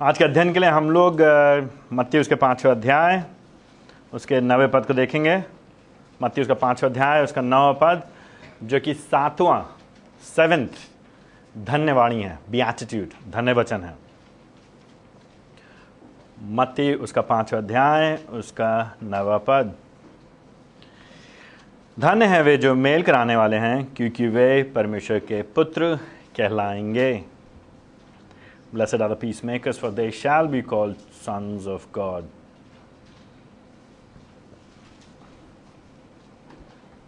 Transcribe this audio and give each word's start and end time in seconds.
आज 0.00 0.18
के 0.18 0.24
अध्ययन 0.24 0.52
के 0.52 0.60
लिए 0.60 0.68
हम 0.68 0.90
लोग 0.90 1.20
मत्ती 1.92 2.18
उसके 2.18 2.34
पाँचवें 2.34 2.72
अध्याय, 2.72 3.22
उसके 4.12 4.40
नवे 4.40 4.66
पद 4.66 4.86
को 4.86 4.94
देखेंगे। 4.94 5.36
मत्ती 6.22 6.40
उसका 6.40 6.54
पांचवा 6.54 6.88
अध्याय, 6.90 7.22
उसका 7.24 7.40
नवा 7.40 7.72
पद, 7.72 8.02
जो 8.62 8.80
कि 8.80 8.94
सातवां 8.94 9.62
सेवेंथ 10.24 10.68
धन्यवाणी 11.66 12.22
है 12.22 12.38
बियाटिट्यूड 12.50 13.32
धन्य 13.32 13.52
वचन 13.52 13.82
है। 13.82 13.94
मत्ती 16.42 16.94
उसका 16.94 17.20
पांचवा 17.20 17.58
अध्याय, 17.58 18.16
उसका 18.30 18.96
नवा 19.02 19.38
पद 19.38 19.74
धन्य 21.98 22.24
है 22.24 22.42
वे 22.42 22.56
जो 22.56 22.74
मेल 22.74 23.02
कराने 23.02 23.36
वाले 23.36 23.56
हैं 23.56 23.84
क्योंकि 23.94 24.26
वे 24.26 24.62
परमेश्वर 24.62 25.18
के 25.18 25.42
पुत्र 25.42 25.96
कहलाएँगे। 26.36 27.24
Blessed 28.74 29.00
are 29.00 29.08
the 29.08 29.16
peacemakers, 29.16 29.78
for 29.78 29.90
they 29.90 30.10
shall 30.10 30.48
be 30.52 30.62
called 30.62 30.94
sons. 31.26 31.66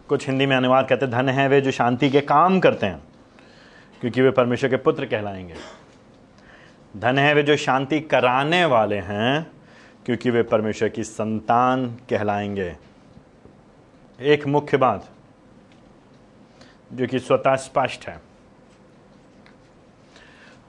कुछ 0.09 0.27
हिंदी 0.27 0.45
में 0.45 0.55
अनुवाद 0.55 0.87
कहते 0.89 1.07
धन 1.07 1.29
है 1.29 1.47
वे 1.49 1.61
जो 1.61 1.71
शांति 1.71 2.09
के 2.09 2.21
काम 2.21 2.59
करते 2.59 2.85
हैं 2.85 3.01
क्योंकि 4.01 4.21
वे 4.21 4.31
परमेश्वर 4.31 4.69
के 4.69 4.77
पुत्र 4.77 5.05
कहलाएँगे। 5.05 5.55
धन 6.97 7.17
है 7.17 7.33
वे 7.33 7.43
जो 7.43 7.55
शांति 7.57 7.99
कराने 7.99 8.65
वाले 8.65 8.99
हैं 8.99 9.51
क्योंकि 10.05 10.29
वे 10.29 10.43
परमेश्वर 10.43 10.89
की 10.89 11.03
संतान 11.03 11.87
कहलाएँगे। 12.09 12.92
एक 14.23 14.45
मुख्य 14.47 14.77
बात, 14.77 15.09
जो 16.93 17.07
कि 17.07 17.19
स्वतः 17.19 17.55
स्पष्ट 17.55 18.07
है 18.07 18.21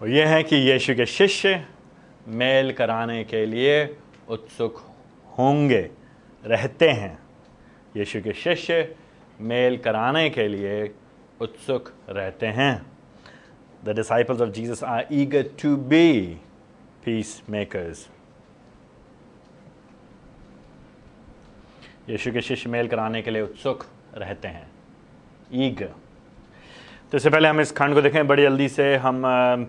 और 0.01 0.09
यह 0.11 0.29
है 0.29 0.43
कि 0.43 0.57
यीशु 0.71 0.95
के 0.95 1.07
शिष्य 1.07 1.65
मेल 2.29 2.73
कराने 2.73 3.23
के 3.25 3.45
लिए 3.47 3.85
उत्सुक 4.29 4.83
होंगे, 5.39 5.91
रहते 6.45 6.89
हैं। 6.89 7.19
यीशु 7.97 8.21
के 8.21 8.33
शिष्य 8.33 8.97
मेल 9.41 9.77
कराने 9.79 10.29
के 10.31 10.49
लिए 10.49 10.95
उत्सुक 11.41 11.93
रहते 12.09 12.47
हैं। 12.47 12.87
The 13.85 13.95
disciples 13.97 14.41
of 14.41 14.51
Jesus 14.51 14.85
are 14.85 15.07
eager 15.13 15.49
to 15.63 15.77
be 15.77 16.13
peace 17.05 17.43
makers 17.51 18.09
यीशु 22.11 22.33
के 22.33 22.41
शिष्य 22.41 22.71
मेल 22.71 22.89
कराने 22.89 23.23
के 23.23 23.31
लिए 23.31 23.43
उत्सुक 23.43 23.85
रहते 24.15 24.49
हैं। 24.49 24.67
ईग। 25.55 25.83
तो 27.11 27.17
इससे 27.17 27.31
पहले 27.31 27.49
हम 27.49 27.61
इस 27.61 27.73
खंड 27.73 27.95
को 27.95 28.03
देखें, 28.03 28.27
बड़ी 28.27 28.43
जल्दी 28.43 28.69
से 28.69 28.97
हम 28.97 29.23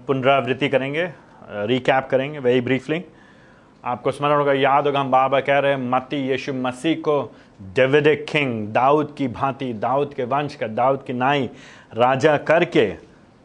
पुनरावृत्ति 0.08 0.70
करेंगे 0.70 1.10
रिकैप 1.50 2.08
करेंगे 2.12 2.40
वेरी 2.40 2.62
ब्रीफली 2.62 3.04
आपको 3.86 4.12
स्मरण 4.12 4.38
होगा, 4.38 4.54
याद 4.54 4.86
होगा, 4.88 5.00
हम 5.00 5.12
बाबा 5.12 5.40
कह 5.40 5.60
रहे 5.60 5.72
हैं, 5.72 5.90
मती 5.90 6.18
यीशु 6.18 6.54
मसीह 6.54 6.96
को 6.96 7.36
डेविड 7.76 8.26
किंग, 8.26 8.68
दाऊद 8.68 9.16
की 9.18 9.28
भांति, 9.28 9.74
दाऊद 9.74 10.14
के 10.14 10.24
वंश 10.24 10.56
का, 10.56 10.68
दाऊद 10.68 11.04
की 11.08 11.14
नाई, 11.14 11.50
राजा 11.94 12.38
करके 12.38 12.94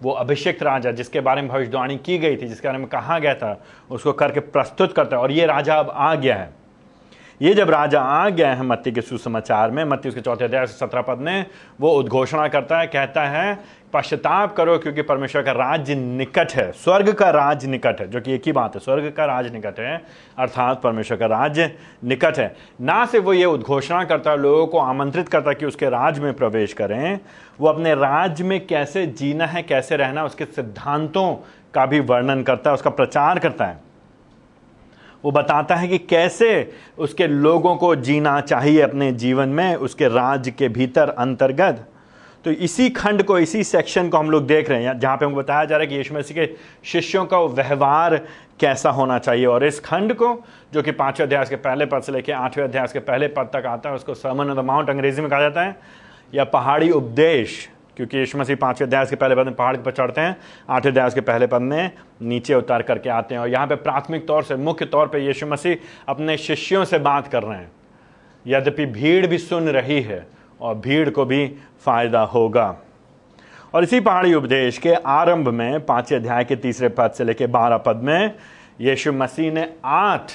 वो 0.02 0.10
अभिषिक्त 0.10 0.62
राजा, 0.62 0.90
जिसके 0.90 1.20
बारे 1.20 1.42
में 1.42 1.50
भविष्यवाणी 1.50 1.96
की 1.96 2.18
गई 2.18 2.36
थी, 2.36 2.48
जिसके 2.48 2.68
बारे 2.68 2.78
में 2.78 2.86
कहा 2.86 3.18
गया 3.18 3.34
था, 3.34 3.64
उसको 3.90 4.12
करके 4.12 4.40
प्रस्तुत 4.40 4.92
करता 4.92 5.16
है। 5.16 5.22
और 5.22 5.32
ये 5.32 5.46
राजा 5.46 5.74
अब 5.74 5.90
आ 5.94 6.14
गया 6.14 6.36
है। 6.36 6.59
ये 7.40 7.54
जब 7.54 7.70
राजा 7.70 8.00
आ 8.00 8.28
गया 8.28 8.54
है 8.54 8.62
मत्ती 8.62 8.92
के 8.92 9.00
सुसमाचार 9.00 9.70
में, 9.70 9.84
मत्ती 9.84 10.08
उसके 10.08 10.20
चौथे 10.20 10.44
अध्याय 10.44 10.66
सत्रह 10.66 11.02
पद 11.02 11.18
में, 11.18 11.46
वो 11.80 11.92
उद्घोषणा 11.92 12.48
करता 12.48 12.78
है, 12.78 12.86
कहता 12.86 13.22
है, 13.22 13.58
पश्चाताप 13.92 14.54
करो 14.56 14.78
क्योंकि 14.78 15.02
परमेश्वर 15.02 15.42
का 15.42 15.52
राज्य 15.52 15.94
निकट 15.94 16.52
है, 16.52 16.72
स्वर्ग 16.72 17.12
का 17.12 17.30
राज 17.30 17.66
निकट 17.66 18.00
है, 18.00 18.08
जो 18.10 18.20
कि 18.20 18.32
एक 18.32 18.42
ही 18.46 18.52
बात 18.52 18.74
है, 18.74 18.80
स्वर्ग 18.80 19.12
का 19.16 19.24
राज 19.24 19.52
निकट 19.52 19.80
है, 19.80 20.02
अर्थात 20.38 20.82
परमेश्वर 20.82 21.16
का 21.16 21.26
राज्य 21.26 21.76
निकट 22.04 22.38
है। 22.38 22.56
ना 22.80 23.06
सिर्फ़ 23.06 23.26
वो 23.26 23.32
ये 23.32 23.44
उद्घोषणा 23.44 24.04
करता 24.04 24.30
है 24.30 24.36
लोगों 24.36 24.66
को 24.66 24.78
आमंत्रित 24.78 25.28
करता 25.28 25.50
है 25.50 25.54
कि 25.54 25.66
उसके 25.66 25.88
राज 25.88 26.18
में 26.18 26.32
प्रवेश 26.34 26.72
करें, 26.72 27.20
वो 27.60 27.68
अपने 27.68 27.94
राज्य 27.94 28.44
में 28.44 28.66
कैसे 28.66 29.06
जीना 29.06 29.46
है, 29.46 29.62
कैसे 29.62 29.96
रहना 29.96 30.24
उसके 30.24 30.44
सिद्धांतों 30.44 31.34
का 31.74 31.86
भी 31.86 32.00
वर्णन 32.00 32.42
करता 32.42 32.70
है, 32.70 32.74
उसका 32.74 32.90
प्रचार 32.90 33.38
करता 33.38 33.64
है। 33.64 33.89
वो 35.24 35.30
बताता 35.30 35.74
है 35.74 35.88
कि 35.88 35.98
कैसे 35.98 36.72
उसके 36.98 37.26
लोगों 37.26 37.76
को 37.76 37.94
जीना 37.96 38.40
चाहिए 38.40 38.80
अपने 38.80 39.12
जीवन 39.12 39.48
में, 39.48 39.74
उसके 39.74 40.08
राज्य 40.08 40.50
के 40.50 40.68
भीतर 40.68 41.08
अंतर्गत। 41.08 41.86
तो 42.44 42.50
इसी 42.50 42.88
खंड 42.90 43.22
को, 43.22 43.38
इसी 43.38 43.64
सेक्शन 43.64 44.08
को 44.08 44.18
हम 44.18 44.30
लोग 44.30 44.46
देख 44.46 44.68
रहे 44.70 44.84
हैं 44.84 44.98
जहाँ 44.98 45.16
पे 45.16 45.24
हमको 45.24 45.38
बताया 45.38 45.64
जा 45.64 45.76
रहा 45.76 45.82
है 45.82 45.86
कि 45.86 45.94
यीशु 45.94 46.14
मसीह 46.14 46.36
के 46.36 46.54
शिष्यों 46.84 47.24
का 47.26 47.40
व्यवहार 47.40 48.16
कैसा 48.60 48.90
होना 48.90 49.18
चाहिए। 49.18 49.46
और 49.46 49.64
इस 49.64 49.80
खंड 49.80 50.14
को, 50.14 50.44
जो 50.72 50.82
कि 50.82 50.90
पाँचवें 50.92 51.26
अध्याय 51.26 51.44
के 51.44 51.56
पहले 51.56 51.86
पद 51.86 52.02
से 52.02 52.12
लेकर 52.12 52.32
आठवें 52.32 52.64
अध्याय 52.64 52.86
के 52.86 52.98
पहले 52.98 53.28
पद 53.28 53.50
तक 53.52 53.66
आता 53.66 53.88
है, 53.88 53.94
उसको 53.94 54.14
सर्मन 54.14 54.50
ऑफ़ 54.50 54.58
द 54.58 54.64
माउंट 54.64 54.90
अंग्रेज़ी 54.90 55.22
में 55.22 55.30
कहा 55.30 55.40
जाता 55.40 55.62
है, 55.62 55.76
या 56.34 56.44
पहाड़ी 56.44 56.90
उपदेश। 56.90 57.68
क्योंकि 57.96 58.18
यीशु 58.18 58.38
मसीह 58.38 58.56
पाँचवें 58.56 58.86
अध्याय 58.88 59.06
के 59.06 59.16
पहले 59.16 59.34
पद 59.34 59.46
में 59.46 59.54
पहाड़ 59.54 59.76
पर 59.76 59.90
चढ़ते 59.90 60.20
हैं, 60.20 60.36
आठवें 60.70 60.92
अध्याय 60.92 61.10
के 61.10 61.20
पहले 61.20 61.46
पद 61.46 61.60
में 61.60 61.90
नीचे 62.22 62.54
उतार 62.54 62.82
करके 62.82 63.10
आते 63.10 63.34
हैं। 63.34 63.42
और 63.42 63.48
यहाँ 63.48 63.66
पे 63.66 63.74
प्राथमिक 63.74 64.26
तौर 64.26 64.42
से, 64.42 64.56
मुख्य 64.56 64.84
तौर 64.84 65.06
पे 65.06 65.18
यीशु 65.18 65.46
मसीह 65.46 65.76
अपने 66.08 66.36
शिष्यों 66.36 66.84
से 66.84 66.98
बात 66.98 67.28
कर 67.28 67.42
रहे 67.42 67.58
हैं। 67.58 67.70
यद्यपि 68.46 68.86
भीड़ 68.86 69.26
भी 69.26 69.38
सुन 69.38 69.68
रही 69.68 70.00
है 70.00 70.26
और 70.60 70.74
भीड़ 70.74 71.10
को 71.10 71.24
भी 71.24 71.46
फ़ायदा 71.84 72.20
होगा। 72.20 72.76
और 73.74 73.84
इसी 73.84 74.00
पहाड़ी 74.00 74.34
उपदेश 74.34 74.78
के 74.78 74.94
आरंभ 74.94 75.48
में, 75.48 75.86
पाँचवें 75.86 76.18
अध्याय 76.18 76.44
के 76.44 76.56
तीसरे 76.56 76.88
पद 76.88 77.10
से 77.10 77.24
लेकर 77.24 77.46
बारह 77.46 77.76
पद 77.76 77.96
में, 77.96 78.34
यीशु 78.80 79.12
मसीह 79.12 79.52
ने 79.52 79.68
आठ 79.84 80.32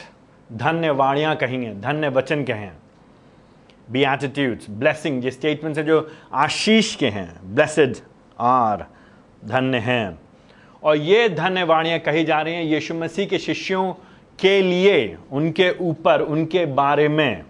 धन्य 0.52 0.90
वाणियाँ 0.90 1.36
कही 1.36 1.64
हैं, 1.66 1.82
धन्य 1.82 2.10
वचन 2.10 2.44
कहे 2.44 2.58
हैं। 2.58 2.85
बीएटिट्यूड्स 3.92 4.70
ब्लेसिंग 4.70 5.26
ये 5.26 5.32
स्टेटमेंट 5.32 5.78
है 5.78 5.84
जो 5.84 6.12
आशीष 6.34 6.96
के 6.96 7.08
हैं 7.08 7.56
ब्लेसड 7.56 7.96
आर 8.40 8.86
धन्य 9.46 9.78
हैं। 9.78 10.20
और 10.84 10.98
ये 10.98 11.30
धन्य 11.30 11.64
वाणियाँ 11.64 12.00
कही 12.00 12.24
जा 12.24 12.42
रही 12.42 12.54
हैं 12.54 12.64
यीशु 12.64 12.94
मसीह 12.94 13.28
के 13.28 13.40
शिष्यों 13.40 13.94
के 14.40 14.62
लिए, 14.62 15.18
उनके 15.32 15.72
ऊपर, 15.72 16.22
उनके 16.22 16.66
बारे 16.66 17.08
में। 17.08 17.44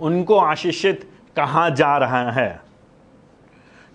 उनको 0.00 0.38
आशीषित 0.38 1.10
कहा 1.36 1.68
जा 1.68 1.96
रहा 1.96 2.30
है। 2.30 2.60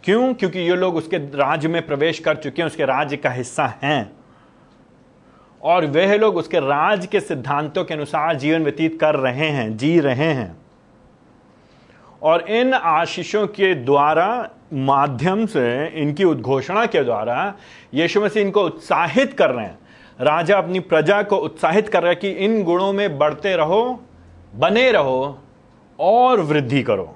क्यों? 0.03 0.33
क्योंकि 0.33 0.59
ये 0.59 0.75
लोग 0.75 0.95
उसके 0.95 1.17
राज्य 1.17 1.67
में 1.67 1.87
प्रवेश 1.87 2.19
कर 2.19 2.35
चुके 2.35 2.61
हैं, 2.61 2.67
उसके 2.67 2.85
राज्य 2.85 3.17
का 3.17 3.29
हिस्सा 3.29 3.73
हैं। 3.83 4.20
और 5.63 5.85
वह 5.85 6.17
लोग 6.17 6.37
उसके 6.37 6.59
राज 6.59 7.05
के 7.05 7.19
सिद्धांतों 7.19 7.85
के 7.85 7.93
अनुसार 7.93 8.35
जीवन 8.35 8.63
व्यतीत 8.63 8.99
कर 8.99 9.15
रहे 9.15 9.49
हैं, 9.49 9.77
जी 9.77 9.99
रहे 9.99 10.33
हैं। 10.33 10.57
और 12.21 12.41
इन 12.41 12.73
आशीषों 12.73 13.47
के 13.47 13.75
द्वारा, 13.75 14.49
माध्यम 14.73 15.45
से, 15.45 15.87
इनकी 15.87 16.23
उद्घोषणा 16.23 16.85
के 16.85 17.03
द्वारा, 17.03 17.53
यीशु 17.93 18.21
मसीह 18.21 18.43
इनको 18.43 18.63
उत्साहित 18.63 19.33
कर 19.33 19.51
रहे 19.51 19.65
हैं। 19.65 19.79
राजा 20.21 20.57
अपनी 20.57 20.79
प्रजा 20.79 21.23
को 21.23 21.37
उत्साहित 21.37 21.89
कर 21.89 22.03
रहे 22.03 22.11
हैं 22.11 22.19
कि 22.19 22.29
इन 22.29 22.63
गुणों 22.63 22.93
में 22.93 23.17
बढ़ते 23.17 23.55
रहो, 23.55 24.03
बने 24.55 24.91
रहो 24.91 25.39
और 25.99 26.41
वृद्धि 26.41 26.83
करो। 26.83 27.15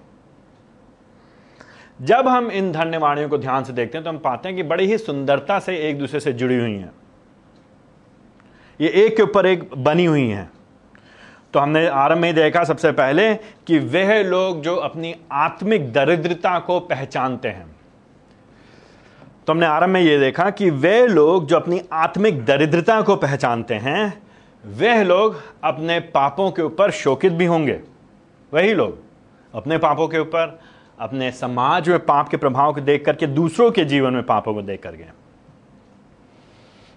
जब 2.01 2.27
हम 2.27 2.51
इन 2.51 2.71
धन्यवाणियों 2.71 3.29
को 3.29 3.37
ध्यान 3.37 3.63
से 3.63 3.73
देखते 3.73 3.97
हैं 3.97 4.05
तो 4.05 4.09
हम 4.09 4.17
पाते 4.17 4.49
हैं 4.49 4.55
कि 4.57 4.63
बड़ी 4.63 4.85
ही 4.85 4.97
सुंदरता 4.97 5.59
से 5.59 5.77
एक 5.77 5.99
दूसरे 5.99 6.19
से 6.19 6.33
जुड़ी 6.33 6.59
हुई 6.59 6.73
हैं। 6.73 6.91
ये 8.79 8.89
एक 9.05 9.15
के 9.17 9.23
ऊपर 9.23 9.45
एक 9.45 9.69
बनी 9.77 10.05
हुई 10.05 10.27
हैं। 10.27 10.49
तो 11.53 11.59
हमने 11.59 11.85
आरंभ 11.87 12.19
में 12.19 12.33
देखा 12.35 12.63
सबसे 12.63 12.91
पहले 12.91 13.33
कि 13.67 13.79
वह 13.79 14.21
लोग 14.23 14.61
जो 14.61 14.75
अपनी 14.75 15.15
आत्मिक 15.31 15.91
दरिद्रता 15.93 16.59
को 16.59 16.79
पहचानते 16.79 17.47
हैं। 17.47 17.65
तो 19.47 19.53
हमने 19.53 19.65
आरंभ 19.65 19.89
में 19.89 20.01
यह 20.01 20.19
देखा 20.19 20.49
कि 20.49 20.69
वे 20.69 21.07
लोग 21.07 21.47
जो 21.47 21.55
अपनी 21.55 21.81
आत्मिक 21.93 22.45
दरिद्रता 22.45 23.01
को 23.01 23.15
पहचानते 23.15 23.73
हैं, 23.73 24.21
वह 24.63 25.03
लोग 25.03 25.41
अपने 25.63 25.99
पापों 25.99 26.51
के 26.51 26.61
ऊपर 26.61 26.91
शोकित 26.91 27.33
भी 27.33 27.45
होंगे। 27.45 27.79
वही 28.53 28.73
लोग 28.73 28.97
अपने 29.53 29.77
पापों 29.77 30.07
के 30.07 30.19
ऊपर, 30.19 30.59
अपने 30.99 31.31
समाज 31.31 31.89
में 31.89 31.99
पाप 31.99 32.29
के 32.29 32.37
प्रभाव 32.37 32.73
को 32.73 32.81
देख 32.81 33.05
करके 33.05 33.27
दूसरों 33.27 33.71
के 33.71 33.85
जीवन 33.85 34.13
में 34.13 34.23
पापों 34.23 34.53
को 34.53 34.61
देख 34.61 34.83
करके 34.83 35.03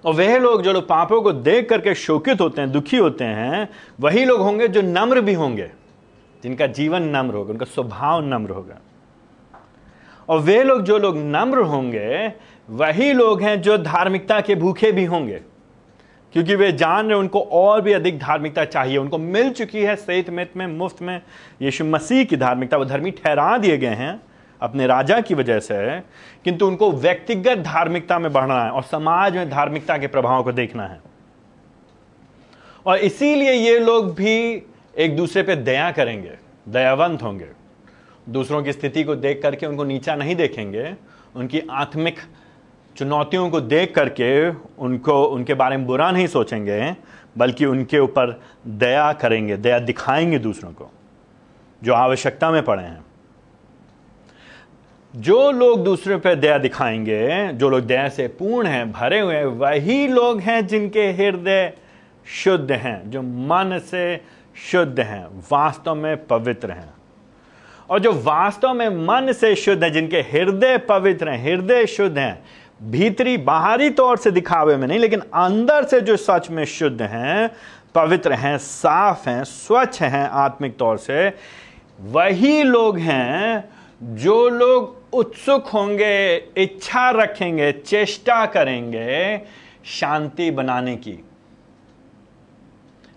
और 0.04 0.14
वह 0.14 0.36
लोग 0.38 0.62
जो 0.62 0.72
लोग 0.72 0.86
पापों 0.88 1.20
को 1.22 1.32
देख 1.32 1.68
करके 1.68 1.94
शोकित 1.94 2.40
होते 2.40 2.60
हैं, 2.60 2.70
दुखी 2.72 2.96
होते 2.96 3.24
हैं, 3.24 3.68
वही 4.00 4.24
लोग 4.24 4.40
होंगे 4.40 4.68
जो 4.68 4.82
नम्र 4.82 5.20
भी 5.20 5.34
होंगे, 5.34 5.70
जिनका 6.42 6.66
जीवन 6.68 7.02
नम्र 7.16 7.34
होगा, 7.34 7.50
उनका 7.50 7.66
स्वभाव 7.66 8.24
नम्र 8.24 8.50
होगा। 8.50 8.78
और 10.28 10.38
वे 10.38 10.62
लोग 10.62 10.82
जो 10.82 10.98
लोग 10.98 11.16
नम्र 11.16 11.58
होंगे, 11.58 12.32
वही 12.68 13.12
लोग 13.12 13.42
हैं 13.42 13.60
जो 13.62 13.76
धार्मिकता 13.78 14.40
के 14.40 14.54
भूखे 14.54 14.92
भी 14.92 15.04
होंगे, 15.04 15.40
क्योंकि 16.34 16.54
वे 16.54 16.70
जान 16.72 17.08
रहे 17.08 17.18
उनको 17.18 17.40
और 17.42 17.80
भी 17.80 17.92
अधिक 17.92 18.18
धार्मिकता 18.18 18.64
चाहिए। 18.64 18.96
उनको 18.96 19.18
मिल 19.18 19.50
चुकी 19.50 19.82
है, 19.82 19.94
सहित 19.96 20.30
मित 20.30 20.56
में, 20.56 20.66
मुफ़्त 20.66 21.02
में। 21.02 21.20
यीशु 21.62 21.84
मसीह 21.84 22.24
की 22.24 22.36
धार्मिकता, 22.36 22.76
वो 22.76 22.84
धर्मी 22.84 23.10
ठहरा 23.10 23.56
दिए 23.58 23.76
गए 23.78 23.94
हैं। 23.94 24.20
अपने 24.62 24.86
राजा 24.86 25.20
की 25.20 25.34
वजह 25.34 25.58
से, 25.58 26.00
किंतु 26.44 26.66
उनको 26.66 26.92
व्यक्तिगत 26.92 27.58
धार्मिकता 27.58 28.18
में 28.18 28.32
बढ़ना 28.32 28.64
है 28.64 28.70
और 28.70 28.82
समाज 28.82 29.36
में 29.36 29.50
धार्मिकता 29.50 29.98
के 29.98 30.06
प्रभाव 30.06 30.42
को 30.42 30.52
देखना 30.52 30.86
है। 30.86 31.00
और 32.86 32.98
इसीलिए 32.98 33.52
ये 33.52 33.78
लोग 33.78 34.14
भी 34.14 34.62
एक 34.98 35.16
दूसरे 35.16 35.42
पे 35.42 35.56
दया 35.56 35.90
करेंगे, 35.90 36.32
दयावंत 36.68 37.22
होंगे। 37.22 37.48
दूसरों 38.28 38.62
की 38.62 38.72
स्थिति 38.72 39.04
को 39.04 39.14
देख 39.14 39.42
करके 39.42 39.66
उनको 39.66 39.84
नीचा 39.84 40.14
नहीं 40.14 40.36
देखेंगे, 40.36 40.94
उनकी 41.36 41.62
आत्मिक 41.70 42.18
चुनौतियों 42.96 43.50
को 43.50 43.60
देख 43.60 43.94
करके 43.94 44.50
उनको, 44.78 45.24
उनके 45.24 45.54
बारे 45.54 45.76
में 45.76 45.86
बुरा 45.86 46.10
नहीं 46.10 46.26
सोचेंगे, 46.26 46.96
बल्कि 47.38 47.66
उनके 47.66 47.98
ऊपर 47.98 48.42
दया 48.66 49.12
करेंगे, 49.12 49.56
दया 49.56 49.78
दिखाएँगे 49.78 50.38
दूसरों 50.38 50.72
को, 50.72 50.90
जो 51.82 51.94
आवश्यकता 51.94 52.50
में 52.50 52.62
पड़े 52.62 52.82
हैं। 52.82 53.07
जो 55.16 55.50
लोग 55.50 55.84
दूसरे 55.84 56.16
पर 56.16 56.34
दया 56.34 56.58
दिखाएँगे, 56.58 57.52
जो 57.52 57.68
लोग 57.68 57.80
दया 57.80 58.08
से 58.08 58.28
पूर्ण 58.28 58.66
हैं, 58.66 58.92
भरे 58.92 59.20
हुए 59.20 59.34
हैं, 59.34 59.44
वही 59.44 60.08
लोग 60.08 60.40
हैं 60.40 60.66
जिनके 60.66 61.12
हृदय 61.12 61.72
शुद्ध 62.26 62.72
हैं, 62.72 63.10
जो 63.10 63.22
मन 63.22 63.80
से 63.84 64.20
शुद्ध 64.72 65.00
हैं, 65.00 65.26
वास्तव 65.52 65.94
में 65.94 66.26
पवित्र 66.26 66.70
हैं। 66.70 66.94
और 67.90 67.98
जो 67.98 68.12
वास्तव 68.12 68.74
में 68.74 68.88
मन 68.88 69.32
से 69.32 69.54
शुद्ध 69.54 69.84
है, 69.84 69.90
जिनके 69.90 70.16
हृदय 70.16 70.78
पवित्र 70.78 71.28
हैं, 71.28 71.52
हृदय 71.52 71.86
शुद्ध 71.86 72.18
हैं, 72.18 72.44
भीतरी, 72.90 73.36
बाहरी 73.36 73.90
तौर 73.90 74.16
से 74.16 74.30
दिखावे 74.30 74.76
में 74.76 74.88
नहीं, 74.88 74.98
लेकिन 74.98 75.20
अंदर 75.20 75.84
से 75.84 76.00
जो 76.00 76.16
सच 76.16 76.50
में 76.50 76.64
शुद्ध 76.64 77.02
हैं, 77.02 77.50
पवित्र 77.94 78.32
हैं, 78.32 78.58
साफ़ 78.58 79.28
हैं, 79.28 79.44
स्वच्छ 79.44 80.02
हैं 80.02 80.28
आत्मिक 80.28 80.76
तौर 80.76 80.96
से, 80.96 81.32
वही 82.00 82.62
लोग 82.62 82.98
हैं 82.98 83.68
जो 84.02 84.48
लोग 84.48 84.97
उत्सुक 85.12 85.66
होंगे, 85.66 86.36
इच्छा 86.36 87.10
रखेंगे, 87.10 87.72
चेष्टा 87.72 88.46
करेंगे 88.46 89.40
शांति 89.84 90.50
बनाने 90.50 90.96
की। 90.96 91.18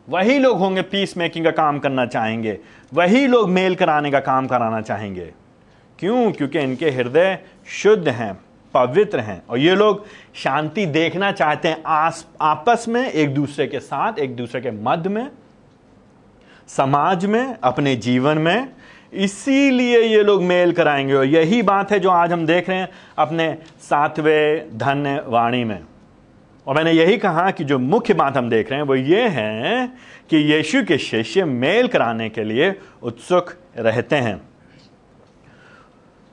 वही 0.10 0.40
लोग 0.40 0.58
होंगे 0.58 0.82
पीस 0.82 1.18
मेकिंग 1.18 1.46
का 1.46 1.52
काम 1.52 1.80
करना 1.80 2.06
चाहेंगे, 2.06 2.58
वही 2.94 3.28
लोग 3.28 3.50
मेल 3.50 3.76
कराने 3.76 4.12
का 4.12 4.20
काम 4.20 4.48
कराना 4.48 4.82
चाहेंगे। 4.82 5.34
क्यों? 6.00 6.32
क्योंकि 6.32 6.60
इनके 6.60 6.90
हृदय 6.90 7.40
शुद्ध 7.68 8.08
हैं, 8.10 8.40
पवित्र 8.74 9.20
हैं। 9.20 9.44
और 9.50 9.58
ये 9.58 9.76
लोग 9.76 10.06
शांति 10.36 10.86
देखना 10.86 11.32
चाहते 11.32 11.68
हैं 11.68 11.84
आस, 11.86 12.26
आपस 12.42 12.86
में, 12.88 13.12
एक 13.12 13.34
दूसरे 13.34 13.68
के 13.68 13.80
साथ, 13.80 14.20
एक 14.20 14.36
दूसरे 14.36 14.62
के 14.62 14.72
मध्य 14.72 15.10
में, 15.10 15.32
समाज 16.68 17.26
में, 17.26 17.56
अपने 17.64 17.96
जीवन 17.96 18.38
में 18.38 18.74
इसीलिए 19.14 20.02
ये 20.02 20.24
लोग 20.24 20.44
मेल 20.44 20.72
कराएँगे। 20.72 21.14
और 21.14 21.26
यही 21.26 21.62
बात 21.62 21.92
है 21.92 22.00
जो 22.00 22.10
आज 22.10 22.32
हम 22.32 22.46
देख 22.46 22.70
रहे 22.70 22.78
हैं 22.78 22.90
अपने 23.18 23.58
सातवें 23.82 24.78
धन्य 24.78 25.24
वाणी 25.28 25.64
में। 25.64 25.80
और 26.68 26.76
मैंने 26.76 26.92
यही 26.92 27.18
कहा 27.18 27.52
कि 27.52 27.64
जो 27.64 27.80
मुख्य 27.80 28.14
बात 28.14 28.38
हम 28.38 28.50
देख 28.50 28.70
रहे 28.70 28.80
हैं 28.80 28.88
वो 28.88 28.96
ये 28.96 29.28
है 29.28 29.88
कि 30.30 30.38
यीशु 30.38 30.84
के 30.84 30.98
शिष्य 30.98 31.46
मेल 31.46 31.88
कराने 31.88 32.30
के 32.30 32.44
लिए 32.44 32.76
उत्सुक 33.04 33.54
रहते 33.78 34.16
हैं। 34.16 34.42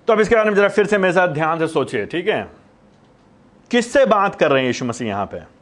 तो 0.07 0.13
अब 0.13 0.21
इसके 0.21 0.37
बारे 0.37 0.51
में 0.51 0.57
जरा 0.57 0.69
फिर 0.69 0.87
से 0.87 0.99
मेरे 0.99 1.13
साथ 1.13 1.29
ध्यान 1.29 1.59
से 1.59 1.67
सोचिए, 1.67 2.07
ठीक 2.07 2.29
है? 2.29 2.49
किससे 3.71 4.07
बात 4.07 4.35
कर 4.35 4.51
रहे 4.51 4.61
हैं 4.61 4.67
यीशु 4.67 4.85
मसीह 4.85 5.09
यहाँ 5.09 5.27
पे? 5.27 5.58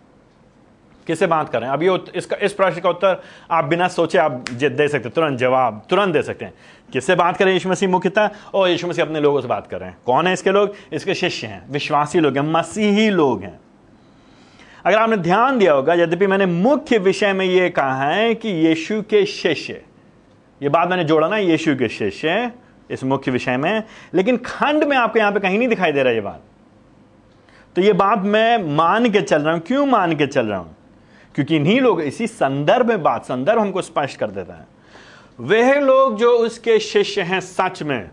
किससे 1.06 1.26
बात 1.26 1.48
कर 1.48 1.60
रहे 1.60 1.70
हैं? 1.70 1.80
ये 1.82 1.98
इसका, 2.14 2.36
इस 2.36 2.52
प्रश्न 2.52 2.80
का 2.80 2.90
उत्तर 2.90 3.20
आप 3.50 3.64
बिना 3.64 3.88
सोचे 3.88 4.18
आप 4.18 4.44
दे 4.52 4.88
सकते 4.88 5.08
तुरंत 5.08 5.38
जवाब, 5.38 5.82
तुरंत 5.90 6.12
दे 6.12 6.22
सकते 6.22 6.44
हैं। 6.44 6.54
किससे 6.92 7.14
बात 7.14 7.36
करें? 7.36 7.52
यीशु 7.52 7.68
मसीह 7.68 7.88
मुख्यतः 7.88 8.30
और 8.54 8.68
यीशु 8.68 8.86
मसीह 8.86 9.04
अपने 9.04 9.20
लोगों 9.20 9.40
से 9.40 9.48
बात 9.48 9.66
कर 9.66 9.80
रहे 9.80 9.88
हैं। 9.88 9.98
कौन 10.06 10.26
है 10.26 10.32
इसके 10.32 10.50
लोग? 10.50 10.74
इसके 10.92 11.14
शिष्य 11.14 11.46
हैं, 11.46 11.62
विश्वासी 11.70 12.20
लोग 12.20 12.36
हैं, 12.36 12.52
मसीही 12.52 13.08
लोग 13.10 13.42
हैं। 13.42 13.58
अगर 14.84 14.98
आपने 14.98 15.16
ध्यान 15.16 15.58
दिया 15.58 15.72
होगा, 15.72 15.94
यद्यपि 15.94 16.26
मैंने 16.26 16.46
मुख्य 16.46 16.98
विषय 16.98 17.32
में 17.32 17.44
यह 17.46 17.68
कहा 17.68 18.10
है 18.10 18.34
कि 18.34 18.48
यीशु 18.48 19.02
के 19.02 19.24
शिष्य, 19.26 19.82
ये 20.60 20.68
बात 20.68 20.88
मैंने 20.88 21.04
जोड़ा 21.04 21.28
ना, 21.28 21.36
यीशु 21.36 21.74
के 21.76 21.88
शिष्य 21.88 22.52
इस 22.90 23.04
मुख्य 23.04 23.30
विषय 23.30 23.56
में, 23.56 23.82
लेकिन 24.14 24.36
खंड 24.36 24.84
में 24.84 24.96
आपको 24.96 25.18
यहाँ 25.18 25.32
पे 25.32 25.40
कहीं 25.40 25.58
नहीं 25.58 25.68
दिखाई 25.68 25.92
दे 25.92 26.02
रहा 26.02 26.12
ये 26.12 26.20
बात। 26.20 26.42
तो 27.76 27.82
ये 27.82 27.92
बात 27.92 28.18
मैं 28.18 28.76
मान 28.76 29.10
के 29.10 29.20
चल 29.20 29.42
रहा 29.42 29.52
हूँ, 29.54 29.60
क्यों 29.60 29.86
मान 29.86 30.16
के 30.16 30.26
चल 30.26 30.46
रहा 30.46 30.58
हूँ? 30.58 30.75
क्योंकि 31.36 31.56
इन्हीं 31.56 31.80
लोग 31.80 32.00
इसी 32.00 32.26
संदर्भ 32.26 32.86
में 32.86 33.02
बात, 33.02 33.24
संदर्भ 33.24 33.58
हमको 33.58 33.82
स्पष्ट 33.82 34.18
कर 34.18 34.30
देता 34.30 34.54
है। 34.54 34.66
वह 35.40 35.80
लोग 35.80 36.16
जो 36.16 36.30
उसके 36.30 36.78
शिष्य 36.78 37.22
हैं 37.22 37.40
सच 37.40 37.82
में। 37.82 38.10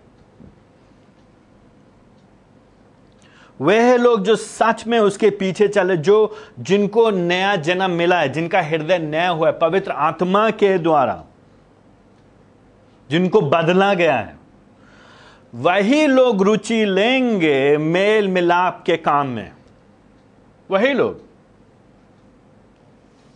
वह 3.62 3.98
लोग 3.98 4.24
जो 4.24 4.36
सच 4.36 4.88
में 4.88 5.00
उसके 5.00 5.30
पीछे 5.30 5.68
चले, 5.68 5.98
जो 5.98 6.38
जिनको 6.60 7.10
नया 7.12 7.56
जन्म 7.56 7.92
मिला 7.92 8.20
है, 8.20 8.30
जिनका 8.30 8.62
हृदय 8.62 8.98
नया 8.98 9.30
हुआ 9.30 9.48
है, 9.48 9.60
पवित्र 9.60 9.92
आत्मा 9.92 10.50
के 10.50 10.78
द्वारा, 10.78 11.24
जिनको 13.10 13.42
बदला 13.42 13.94
गया 13.94 14.16
है, 14.16 14.38
वही 15.56 16.08
लोग 16.08 16.42
रुचि 16.42 16.86
लेंगे 16.86 17.78
मेल 17.78 18.28
मिलाप 18.28 18.84
के 18.86 18.98
काम 18.98 19.28
में। 19.28 19.52
वही 20.72 20.94
लोग। 20.94 21.33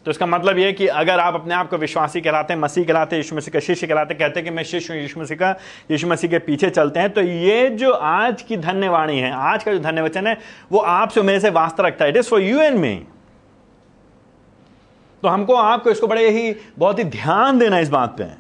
तो 0.07 0.12
इसका 0.12 0.25
मतलब 0.25 0.57
यह 0.59 0.71
कि 0.71 0.86
अगर 0.88 1.19
आप 1.19 1.33
अपने 1.36 1.54
आप 1.54 1.69
को 1.69 1.77
विश्वासी 1.77 2.19
कहलाते 2.21 2.54
हैं, 2.54 2.59
मसीह 2.62 2.83
कहलाते 2.86 3.15
हैं, 3.15 3.24
यीशु 3.24 3.36
मसीह 3.36 3.54
का 3.54 3.59
शिष्य 3.59 3.88
कहलाते 3.88 4.13
हैं, 4.13 4.19
कहते 4.19 4.39
हैं 4.39 4.50
कि 4.50 4.56
मैं 4.56 4.63
शिष्य 4.63 4.94
हूँ, 4.94 5.01
यीशु 5.01 5.19
मसीह 5.19 5.38
का, 5.38 5.50
यीशु 5.92 6.07
मसीह 6.07 6.30
के 6.30 6.39
पीछे 6.39 6.69
चलते 6.69 7.00
हैं 7.00 7.09
तो 7.09 7.21
ये 7.21 7.68
जो 7.69 7.92
आज 7.92 8.42
की 8.42 8.57
धन्यवाणी 8.57 9.19
है, 9.19 9.31
आज 9.31 9.63
का 9.63 9.74
जो 9.74 9.80
धन्य 9.80 10.01
वचन 10.01 10.27
है, 10.27 10.38
वो 10.71 10.80
आपसे 10.80 11.21
मेरे 11.21 11.39
से 11.39 11.50
वास्ता 11.50 11.88
रखता 11.88 12.06
है। 12.06 12.12
It 12.12 12.18
is 12.18 12.30
for 12.30 12.42
you 12.42 12.62
and 12.62 12.77
me 12.77 12.95
तो 15.24 15.27
हमको, 15.27 15.54
आपको 15.54 15.92
इसको 15.92 16.07
बड़े 16.07 16.30
ही, 16.30 16.56
बहुत 16.80 17.00
ही 17.00 17.04
ध्यान 17.04 17.59
देना 17.59 17.80
इस 17.80 17.89
बात 17.89 18.18
पे। 18.18 18.31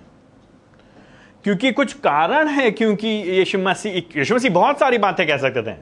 क्योंकि 1.43 1.71
कुछ 1.71 1.93
कारण 1.93 2.47
है, 2.47 2.71
क्योंकि 2.71 3.07
यीशु 3.07 3.59
मसीह 3.59 4.01
यीशु 4.17 4.35
मसीह 4.35 4.51
बहुत 4.51 4.79
सारी 4.79 4.97
बातें 4.97 5.27
कह 5.27 5.37
सकते 5.37 5.71
थे। 5.71 5.75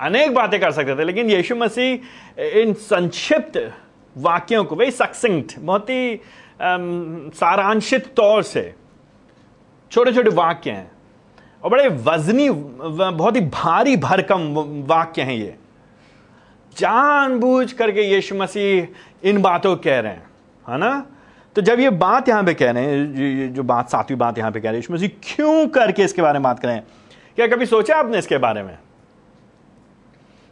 अनेक 0.00 0.34
बातें 0.34 0.60
कर 0.60 0.70
सकते 0.70 0.98
थे, 0.98 1.04
लेकिन 1.04 1.30
यीशु 1.30 1.56
मसीह, 1.56 2.42
इन 2.60 2.72
संक्षिप्त 2.72 3.72
वाक्यों 4.16 4.64
को 4.64 4.76
वेरी 4.76 4.90
सक्सिंक्ट 4.90 5.58
बहुत 5.58 5.90
ही 5.90 6.20
सारांशित 7.34 8.06
तौर 8.16 8.42
से। 8.42 8.74
छोटे 9.92 10.12
छोटे 10.12 10.30
वाक्य 10.30 10.70
हैं। 10.70 10.90
और 11.62 11.70
बड़े 11.70 11.88
वजनी, 12.04 12.48
बहुत 12.50 13.36
ही 13.36 13.40
भारी 13.42 13.96
भरकम 13.96 14.54
वाक्य 14.88 15.22
हैं 15.22 15.34
ये। 15.34 15.56
जानबूझ 16.76 17.72
करके 17.72 18.02
यीशु 18.04 18.34
मसीह 18.34 19.28
इन 19.28 19.42
बातों 19.42 19.76
कह 19.76 19.98
रहे 20.00 20.12
हैं, 20.12 20.24
है 20.66 20.78
ना? 20.78 21.06
तो 21.56 21.62
जब 21.62 21.80
ये 21.80 21.90
बात 21.92 22.28
यहाँ 22.28 22.44
पे 22.44 22.54
कह 22.54 22.70
रहे 22.70 22.84
हैं 22.84 23.52
जो 23.54 23.62
बात, 23.62 23.90
सातवीं 23.90 24.18
बात 24.18 24.38
यहाँ 24.38 24.50
पे 24.52 24.60
कह 24.60 24.64
रहे 24.64 24.72
हैं, 24.72 24.78
यीशु 24.78 24.92
मसीह 24.94 25.10
क्यों 25.24 25.66
करके 25.68 26.04
इसके 26.04 26.22
बारे 26.22 26.38
में 26.38 26.42
बात 26.42 26.60
करें 26.60 26.82
क्या 27.36 27.46
कभी 27.46 27.66
सोचा 27.66 27.96
आपने 27.96 28.18
इसके 28.18 28.38
बारे 28.38 28.62
में? 28.62 28.78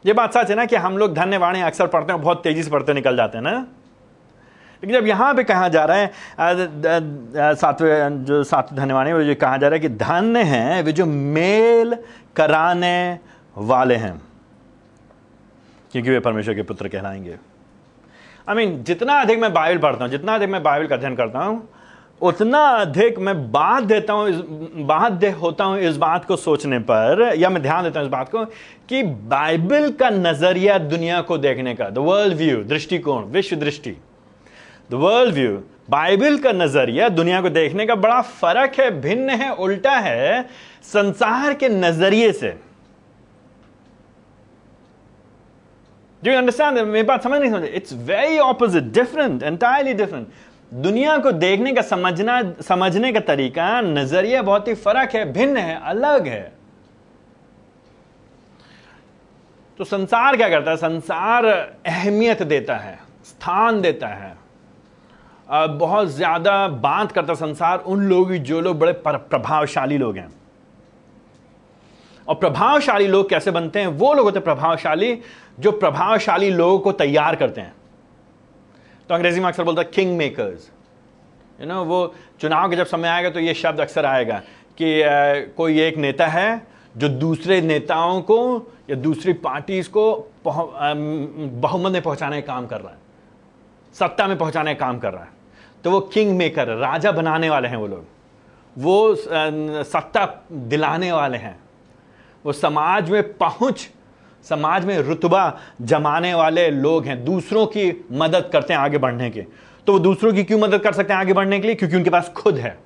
ये 0.04 0.12
बात 0.12 0.34
सच 0.34 0.50
है 0.50 0.56
ना 0.56 0.64
कि 0.64 0.76
हम 0.76 0.96
लोग 0.98 1.14
धन्यवाणी 1.14 1.60
अक्सर 1.60 1.86
पढ़ते 1.86 2.12
हैं 2.12 2.22
बहुत 2.22 2.42
तेज़ी 2.42 2.62
से 2.62 2.70
पढ़ते 2.70 2.92
निकल 2.94 3.16
जाते 3.16 3.38
हैं 3.38 3.42
ना? 3.44 3.66
लेकिन 4.82 5.00
जब 5.00 5.06
यहाँ 5.06 5.34
पे 5.34 5.44
कहा 5.44 5.68
जा 5.68 5.84
रहा 5.84 5.96
है 5.96 7.54
सातवें 7.54 8.24
जो 8.24 8.42
सात 8.44 8.72
धन्यवाणी 8.72 9.24
जो 9.24 9.34
कहा 9.34 9.56
जा 9.56 9.68
रहा 9.68 9.74
है 9.74 9.80
कि 9.80 9.88
धन्य 9.88 10.42
हैं 10.42 10.82
वे 10.82 10.92
जो 10.92 11.06
मेल 11.06 11.96
कराने 12.36 13.18
वाले 13.56 13.96
हैं 13.96 14.20
क्योंकि 15.92 16.10
वे 16.10 16.20
परमेश्वर 16.20 16.54
के 16.54 16.62
पुत्र 16.62 16.88
कहलाएँगे। 16.88 17.30
आई 17.30 18.54
I 18.54 18.56
मीन 18.56 18.72
mean, 18.72 18.84
जितना 18.84 19.20
अधिक 19.20 19.38
मैं 19.38 19.52
बाइबल 19.52 19.78
पढ़ता 19.78 20.04
हूँ 20.04 20.10
जितना 20.10 20.34
अधिक 20.34 20.50
मैं 20.50 20.62
बाइबल 20.62 20.86
का 20.86 20.96
अध्ययन 20.96 21.16
करता 21.16 21.38
हूँ 21.38 21.68
उतना 22.20 22.58
अधिक 22.58 23.18
मैं 23.18 23.50
बात 23.52 23.82
देता 23.82 24.12
हूँ 24.12 24.30
दे, 25.10 25.30
होता 25.30 25.64
हूँ 25.64 25.78
इस 25.78 25.96
बात 25.96 26.24
को 26.24 26.36
सोचने 26.36 26.78
पर, 26.78 27.32
या 27.36 27.50
मैं 27.50 27.62
ध्यान 27.62 27.84
देता 27.84 28.00
हूँ 28.00 28.06
इस 28.06 28.12
बात 28.12 28.28
को, 28.28 28.44
कि 28.88 29.02
बाइबल 29.02 29.90
का 29.92 30.10
नज़रिया 30.10 30.78
दुनिया 30.78 31.20
को 31.20 31.38
देखने 31.38 31.74
का 31.74 31.88
द 31.90 31.98
वर्ल्ड 31.98 32.36
व्यू 32.36 32.62
दृष्टिकोण, 32.64 33.24
विश्व 33.24 33.56
दृष्टि। 33.56 33.96
द 34.90 34.94
वर्ल्ड 34.94 35.34
व्यू 35.34 35.62
बाइबल 35.90 36.38
का 36.38 36.52
नज़रिया 36.52 37.08
दुनिया 37.08 37.40
को 37.42 37.50
देखने 37.50 37.86
का 37.86 37.94
बड़ा 37.94 38.20
फ़र्क 38.22 38.80
है, 38.80 38.90
भिन्न 39.00 39.30
है, 39.30 39.54
उल्टा 39.54 39.98
है, 39.98 40.42
संसार 40.84 41.54
के 41.54 41.68
नज़रिए 41.68 42.32
से। 42.32 42.58
Do 46.22 46.28
you 46.28 46.38
understand? 46.38 46.84
मेरी 46.86 47.02
बात 47.02 47.22
समझ 47.22 47.40
नहीं 47.40 47.50
समझ 47.50 47.68
it's 47.68 47.92
very 48.06 48.38
opposite 48.38 48.84
different 48.92 49.42
entirely 49.42 49.94
different 49.94 50.26
दुनिया 50.72 51.16
को 51.18 51.32
देखने 51.32 51.72
का 51.72 51.82
समझना, 51.82 52.40
समझने 52.62 53.12
का 53.12 53.20
तरीका, 53.20 53.80
नज़रिया 53.80 54.42
बहुत 54.42 54.68
ही 54.68 54.74
फ़र्क 54.74 55.14
है, 55.14 55.24
भिन्न 55.32 55.56
है, 55.56 55.80
अलग 55.82 56.26
है। 56.26 56.52
तो 59.78 59.84
संसार 59.84 60.36
क्या 60.36 60.48
करता 60.48 60.70
है? 60.70 60.76
संसार 60.76 61.44
अहमियत 61.44 62.42
देता 62.42 62.76
है, 62.76 62.98
स्थान 63.24 63.80
देता 63.80 64.08
है। 64.08 64.38
बहुत 65.48 66.08
ज़्यादा 66.08 66.66
बात 66.68 67.12
करता 67.12 67.34
संसार, 67.34 67.78
उन 67.78 68.02
लोग 68.02 68.32
जो 68.32 68.60
लोग 68.60 68.78
बड़े 68.78 68.92
प्रभावशाली 69.04 69.98
लोग 69.98 70.16
हैं। 70.16 70.28
और 72.28 72.34
प्रभावशाली 72.34 73.06
लोग 73.06 73.28
कैसे 73.28 73.50
बनते 73.50 73.80
हैं? 73.80 73.86
वो 73.88 74.12
लोग 74.14 74.24
होते 74.24 74.40
प्रभावशाली, 74.40 75.18
जो 75.60 75.72
प्रभावशाली 75.72 76.50
लोगों 76.50 76.78
को 76.78 76.92
तैयार 76.92 77.36
करते 77.36 77.60
हैं। 77.60 77.74
तो 79.10 79.14
अंग्रेज़ी 79.14 79.40
में 79.40 79.46
अक्सर 79.48 79.64
बोलता 79.64 79.82
है 79.82 79.88
किंग 79.94 80.16
मेकर्स 80.16 80.70
यू 81.60 81.66
नो 81.66 81.82
वो 81.84 82.14
चुनाव 82.40 82.70
के 82.70 82.76
जब 82.76 82.86
समय 82.86 83.08
आएगा 83.08 83.30
तो 83.30 83.40
ये 83.40 83.54
शब्द 83.54 83.80
अक्सर 83.80 84.06
आएगा 84.06 84.42
कि 84.78 85.02
आ, 85.02 85.34
कोई 85.56 85.80
एक 85.80 85.96
नेता 85.96 86.26
है 86.26 86.66
जो 86.96 87.08
दूसरे 87.08 87.60
नेताओं 87.60 88.20
को 88.22 88.38
या 88.90 88.96
दूसरी 88.96 89.32
पार्टीज़ 89.32 89.88
को 89.88 90.04
बहुमत 90.46 91.92
में 91.92 92.02
पहुँचाने 92.02 92.40
का 92.42 92.54
काम 92.54 92.66
कर 92.66 92.80
रहा 92.80 92.92
है। 92.92 92.98
सत्ता 93.94 94.26
में 94.26 94.38
पहुँचाने 94.38 94.74
का 94.74 94.86
काम 94.86 94.98
कर 94.98 95.12
रहा 95.12 95.22
है। 95.22 95.30
तो 95.84 95.90
वो 95.90 96.00
किंग 96.00 96.36
मेकर 96.38 96.68
राजा 96.68 97.12
बनाने 97.12 97.50
वाले 97.50 97.68
हैं 97.68 97.76
वो 97.76 97.86
लोग। 97.86 98.04
वो 98.78 99.14
सत्ता 99.14 100.26
दिलाने 100.52 101.12
वाले 101.12 101.38
हैं। 101.38 101.58
वो 102.44 102.52
समाज 102.52 103.10
में 103.10 103.22
पहुँच 103.32 103.88
समाज 104.44 104.84
में 104.84 104.98
रुतबा 104.98 105.58
जमाने 105.82 106.34
वाले 106.34 106.70
लोग 106.70 107.06
हैं, 107.06 107.24
दूसरों 107.24 107.66
की 107.66 108.06
मदद 108.12 108.50
करते 108.52 108.72
हैं 108.72 108.80
आगे 108.80 108.98
बढ़ने 108.98 109.30
के। 109.30 109.46
तो 109.86 109.92
वो 109.92 109.98
दूसरों 109.98 110.32
की 110.32 110.44
क्यों 110.44 110.58
मदद 110.58 110.80
कर 110.80 110.92
सकते 110.92 111.12
हैं 111.12 111.20
आगे 111.20 111.32
बढ़ने 111.32 111.60
के 111.60 111.66
लिए? 111.66 111.76
क्योंकि 111.76 111.96
उनके 111.96 112.10
पास 112.10 112.32
खुद 112.36 112.56
है। 112.56 112.78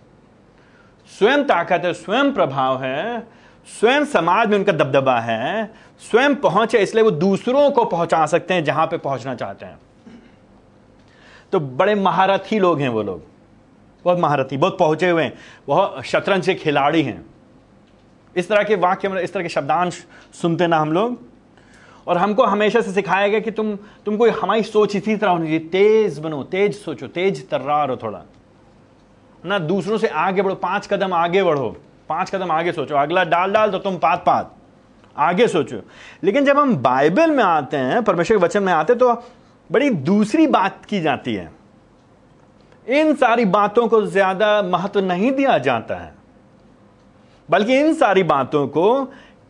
स्वयं 1.10 1.44
ताकत 1.44 1.82
है, 1.84 1.92
स्वयं 1.92 2.32
प्रभाव 2.32 2.82
है, 2.82 3.26
स्वयं 3.68 4.04
समाज 4.04 4.48
में 4.48 4.56
उनका 4.58 4.72
दबदबा 4.72 5.18
है, 5.20 5.72
स्वयं 6.00 6.34
पहुँचे 6.34 6.78
इसलिए 6.78 7.04
वो 7.04 7.10
दूसरों 7.10 7.70
को 7.70 7.84
पहुँचा 7.84 8.26
सकते 8.26 8.54
हैं 8.54 8.64
जहाँ 8.64 8.86
पे 8.86 8.98
पहुँचना 8.98 9.34
चाहते 9.34 9.66
हैं। 9.66 9.78
तो 11.52 11.60
बड़े 11.60 11.94
महारथी 11.94 12.58
लोग 12.58 12.80
हैं 12.80 12.88
वो 12.88 13.02
लोग। 13.02 13.22
बहुत 14.04 14.18
महारथी, 14.18 14.56
बहुत 14.56 14.78
पहुँचे 14.78 15.10
हुए 15.10 15.22
हैं, 15.22 15.32
बहुत 15.66 16.02
शतरंज 16.04 16.46
के 16.46 16.54
खिलाड़ी 16.54 17.02
हैं। 17.02 17.24
इस 18.36 18.48
तरह 18.48 18.62
के 18.62 18.74
वाक्य 18.74 19.20
इस 19.20 19.32
तरह 19.32 19.42
के 19.42 19.48
शब्दांश 19.48 20.04
सुनते 20.32 20.66
ना 20.66 20.78
हम 20.78 20.92
लोग। 20.92 21.33
और 22.06 22.18
हमको 22.18 22.44
हमेशा 22.44 22.80
से 22.80 22.92
सिखाया 22.92 23.28
गया 23.28 23.40
कि 23.40 23.50
तुम 23.50 23.74
तुम 24.04 24.16
कोई 24.16 24.30
हमारी 24.30 24.62
सोच 24.62 24.96
इसी 24.96 25.16
तरह 25.16 25.30
होनी 25.30 25.44
चाहिए। 25.44 25.58
तेज 25.58 26.18
बनो, 26.18 26.42
तेज 26.42 26.74
सोचो, 26.74 27.06
तेज 27.06 27.48
तर्रार 27.48 27.90
हो 27.90 27.96
थोड़ा। 27.96 28.22
ना 29.44 29.58
दूसरों 29.58 29.98
से 29.98 30.08
आगे 30.08 30.42
बढ़ो, 30.42 30.54
पाँच 30.54 30.86
कदम 30.86 31.12
आगे 31.12 31.42
बढ़ो। 31.42 31.76
पाँच 32.08 32.30
कदम 32.30 32.50
आगे 32.50 32.72
सोचो। 32.72 32.96
अगला 32.96 33.24
डाल 33.24 33.52
डाल 33.52 33.70
तो 33.70 33.78
तुम 33.78 33.96
पात 33.98 34.22
पात। 34.26 34.54
आगे 35.16 35.48
सोचो। 35.48 35.80
लेकिन 36.24 36.44
जब 36.44 36.58
हम 36.58 36.76
बाइबल 36.76 37.30
में 37.30 37.44
आते 37.44 37.76
हैं, 37.76 38.02
परमेश्वर 38.04 38.38
के 38.38 38.44
वचन 38.44 38.62
में 38.62 38.72
आते 38.72 38.94
तो 38.94 39.12
बड़ी 39.70 39.90
दूसरी 39.90 40.46
बात 40.46 40.84
की 40.84 41.00
जाती 41.00 41.34
है। 41.34 41.50
इन 42.86 43.14
सारी 43.14 43.44
बातों 43.44 43.88
को 43.88 44.06
ज़्यादा 44.06 44.62
महत्व 44.62 45.00
नहीं 45.00 45.32
दिया 45.32 45.58
जाता 45.58 45.94
है। 45.94 46.12
बल्कि 47.50 47.78
इन 47.78 47.94
सारी 47.94 48.22
बातों 48.22 48.66
को 48.68 49.04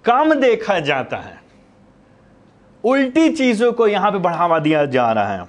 कम 0.05 0.35
देखा 0.35 0.79
जाता 0.81 1.17
है। 1.17 1.44
उल्टी 2.85 3.29
चीज़ों 3.29 3.73
को 3.73 3.87
यहाँ 3.87 4.11
पे 4.13 4.19
बढ़ावा 4.19 4.59
दिया 4.59 4.85
जा 4.87 5.11
रहा 5.13 5.35
है। 5.35 5.47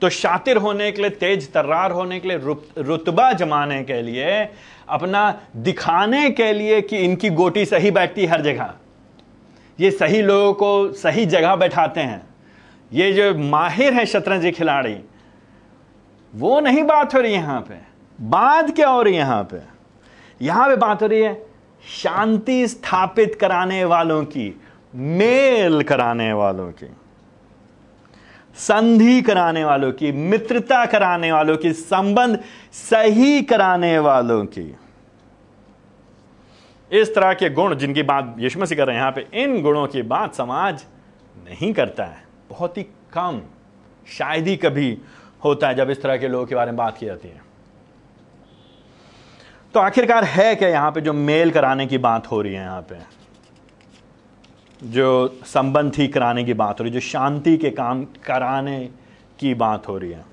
तो 0.00 0.08
शातिर 0.08 0.56
होने 0.56 0.90
के 0.92 1.02
लिए, 1.02 1.10
तेज 1.10 1.52
तर्रार 1.52 1.90
होने 1.90 2.18
के 2.20 2.28
लिए 2.28 2.38
रुतबा 2.78 3.32
जमाने 3.32 3.82
के 3.84 4.00
लिए, 4.02 4.48
अपना 4.88 5.40
दिखाने 5.56 6.28
के 6.30 6.52
लिए 6.52 6.80
कि 6.80 6.98
इनकी 6.98 7.30
गोटी 7.30 7.64
सही 7.64 7.90
बैठती 7.90 8.26
हर 8.26 8.42
जगह। 8.42 8.74
ये 9.78 9.90
सही 9.90 10.22
लोगों 10.22 10.52
को 10.54 10.92
सही 10.92 11.26
जगह 11.26 11.56
बैठाते 11.56 12.00
हैं। 12.00 12.22
ये 12.92 13.12
जो 13.12 13.34
माहिर 13.40 13.94
है 13.94 14.04
शतरंज 14.06 14.52
खिलाड़ी, 14.54 14.96
वो 16.34 16.60
नहीं 16.60 16.82
बात 16.82 17.14
हो 17.14 17.20
रही 17.20 17.32
यहाँ 17.32 17.60
पे। 17.60 17.78
बात 18.18 18.74
क्या 18.76 18.88
हो 18.88 19.02
रही 19.02 19.14
है 19.14 19.20
यहाँ 19.20 19.42
पे? 19.44 19.60
यहाँ 20.40 20.68
पे 20.68 20.76
बात 20.76 21.02
हो 21.02 21.06
रही 21.06 21.20
है 21.20 21.34
शांति 21.84 22.66
स्थापित 22.68 23.34
कराने 23.34 23.84
वालों 23.84 24.24
की। 24.24 24.48
मेल 24.94 25.82
कराने 25.82 26.32
वालों 26.32 26.70
की, 26.72 26.86
संधि 28.56 29.20
कराने 29.22 29.64
वालों 29.64 29.90
की, 29.92 30.12
मित्रता 30.12 30.84
कराने 30.86 31.32
वालों 31.32 31.56
की, 31.56 31.72
संबंध 31.72 32.38
सही 32.72 33.42
कराने 33.42 33.98
वालों 33.98 34.44
की। 34.46 34.74
इस 36.90 37.14
तरह 37.14 37.32
के 37.34 37.48
गुण 37.50 37.74
जिनकी 37.74 38.02
बात 38.02 38.34
यीशु 38.38 38.60
मसीह 38.60 38.78
कर 38.78 38.86
रहे 38.86 38.96
हैं, 38.96 39.02
यहाँ 39.02 39.12
पे 39.12 39.26
इन 39.42 39.60
गुणों 39.62 39.86
की 39.86 40.02
बात 40.04 40.34
समाज 40.34 40.84
नहीं 41.36 41.72
करता 41.74 42.04
है। 42.04 42.22
बहुत 42.50 42.78
ही 42.78 42.82
कम, 43.12 43.40
शायद 44.06 44.46
ही 44.46 44.56
कभी 44.56 44.96
होता 45.44 45.68
है 45.68 45.74
जब 45.74 45.90
इस 45.90 46.02
तरह 46.02 46.16
के 46.16 46.28
लोगों 46.28 46.46
के 46.46 46.54
बारे 46.54 46.70
में 46.70 46.76
बात 46.76 46.98
की 46.98 47.06
जाती 47.06 47.28
है। 47.28 47.42
तो 49.74 49.80
आखिरकार 49.80 50.24
है 50.24 50.54
क्या 50.54 50.68
यहाँ 50.68 50.90
पे 50.92 51.00
जो 51.00 51.12
मेल 51.12 51.50
कराने 51.50 51.86
की 51.86 51.98
बात 51.98 52.30
हो 52.30 52.40
रही 52.42 52.54
है 52.54 52.62
यहाँ 52.62 52.82
पे? 52.82 53.23
जो 54.84 55.40
संबंध 55.46 55.92
ठीक 55.94 56.12
कराने 56.14 56.44
की 56.44 56.54
बात 56.54 56.80
हो 56.80 56.84
रही 56.84 56.92
है, 56.92 57.00
जो 57.00 57.06
शांति 57.06 57.56
के 57.56 57.70
काम 57.70 58.04
कराने 58.26 58.78
की 59.38 59.54
बात 59.54 59.88
हो 59.88 59.96
रही 59.98 60.10
है। 60.10 60.24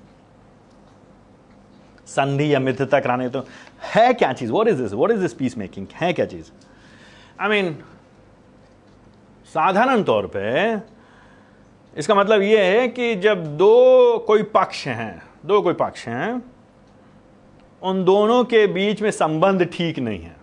संधि 2.06 2.52
या 2.54 2.58
मित्रता 2.60 3.00
कराने 3.00 3.28
तो 3.28 3.46
है 3.94 4.12
क्या 4.14 4.32
चीज़? 4.32 4.52
What 4.52 4.68
is 4.68 4.82
this 4.82 4.92
what 4.92 5.10
is 5.10 5.20
this 5.20 5.34
peace 5.34 5.58
making 5.58 5.86
है 5.94 6.12
क्या 6.12 6.26
चीज़? 6.26 6.50
आई 7.40 7.48
मीन 7.48 7.72
साधारण 9.54 10.02
तौर 10.02 10.26
पे 10.36 10.74
इसका 11.96 12.14
मतलब 12.14 12.42
यह 12.42 12.64
है 12.64 12.88
कि 12.88 13.14
जब 13.14 13.44
दो 13.56 14.18
कोई 14.26 14.42
पक्ष 14.42 14.86
हैं, 14.86 15.22
दो 15.46 15.60
कोई 15.62 15.74
पक्ष 15.74 16.06
हैं, 16.08 16.42
उन 17.82 18.04
दोनों 18.04 18.44
के 18.44 18.66
बीच 18.66 19.02
में 19.02 19.10
संबंध 19.10 19.64
ठीक 19.72 19.98
नहीं 19.98 20.22
है। 20.22 20.36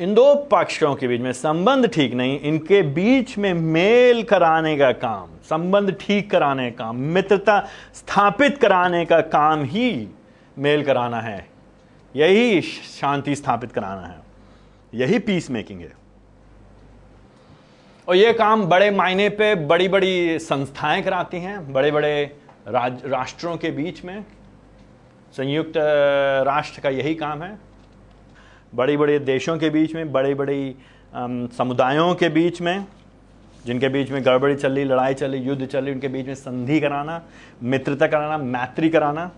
इन 0.00 0.14
दो 0.14 0.34
पक्षों 0.34 0.94
के 0.94 1.08
बीच 1.08 1.20
में 1.20 1.32
संबंध 1.32 1.86
ठीक 1.88 2.14
नहीं, 2.14 2.40
इनके 2.40 2.82
बीच 2.82 3.36
में 3.38 3.52
मेल 3.54 4.22
कराने 4.22 4.76
का 4.76 4.90
काम, 4.92 5.28
संबंध 5.48 5.96
ठीक 6.00 6.30
कराने 6.30 6.70
का 6.70 6.84
काम, 6.84 6.96
मित्रता 6.96 7.58
स्थापित 7.94 8.58
कराने 8.58 9.04
का 9.04 9.20
काम 9.20 9.64
ही 9.64 10.08
मेल 10.58 10.84
कराना 10.84 11.20
है। 11.20 11.46
यही 12.16 12.60
शांति 12.60 13.34
स्थापित 13.36 13.72
कराना 13.72 14.06
है। 14.06 14.18
यही 14.94 15.18
पीस 15.18 15.50
मेकिंग 15.50 15.80
है। 15.80 15.92
और 18.08 18.16
यह 18.16 18.32
काम 18.32 18.64
बड़े 18.66 18.90
मायने 18.90 19.28
पे 19.28 19.54
बड़ी 19.54 19.88
बड़ी 19.88 20.38
संस्थाएँ 20.38 21.02
कराती 21.02 21.36
हैं 21.36 21.72
बड़े 21.72 21.90
बड़े 21.90 22.36
राष्ट्रों 22.68 23.56
के 23.56 23.70
बीच 23.70 24.04
में। 24.04 24.24
संयुक्त, 25.32 25.72
राष्ट्र 26.46 26.80
का 26.80 26.88
यही 26.88 27.14
काम 27.14 27.42
है। 27.42 27.73
बड़ी 28.74 28.96
बड़े 28.96 29.18
देशों 29.20 29.56
के 29.58 29.70
बीच 29.70 29.94
में 29.94 30.12
बड़ी 30.12 30.34
बड़ी 30.34 30.74
समुदायों 31.56 32.14
के 32.14 32.28
बीच 32.28 32.60
में, 32.62 32.86
जिनके 33.64 33.88
बीच 33.88 34.10
में 34.10 34.24
गड़बड़ी 34.24 34.54
चल 34.54 34.72
रही, 34.72 34.84
लड़ाई 34.84 35.14
चल 35.14 35.30
रही, 35.30 35.40
युद्ध 35.40 35.66
चल 35.66 35.84
रही, 35.84 35.92
उनके 35.94 36.08
बीच 36.08 36.26
में 36.26 36.34
संधि 36.34 36.80
कराना, 36.80 37.22
मित्रता 37.62 38.06
कराना, 38.06 38.38
मैत्री 38.38 38.88
कराना 38.88 39.30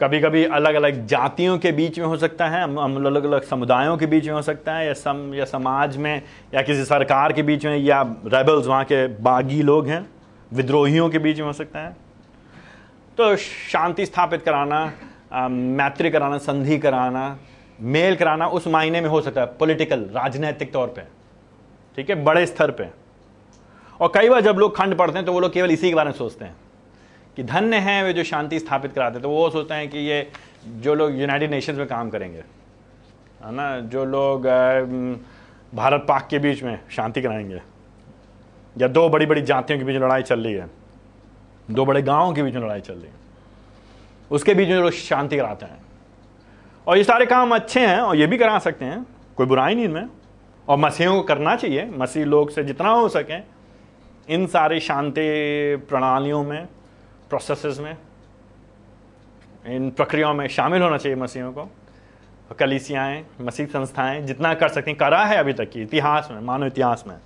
कभी 0.00 0.20
कभी 0.20 0.44
अलग 0.44 0.74
अलग 0.74 1.06
जातियों 1.06 1.56
के 1.58 1.70
बीच 1.72 1.98
में 1.98 2.06
हो 2.06 2.16
सकता 2.16 2.46
है 2.46 2.62
अलग 2.62 3.24
अलग 3.24 3.42
समुदायों 3.42 3.96
के 3.96 4.06
बीच 4.06 4.26
में 4.26 4.34
हो 4.34 4.42
सकता 4.42 4.74
है, 4.74 4.86
या 4.86 4.92
सम, 4.92 5.32
या 5.34 5.44
समाज 5.44 5.96
में, 5.96 6.22
या 6.54 6.62
किसी 6.62 6.84
सरकार 6.84 7.32
के 7.32 7.42
बीच 7.42 7.64
में, 7.66 7.76
या 7.76 8.02
रेबल्स 8.26 8.66
वहाँ 8.66 8.84
के 8.84 9.06
बागी 9.22 9.62
लोग 9.62 9.86
हैं, 9.88 10.06
विद्रोहियों 10.52 11.08
के 11.10 11.18
बीच 11.18 11.38
में 11.38 11.46
हो 11.46 11.52
सकता 11.52 11.80
है। 11.80 11.96
तो 13.18 13.36
शांति 13.36 14.06
स्थापित 14.06 14.42
कराना 14.42 14.92
मैत्री 15.38 16.10
कराना, 16.10 16.38
संधि 16.38 16.78
कराना, 16.78 17.38
मेल 17.80 18.16
कराना 18.16 18.46
उस 18.48 18.66
मायने 18.66 19.00
में 19.00 19.08
हो 19.08 19.20
सकता 19.20 19.40
है 19.40 19.46
पॉलिटिकल 19.58 20.04
राजनैतिक 20.12 20.72
तौर 20.72 20.88
पे। 20.88 21.02
ठीक 21.98 22.10
है? 22.10 22.22
बड़े 22.24 22.46
स्तर 22.46 22.70
पे। 22.70 22.88
और 24.00 24.12
कई 24.14 24.28
बार 24.28 24.40
जब 24.40 24.56
लोग 24.56 24.76
खंड 24.76 24.96
पढ़ते 24.98 25.18
हैं 25.18 25.24
तो 25.26 25.32
वो 25.32 25.40
लोग 25.40 25.52
केवल 25.52 25.70
इसी 25.70 25.88
के 25.88 25.94
बारे 25.94 26.10
में 26.10 26.16
सोचते 26.16 26.44
हैं 26.44 26.56
कि 27.36 27.42
धन्य 27.42 27.76
हैं 27.76 28.02
वे 28.04 28.12
जो 28.12 28.24
शांति 28.24 28.58
स्थापित 28.58 28.92
कराते 28.92 29.14
हैं। 29.14 29.22
तो 29.22 29.30
वो 29.30 29.48
सोचते 29.50 29.74
हैं 29.74 29.88
कि 29.90 29.98
ये 29.98 30.30
जो 30.66 30.94
लोग 30.94 31.18
यूनाइटेड 31.20 31.50
नेशंस 31.50 31.78
में 31.78 31.86
काम 31.86 32.10
करेंगे, 32.10 32.38
है 32.38 33.52
ना? 33.52 33.78
जो 33.80 34.04
लोग 34.04 34.46
भारत 35.72 36.04
पाक 36.08 36.26
के 36.30 36.38
बीच 36.38 36.62
में 36.62 36.78
शांति 36.90 37.22
कराएँगे, 37.22 37.60
या 38.76 38.88
दो 38.88 39.08
बड़ी 39.08 39.26
बड़ी 39.26 39.42
जातियों 39.42 39.78
के 39.78 39.84
बीच 39.84 39.96
लड़ाई 39.96 40.22
चल 40.22 40.40
रही 40.40 40.54
है, 40.54 40.68
दो 41.70 41.84
बड़े 41.84 42.02
गाँवों 42.02 42.32
के 42.34 42.42
बीच 42.42 42.54
में 42.54 42.62
लड़ाई 42.62 42.80
चल 42.80 42.94
रही 42.94 43.02
है। 43.02 43.25
उसके 44.30 44.54
बीच 44.54 44.68
में 44.68 44.76
लोग 44.76 44.90
शांति 44.90 45.36
कराते 45.36 45.66
हैं। 45.66 45.78
और 46.86 46.98
ये 46.98 47.04
सारे 47.04 47.26
काम 47.26 47.54
अच्छे 47.54 47.86
हैं 47.86 48.00
और 48.00 48.16
ये 48.16 48.26
भी 48.26 48.38
करा 48.38 48.58
सकते 48.58 48.84
हैं, 48.84 49.06
कोई 49.36 49.46
बुराई 49.46 49.74
नहीं 49.74 49.84
इनमें। 49.84 50.06
और 50.68 50.76
मसीहों 50.76 51.16
को 51.16 51.22
करना 51.22 51.56
चाहिए, 51.56 51.86
मसीह 51.86 52.24
लोग 52.24 52.50
से 52.50 52.64
जितना 52.64 52.90
हो 52.90 53.08
सके, 53.08 53.38
इन 54.34 54.46
सारी 54.46 54.80
शांति 54.80 55.26
प्रणालियों 55.88 56.42
में 56.44 56.66
प्रोसेसेस 57.28 57.78
में, 57.78 57.96
इन 59.66 59.90
प्रक्रियाओं 59.90 60.34
में 60.34 60.48
शामिल 60.48 60.82
होना 60.82 60.98
चाहिए 60.98 61.16
मसीहों 61.16 61.52
को। 61.52 61.70
कलिसियाएँ, 62.58 63.26
मसीह 63.40 63.66
संस्थाएँ 63.66 64.22
जितना 64.22 64.54
कर 64.54 64.68
सकती 64.68 64.90
हैं, 64.90 64.98
करा 64.98 65.24
है 65.24 65.36
अभी 65.36 65.52
तक 65.52 65.70
की 65.70 65.82
इतिहास 65.82 66.28
में, 66.30 66.40
मानव 66.40 66.66
इतिहास 66.66 67.04
में। 67.06 67.16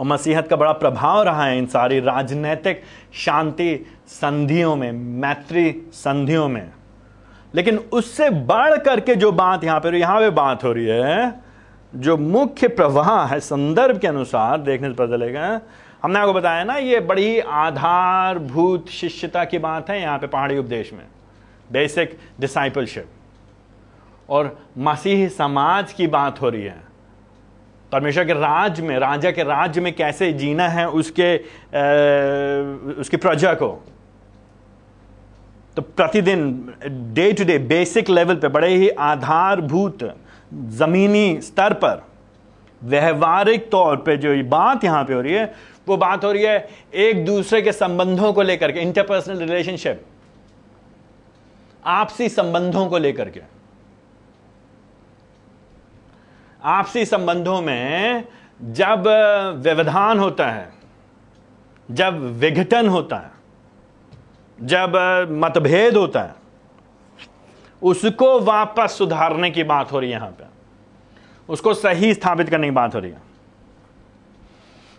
और 0.00 0.06
मसीहत 0.06 0.48
का 0.48 0.56
बड़ा 0.56 0.72
प्रभाव 0.72 1.22
रहा 1.22 1.44
है 1.44 1.58
इन 1.58 1.66
सारी 1.66 2.00
राजनीतिक 2.00 2.82
शांति 3.14 3.86
संधियों 4.06 4.76
में, 4.76 4.92
मैत्री 4.92 5.90
संधियों 5.92 6.48
में। 6.48 6.70
लेकिन 7.54 7.78
उससे 7.92 8.30
बढ़ 8.30 8.76
करके 8.76 9.14
जो 9.14 9.32
बात 9.32 9.64
यहाँ 9.64 9.80
पर 9.80 9.94
यहाँ 9.94 10.20
पे 10.20 10.30
बात 10.30 10.64
हो 10.64 10.72
रही 10.72 10.86
है, 10.86 11.40
जो 11.96 12.16
मुख्य 12.16 12.68
प्रवाह 12.68 13.26
है 13.26 13.40
संदर्भ 13.40 13.98
के 13.98 14.06
अनुसार 14.06 14.58
देखने 14.58 14.88
से 14.88 14.94
पता 14.94 15.16
चलेगा। 15.16 15.60
हमने 16.02 16.18
आपको 16.18 16.32
बताया 16.32 16.64
ना, 16.64 16.74
ये 16.74 17.00
बड़ी 17.00 17.38
आधारभूत 17.40 18.88
शिष्यता 18.88 19.44
की 19.44 19.58
बात 19.58 19.90
है 19.90 20.00
यहाँ 20.00 20.18
पे 20.18 20.26
पहाड़ी 20.26 20.58
उपदेश 20.58 20.92
में। 20.92 21.06
बेसिक 21.72 22.18
डिसाइपलशिप 22.40 23.08
और 24.28 24.58
मसीह 24.78 25.28
समाज 25.28 25.92
की 25.92 26.06
बात 26.06 26.40
हो 26.40 26.48
रही 26.48 26.62
है। 26.62 26.87
परमेश्वर 27.92 28.24
के 28.24 28.32
राज 28.32 28.80
में 28.80 28.98
राजा 28.98 29.30
के 29.30 29.42
राज्य 29.42 29.80
में 29.80 29.92
कैसे 29.92 30.32
जीना 30.32 30.68
है 30.68 30.88
उसके 30.88 31.36
आ, 31.36 31.40
उसकी 33.00 33.16
प्रजा 33.16 33.54
को। 33.54 33.68
तो 35.76 35.82
प्रतिदिन 35.82 36.74
day 37.14 37.32
to 37.32 37.44
day 37.44 37.58
basic 37.58 38.08
level 38.10 38.36
पे 38.36 38.48
बड़े 38.48 38.68
ही 38.68 38.88
आधारभूत 38.88 40.02
जमीनी 40.52 41.40
स्तर 41.40 41.72
पर 41.74 42.06
व्यवहारिक 42.82 43.70
तौर 43.70 43.96
पे 43.96 44.16
जो 44.16 44.42
बात 44.48 44.84
यहाँ 44.84 45.04
पे 45.04 45.14
हो 45.14 45.20
रही 45.20 45.34
है 45.34 45.54
वो 45.88 45.96
बात 45.96 46.24
हो 46.24 46.32
रही 46.32 46.42
है 46.42 46.68
एक 46.94 47.24
दूसरे 47.24 47.62
के 47.62 47.72
संबंधों 47.72 48.32
को 48.32 48.42
लेकर 48.42 48.72
के 48.72 48.80
इंटरपर्सनल 48.80 49.38
रिलेशनशिप 49.38 50.04
आपसी 51.84 52.28
संबंधों 52.28 52.86
को 52.86 52.98
लेकर 52.98 53.28
के। 53.28 53.40
आपसी 56.62 57.04
संबंधों 57.04 57.60
में 57.62 58.24
जब 58.60 59.06
व्यवधान 59.56 60.18
होता 60.18 60.46
है, 60.46 60.68
जब 61.88 62.18
विघटन 62.38 62.88
होता 62.88 63.16
है, 63.16 63.30
जब 64.58 64.96
मतभेद 65.34 65.96
होता 65.96 66.20
है, 66.20 66.34
उसको 67.82 68.38
वापस 68.40 68.96
सुधारने 68.98 69.50
की 69.50 69.62
बात 69.64 69.92
हो 69.92 70.00
रही 70.00 70.10
है 70.10 70.16
यहाँ 70.16 70.30
पे। 70.30 70.44
उसको 71.48 71.74
सही 71.74 72.12
स्थापित 72.14 72.48
करने 72.48 72.66
की 72.66 72.70
बात 72.70 72.94
हो 72.94 73.00
रही 73.00 73.10
है। 73.10 73.22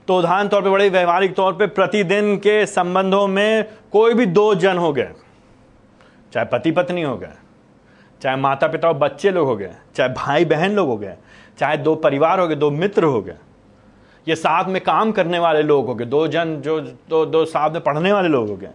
तो 0.07 0.17
उदाहरण 0.17 0.47
तौर 0.47 0.61
पे, 0.61 0.69
बड़े 0.69 0.89
व्यवहारिक 0.89 1.35
तौर 1.35 1.53
पे 1.53 1.67
प्रतिदिन 1.67 2.35
के 2.37 2.65
संबंधों 2.65 3.27
में 3.27 3.65
कोई 3.91 4.13
भी 4.13 4.25
दो 4.25 4.53
जन 4.55 4.77
हो 4.77 4.93
गए, 4.93 5.11
चाहे 6.33 6.45
पति 6.45 6.71
पत्नी 6.71 7.01
हो 7.01 7.17
गए, 7.17 7.33
चाहे 8.21 8.35
माता 8.35 8.67
पिता 8.67 8.87
और 8.87 8.93
बच्चे 8.95 9.31
लोग 9.31 9.47
हो 9.47 9.55
गए, 9.55 9.73
चाहे 9.95 10.09
भाई 10.09 10.45
बहन 10.45 10.71
लोग 10.71 10.87
हो 10.87 10.97
गए 10.97 11.15
चाहे 11.59 11.77
दो 11.77 11.95
परिवार 11.97 12.39
हो 12.39 12.47
गए, 12.47 12.55
दो 12.55 12.69
मित्र 12.71 13.03
हो 13.05 13.21
गए, 13.21 13.35
ये 14.27 14.35
साथ 14.35 14.69
में 14.69 14.81
काम 14.83 15.11
करने 15.11 15.39
वाले 15.39 15.61
लोग 15.63 15.85
हो 15.87 15.95
गए, 15.95 16.05
दो 16.05 16.27
जन 16.27 16.55
जो, 16.57 16.79
दो 16.81 17.25
दो 17.25 17.43
साथ 17.47 17.71
में 17.71 17.81
पढ़ने 17.81 18.11
वाले 18.13 18.29
लोग 18.29 18.49
हो 18.49 18.55
गए, 18.57 18.71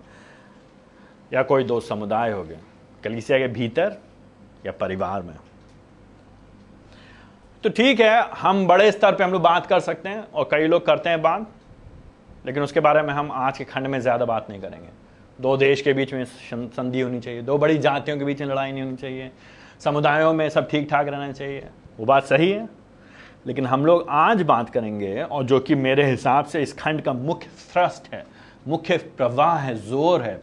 या 1.33 1.43
कोई 1.45 1.65
दो 1.65 1.81
समुदाय 1.83 2.31
हो 2.31 2.43
गए, 2.45 2.59
कलीसिया 3.05 3.39
के 3.39 3.49
भीतर 3.51 3.97
या 4.67 4.73
परिवार 4.75 5.23
में। 5.23 5.35
तो 7.65 7.71
ठीक 7.71 8.01
है, 8.01 8.31
हम 8.33 8.67
बड़े 8.67 8.91
स्तर 8.93 9.15
पे 9.15 9.25
हम 9.25 9.33
लोग 9.33 9.43
बात 9.43 9.67
कर 9.67 9.81
सकते 9.81 10.09
हैं 10.09 10.25
और 10.25 10.49
कई 10.51 10.67
लोग 10.67 10.85
करते 10.87 11.11
हैं 11.11 11.21
बात, 11.23 11.47
लेकिन 12.47 12.63
उसके 12.63 12.81
बारे 12.81 13.03
में 13.03 13.13
हम 13.15 13.31
आज 13.35 13.59
के 13.59 13.65
खंड 13.65 13.87
में 13.87 13.99
ज़्यादा 14.01 14.25
बात 14.25 14.51
नहीं 14.51 14.61
करेंगे। 14.61 14.89
दो 15.39 15.57
देश 15.57 15.81
के 15.83 15.93
बीच 15.93 16.13
में 16.15 16.25
संधि 16.25 17.01
होनी 17.01 17.21
चाहिए, 17.21 17.43
दो 17.43 17.57
बड़ी 17.59 17.79
जातियों 17.79 18.19
के 18.19 18.25
बीच 18.25 18.41
में 18.41 18.49
लड़ाई 18.49 18.73
नहीं 18.73 18.83
होनी 18.83 18.97
चाहिए, 18.97 19.31
समुदायों 19.81 20.33
में 20.33 20.49
सब 20.51 20.69
ठीक 20.71 20.91
ठाक 20.91 21.09
रहना 21.09 21.33
चाहिए। 21.33 21.69
वो 21.99 22.07
बात 22.07 22.25
सही 22.25 22.51
है। 22.51 22.69
लेकिन 23.47 23.67
हम 23.67 23.85
लोग 23.87 24.07
आज 24.11 24.43
बात 24.43 24.71
करेंगे, 24.71 25.23
और 25.23 25.45
जो 25.45 25.59
कि 25.61 25.75
मेरे 25.77 26.05
हिसाब 26.05 26.45
से 26.45 26.63
इस 26.63 26.73
खंड 26.73 27.01
का 27.03 27.13
मुख्य 27.13 27.49
थ्रस्ट 27.73 28.13
है, 28.15 28.25
मुख्य 28.69 28.97
प्रवाह 29.17 29.57
है, 29.57 29.75
ज़ोर 29.79 30.23
है 30.23 30.41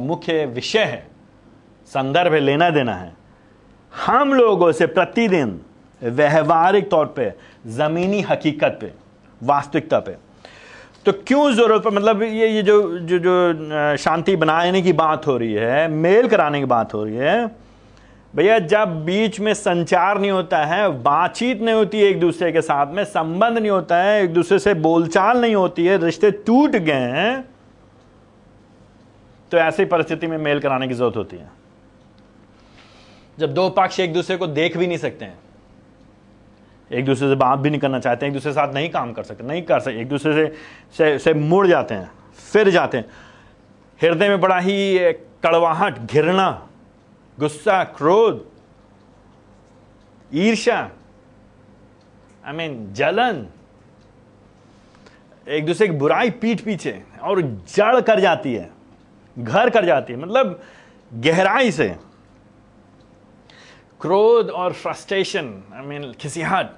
मुख्य 0.00 0.44
विषय 0.46 0.84
है, 0.84 1.06
संदर्भ 1.90 2.34
लेना 2.34 2.68
देना 2.70 2.94
है। 2.94 3.12
हम 3.92 4.32
लोगों 4.34 4.70
से 4.72 4.86
प्रतिदिन 4.88 5.60
व्यवहारिक 6.02 6.90
तौर 6.90 7.06
पे, 7.16 7.32
ज़मीनी 7.68 8.20
हकीकत 8.22 8.78
पे, 8.80 8.92
वास्तविकता 9.40 9.98
पे। 9.98 10.16
तो 11.06 11.12
क्यों 11.26 11.50
ज़रूरत 11.52 11.82
पर 11.82 11.90
मतलब 11.90 12.22
ये 12.22 12.48
ये 12.48 12.62
जो 12.62 12.98
जो 13.00 13.18
जो 13.18 13.96
शांति 13.98 14.36
बनाने 14.36 14.82
की 14.82 14.92
बात 14.94 15.26
हो 15.26 15.36
रही 15.36 15.52
है, 15.52 15.88
मेल 15.88 16.28
कराने 16.28 16.58
की 16.60 16.64
बात 16.66 16.94
हो 16.94 17.04
रही 17.04 17.16
है 17.16 17.63
भैया 18.34 18.58
जब 18.58 19.04
बीच 19.04 19.38
में 19.40 19.52
संचार 19.54 20.18
नहीं 20.18 20.30
होता 20.30 20.64
है 20.64 20.88
बातचीत 21.02 21.60
नहीं 21.60 21.74
होती 21.74 22.00
है 22.00 22.06
एक 22.06 22.20
दूसरे 22.20 22.50
के 22.52 22.60
साथ 22.62 22.86
में 22.86 23.04
संबंध 23.04 23.58
नहीं 23.58 23.70
होता 23.70 23.96
है 23.96 24.22
एक 24.22 24.32
दूसरे 24.34 24.58
से 24.58 24.74
बोलचाल 24.74 25.40
नहीं 25.40 25.54
होती 25.54 25.86
है 25.86 26.04
रिश्ते 26.04 26.30
टूट 26.30 26.70
गए 26.70 27.10
हैं 27.12 27.44
तो 29.52 29.58
ऐसी 29.58 29.84
परिस्थिति 29.84 30.26
में 30.26 30.36
मेल 30.38 30.60
कराने 30.60 30.88
की 30.88 30.94
ज़रूरत 30.94 31.16
होती 31.16 31.36
है। 31.36 31.50
जब 33.38 33.54
दो 33.54 33.68
पक्ष 33.70 34.00
एक 34.00 34.12
दूसरे 34.12 34.36
को 34.36 34.46
देख 34.46 34.76
भी 34.76 34.86
नहीं 34.86 34.98
सकते 34.98 35.24
हैं। 35.24 35.38
एक 36.90 37.04
दूसरे 37.04 37.28
से 37.28 37.34
बात 37.34 37.58
भी 37.58 37.70
नहीं 37.70 37.80
करना 37.80 37.98
चाहते 38.00 38.26
हैं 38.26 38.30
एक 38.30 38.34
दूसरे 38.34 38.50
के 38.50 38.54
साथ 38.54 38.74
नहीं 38.74 38.90
काम 38.90 39.12
कर 39.12 39.22
सकते 39.22 39.44
नहीं 39.44 39.62
कर 39.62 39.80
सकते 39.80 40.00
एक 40.00 40.08
दूसरे 40.08 40.34
से, 40.34 40.54
से 40.96 41.18
से 41.18 41.34
मुड़ 41.34 41.66
जाते 41.66 41.94
हैं 41.94 42.10
फिर 42.52 42.70
जाते 42.70 42.98
हैं। 42.98 43.04
हृदय 44.00 44.28
में 44.28 44.40
बड़ा 44.40 44.58
ही 44.58 44.98
कड़वाहट 45.44 45.98
घिरना 45.98 46.66
गुस्सा 47.38 47.82
क्रोध 47.96 48.44
ईर्षा 50.32 50.76
आई 52.44 52.52
मीन 52.52 52.92
जलन 52.94 53.46
एक 55.46 55.66
दूसरे 55.66 55.86
की 55.88 55.94
बुराई 55.94 56.30
पीठ 56.30 56.60
पीछे 56.60 57.02
और 57.22 57.40
जड़ 57.42 58.00
कर 58.00 58.20
जाती 58.20 58.54
है, 58.54 58.70
घर 59.36 59.70
कर 59.70 59.84
जाती 59.86 60.12
है 60.12 60.18
मतलब 60.18 60.60
गहराई 61.12 61.70
से। 61.70 61.88
क्रोध 64.00 64.50
और 64.50 64.72
फ्रस्ट्रेशन 64.72 65.62
आई 65.74 65.86
मीन 65.86 66.12
खिसियाहट 66.12 66.70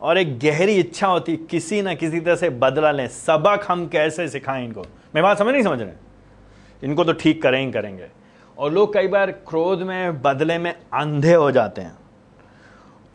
और 0.00 0.18
एक 0.18 0.38
गहरी 0.38 0.74
इच्छा 0.74 1.06
होती 1.06 1.36
किसी 1.50 1.80
ना 1.82 1.94
किसी 1.94 2.20
तरह 2.20 2.36
से 2.36 2.50
बदला 2.50 2.90
लें। 2.90 3.06
सबक 3.08 3.64
हम 3.68 3.86
कैसे 3.88 4.28
सिखाएँ 4.28 4.64
इनको? 4.64 4.84
मैं 5.14 5.22
बात 5.22 5.38
समझ 5.38 5.52
नहीं 5.52 5.62
समझ 5.62 5.80
रहे 5.80 5.92
इनको 6.82 7.04
तो 7.04 7.12
ठीक 7.12 7.42
करें 7.42 7.64
ही 7.66 7.72
करेंगे। 7.72 8.08
और 8.58 8.72
लोग 8.72 8.94
कई 8.94 9.06
बार 9.06 9.30
क्रोध 9.30 9.82
में, 9.82 10.22
बदले 10.22 10.58
में 10.58 10.72
अंधे 10.72 11.34
हो 11.34 11.50
जाते 11.50 11.80
हैं। 11.80 11.96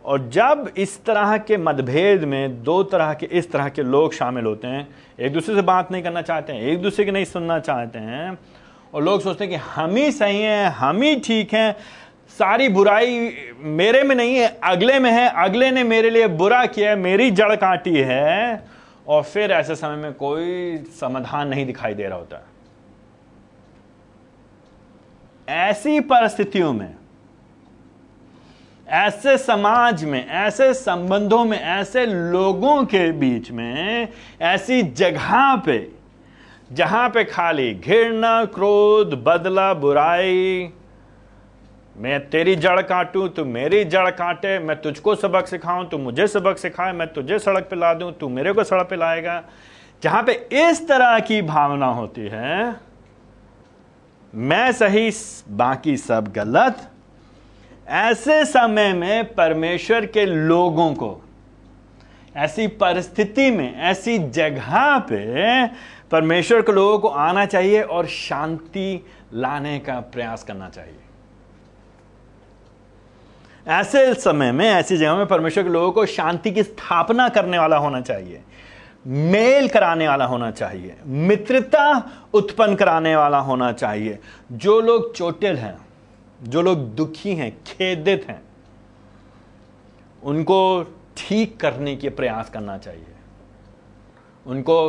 और 0.05 0.29
जब 0.29 0.71
इस 0.77 1.05
तरह 1.05 1.37
के 1.37 1.57
मतभेद 1.57 2.23
में 2.23 2.63
दो 2.63 2.83
तरह 2.83 3.13
के, 3.13 3.25
इस 3.25 3.51
तरह 3.51 3.69
के 3.69 3.83
लोग 3.83 4.13
शामिल 4.13 4.45
होते 4.45 4.67
हैं, 4.67 4.87
एक 5.19 5.33
दूसरे 5.33 5.55
से 5.55 5.61
बात 5.61 5.91
नहीं 5.91 6.03
करना 6.03 6.21
चाहते 6.21 6.53
हैं, 6.53 6.61
एक 6.61 6.81
दूसरे 6.81 7.05
की 7.05 7.11
नहीं 7.11 7.25
सुनना 7.25 7.59
चाहते 7.59 7.99
हैं, 7.99 8.37
और 8.93 9.03
लोग 9.03 9.21
सोचते 9.21 9.43
हैं 9.43 9.53
कि 9.53 9.59
हम 9.75 9.95
ही 9.95 10.11
सही 10.11 10.41
हैं, 10.41 10.67
हम 10.67 11.01
ही 11.01 11.15
ठीक 11.15 11.53
हैं, 11.53 11.75
सारी 12.29 12.69
बुराई 12.69 13.33
मेरे 13.59 14.03
में 14.03 14.15
नहीं 14.15 14.35
है, 14.35 14.59
अगले 14.63 14.99
में 14.99 15.11
है, 15.11 15.33
अगले 15.35 15.71
ने 15.71 15.83
मेरे 15.83 16.09
लिए 16.09 16.27
बुरा 16.27 16.65
किया 16.65 16.89
है, 16.89 16.95
मेरी 16.95 17.31
जड़ 17.31 17.55
काटी 17.55 17.95
है, 17.95 18.63
और 19.07 19.23
फिर 19.23 19.51
ऐसे 19.51 19.75
समय 19.75 19.95
में 19.95 20.13
कोई 20.13 20.77
समाधान 20.77 21.47
नहीं 21.47 21.65
दिखाई 21.65 21.93
दे 21.93 22.03
रहा 22.03 22.17
होता। 22.17 22.48
ऐसी 25.49 25.99
परिस्थितियों 25.99 26.73
में, 26.73 26.95
ऐसे 28.87 29.37
समाज 29.37 30.03
में, 30.03 30.27
ऐसे 30.27 30.73
संबंधों 30.73 31.45
में, 31.45 31.59
ऐसे 31.59 32.05
लोगों 32.05 32.83
के 32.85 33.11
बीच 33.11 33.51
में, 33.51 34.07
ऐसी 34.41 34.81
जगह 34.81 35.55
पे, 35.55 35.91
जहाँ 36.71 37.09
पे 37.09 37.23
खाली 37.23 37.73
घृणा, 37.73 38.45
क्रोध, 38.45 39.23
बदला, 39.23 39.73
बुराई, 39.73 40.69
मैं 41.97 42.29
तेरी 42.29 42.55
जड़ 42.55 42.81
काटूं, 42.81 43.27
तू 43.29 43.45
मेरी 43.45 43.83
जड़ 43.83 44.09
काटे, 44.09 44.59
मैं 44.59 44.81
तुझको 44.81 45.15
सबक 45.15 45.47
सिखाऊं, 45.47 45.85
तू 45.85 45.97
मुझे 45.97 46.27
सबक 46.27 46.57
सिखाए, 46.57 46.93
मैं 46.93 47.07
तुझे 47.13 47.39
सड़क 47.39 47.63
पे 47.63 47.75
ला 47.75 47.93
दूँ, 47.93 48.11
तू 48.11 48.29
मेरे 48.29 48.53
को 48.53 48.63
सड़क 48.63 48.87
पे 48.89 48.95
लाएगा। 48.95 49.43
जहाँ 50.03 50.23
पे 50.23 50.33
इस 50.69 50.87
तरह 50.87 51.19
की 51.19 51.41
भावना 51.41 51.85
होती 51.85 52.21
है 52.21 52.88
मैं 54.35 54.71
सही, 54.71 55.11
बाकी 55.49 55.97
सब 55.97 56.31
गलत। 56.33 56.89
ऐसे 57.87 58.45
समय 58.45 58.93
में 58.93 59.33
परमेश्वर 59.33 60.05
के 60.05 60.25
लोगों 60.25 60.93
को, 60.93 61.21
ऐसी 62.35 62.67
परिस्थिति 62.67 63.51
में, 63.51 63.75
ऐसी 63.75 64.17
जगह 64.19 64.97
पे 64.99 65.67
परमेश्वर 66.11 66.61
के 66.61 66.71
लोगों 66.71 66.99
को 66.99 67.07
आना 67.07 67.45
चाहिए 67.45 67.81
और 67.81 68.05
शांति 68.05 69.05
लाने 69.33 69.79
का 69.79 69.99
प्रयास 69.99 70.43
करना 70.43 70.69
चाहिए। 70.69 70.99
ऐसे 73.67 74.13
समय 74.13 74.51
में, 74.51 74.65
ऐसी 74.65 74.97
जगह 74.97 75.15
में 75.15 75.25
परमेश्वर 75.25 75.63
के 75.63 75.69
लोगों 75.69 75.91
को 75.91 76.05
शांति 76.05 76.51
की 76.51 76.63
स्थापना 76.63 77.29
करने 77.29 77.59
वाला 77.59 77.77
होना 77.77 78.01
चाहिए। 78.01 78.41
मेल 79.05 79.67
कराने 79.69 80.07
वाला 80.07 80.25
होना 80.25 80.51
चाहिए, 80.51 80.95
मित्रता 81.05 82.11
उत्पन्न 82.33 82.75
कराने 82.75 83.15
वाला 83.15 83.39
होना 83.39 83.71
चाहिए। 83.71 84.19
जो 84.51 84.79
लोग 84.81 85.13
चोटिल 85.15 85.57
हैं, 85.57 85.77
जो 86.41 86.61
लोग 86.61 86.79
दुखी 86.95 87.35
हैं, 87.35 87.51
खेदित 87.63 88.25
हैं, 88.29 88.41
उनको 90.23 90.83
ठीक 91.17 91.59
करने 91.59 91.95
के 91.95 92.09
प्रयास 92.09 92.49
करना 92.49 92.77
चाहिए। 92.77 93.15
उनको 94.45 94.79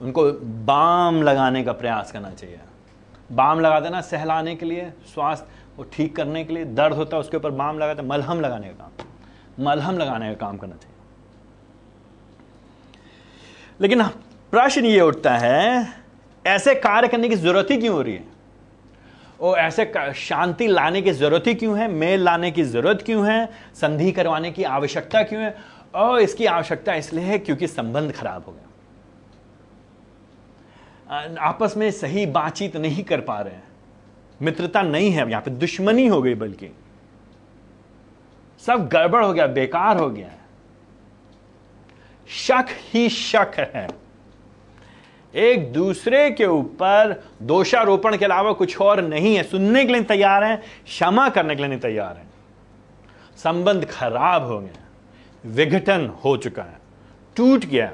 उनको 0.00 0.30
बाम 0.64 1.22
लगाने 1.22 1.62
का 1.64 1.72
प्रयास 1.72 2.12
करना 2.12 2.30
चाहिए। 2.30 2.60
बाम 3.32 3.60
लगा 3.60 3.80
देना 3.80 4.00
सहलाने 4.00 4.54
के 4.56 4.66
लिए, 4.66 4.92
स्वास्थ्य 5.14 5.74
वो 5.76 5.84
ठीक 5.92 6.16
करने 6.16 6.44
के 6.44 6.54
लिए। 6.54 6.64
दर्द 6.64 6.96
होता 6.96 7.16
है, 7.16 7.20
उसके 7.20 7.36
ऊपर 7.36 7.50
बाम 7.50 7.78
लगाते 7.78 8.02
मलहम 8.02 8.40
लगाने 8.40 8.68
का 8.68 8.84
काम। 8.84 9.64
मलहम 9.64 9.98
लगाने 9.98 10.28
का 10.28 10.46
काम 10.46 10.56
करना 10.56 10.76
चाहिए। 10.76 10.95
लेकिन 13.80 14.02
प्रश्न 14.52 14.84
ये 14.84 15.00
उठता 15.00 15.36
है, 15.36 15.88
ऐसे 16.46 16.74
कार्य 16.74 17.08
करने 17.08 17.28
की 17.28 17.34
ज़रूरत 17.34 17.68
ही 17.70 17.76
क्यों 17.76 17.94
हो 17.94 18.02
रही 18.02 18.14
है? 18.14 18.24
और 19.40 19.58
ऐसे 19.58 20.12
शांति 20.14 20.66
लाने 20.66 21.02
की 21.02 21.12
ज़रूरत 21.12 21.46
ही 21.46 21.54
क्यों 21.54 21.78
है? 21.78 21.88
मेल 21.88 22.20
लाने 22.20 22.50
की 22.50 22.62
ज़रूरत 22.62 23.02
क्यों 23.06 23.26
है? 23.28 23.46
संधि 23.74 24.12
करवाने 24.12 24.50
की 24.50 24.64
आवश्यकता 24.64 25.22
क्यों 25.22 25.42
है? 25.42 25.56
और 25.94 26.20
इसकी 26.20 26.46
आवश्यकता 26.46 26.94
इसलिए 26.94 27.24
है 27.24 27.38
क्योंकि 27.38 27.66
संबंध 27.66 28.12
खराब 28.12 28.44
हो 28.44 28.52
गया। 28.52 28.62
आपस 31.40 31.74
में 31.76 31.90
सही 31.90 32.26
बातचीत 32.26 32.76
नहीं 32.76 33.04
कर 33.04 33.20
पा 33.20 33.40
रहे 33.40 33.54
हैं। 33.54 33.62
मित्रता 34.42 34.82
नहीं 34.82 35.10
है, 35.10 35.30
यहाँ 35.30 35.42
पे 35.42 35.50
दुश्मनी 35.50 36.06
हो 36.06 36.22
गई 36.22 36.34
बल्कि। 36.34 36.70
सब 38.66 38.88
गड़बड़ 38.88 39.24
हो 39.24 39.32
गया, 39.32 39.46
बेकार 39.46 39.96
हो 39.96 40.10
गया। 40.10 40.28
शक 42.28 42.66
ही 42.70 43.08
शक 43.08 43.70
है। 43.74 43.88
एक 45.34 45.72
दूसरे 45.72 46.30
के 46.30 46.46
ऊपर 46.46 47.22
दोषारोपण 47.42 48.16
के 48.16 48.24
अलावा 48.24 48.52
कुछ 48.52 48.80
और 48.80 49.00
नहीं 49.02 49.34
है। 49.36 49.42
सुनने 49.42 49.84
के 49.84 49.92
लिए 49.92 50.02
तैयार 50.02 50.44
है, 50.44 50.56
क्षमा 50.56 51.28
करने 51.28 51.54
के 51.56 51.62
लिए 51.62 51.68
नहीं 51.68 51.80
तैयार 51.80 52.16
है। 52.16 52.24
संबंध 53.36 53.84
खराब 53.84 54.44
हो 54.44 54.58
गया 54.60 55.50
विघटन 55.50 56.06
हो 56.24 56.36
चुका 56.36 56.62
है, 56.62 56.78
टूट 57.36 57.64
गया 57.64 57.92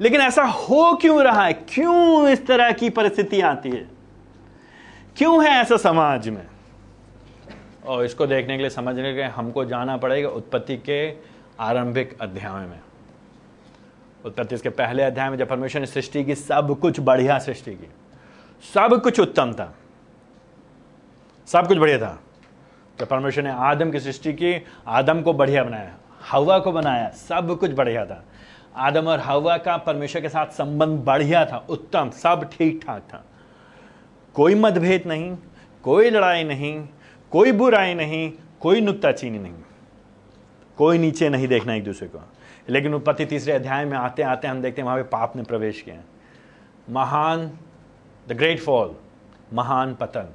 लेकिन 0.00 0.20
ऐसा 0.20 0.42
हो 0.42 0.94
क्यों 0.94 1.22
रहा 1.22 1.44
है? 1.44 1.52
क्यों 1.52 2.28
इस 2.28 2.46
तरह 2.46 2.72
की 2.72 2.90
परिस्थिति 2.90 3.40
आती 3.40 3.70
है? 3.70 3.88
क्यों 5.16 5.44
है 5.44 5.50
ऐसा 5.50 5.76
समाज 5.76 6.28
में? 6.28 6.46
और 7.86 8.04
इसको 8.04 8.26
देखने 8.26 8.56
के 8.56 8.62
लिए 8.62 8.70
समझने 8.70 9.02
के 9.02 9.16
लिए 9.16 9.24
हमको 9.24 9.64
जाना 9.64 9.96
पड़ेगा 9.96 10.28
उत्पत्ति 10.28 10.76
के 10.76 11.08
आरंभिक 11.60 12.16
अध्याय 12.20 12.66
में। 12.66 12.80
उत्पत्ति 14.28 14.56
के 14.56 14.68
पहले 14.68 15.02
अध्याय 15.02 15.30
में 15.30 15.36
जब 15.36 15.48
परमेश्वर 15.48 15.80
ने 15.80 15.86
सृष्टि 15.86 16.24
की, 16.24 16.34
सब 16.34 16.78
कुछ 16.80 17.00
बढ़िया 17.00 17.38
सृष्टि 17.38 17.74
की। 17.74 17.88
सब 18.74 19.00
कुछ 19.02 19.20
उत्तम 19.20 19.52
था। 19.52 19.74
सब 21.46 21.68
कुछ 21.68 21.78
बढ़िया 21.78 21.98
था। 21.98 22.20
जब 23.00 23.08
परमेश्वर 23.08 23.44
ने 23.44 23.50
आदम 23.50 23.90
की 23.90 24.00
सृष्टि 24.00 24.32
की, 24.32 24.64
आदम 24.86 25.22
को 25.22 25.32
बढ़िया 25.32 25.64
बनाया, 25.64 25.96
हवा 26.30 26.58
को 26.58 26.72
बनाया, 26.72 27.08
सब 27.08 27.58
कुछ 27.58 27.70
बढ़िया 27.70 28.06
था। 28.06 28.24
आदम 28.76 29.08
और 29.08 29.18
हवा 29.18 29.56
का 29.56 29.76
परमेश्वर 29.76 30.22
के 30.22 30.28
साथ 30.28 30.46
संबंध 30.46 31.04
बढ़िया 31.04 31.46
था, 31.46 31.66
उत्तम, 31.68 32.10
सब 32.10 32.50
ठीक 32.52 32.84
ठाक 32.86 33.02
था। 33.02 33.24
कोई 34.34 34.54
मतभेद 34.54 35.04
नहीं, 35.06 35.36
कोई 35.82 36.10
लड़ाई 36.10 36.44
नहीं, 36.44 36.88
कोई 37.30 37.52
बुराई 37.52 37.94
नहीं, 37.94 38.32
कोई 38.60 38.80
नुकताचीनी 38.80 39.38
नहीं। 39.38 39.54
कोई 40.76 40.98
नीचे 40.98 41.28
नहीं 41.28 41.48
देखना 41.48 41.74
एक 41.74 41.84
दूसरे 41.84 42.08
को। 42.08 42.18
लेकिन 42.68 42.94
उत्पत्ति 42.94 43.24
तीसरे 43.24 43.52
अध्याय 43.52 43.84
में 43.84 43.98
आते 43.98 44.22
आते 44.22 44.48
हम 44.48 44.62
देखते 44.62 44.82
हैं 44.82 44.86
वहाँ 44.86 44.98
पे 44.98 45.02
पाप 45.02 45.36
ने 45.36 45.42
प्रवेश 45.42 45.80
किया। 45.80 45.96
महान 46.90 47.50
द 48.28 48.32
ग्रेट 48.32 48.60
फॉल 48.60 48.94
महान 49.54 49.94
पतन। 49.94 50.28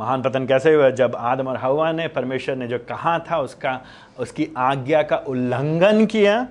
महान 0.00 0.22
पतन 0.22 0.46
कैसे 0.46 0.74
हुआ? 0.74 0.90
जब 0.90 1.16
आदम 1.16 1.48
और 1.48 1.56
हवा 1.56 1.92
ने, 1.92 2.08
परमेश्वर 2.08 2.56
ने 2.56 2.68
जो 2.68 2.78
कहा 2.78 3.18
था, 3.18 3.40
उसका, 3.40 3.80
उसकी 4.18 4.48
आज्ञा 4.56 5.02
का 5.02 5.16
उल्लंघन 5.16 6.06
किया, 6.06 6.48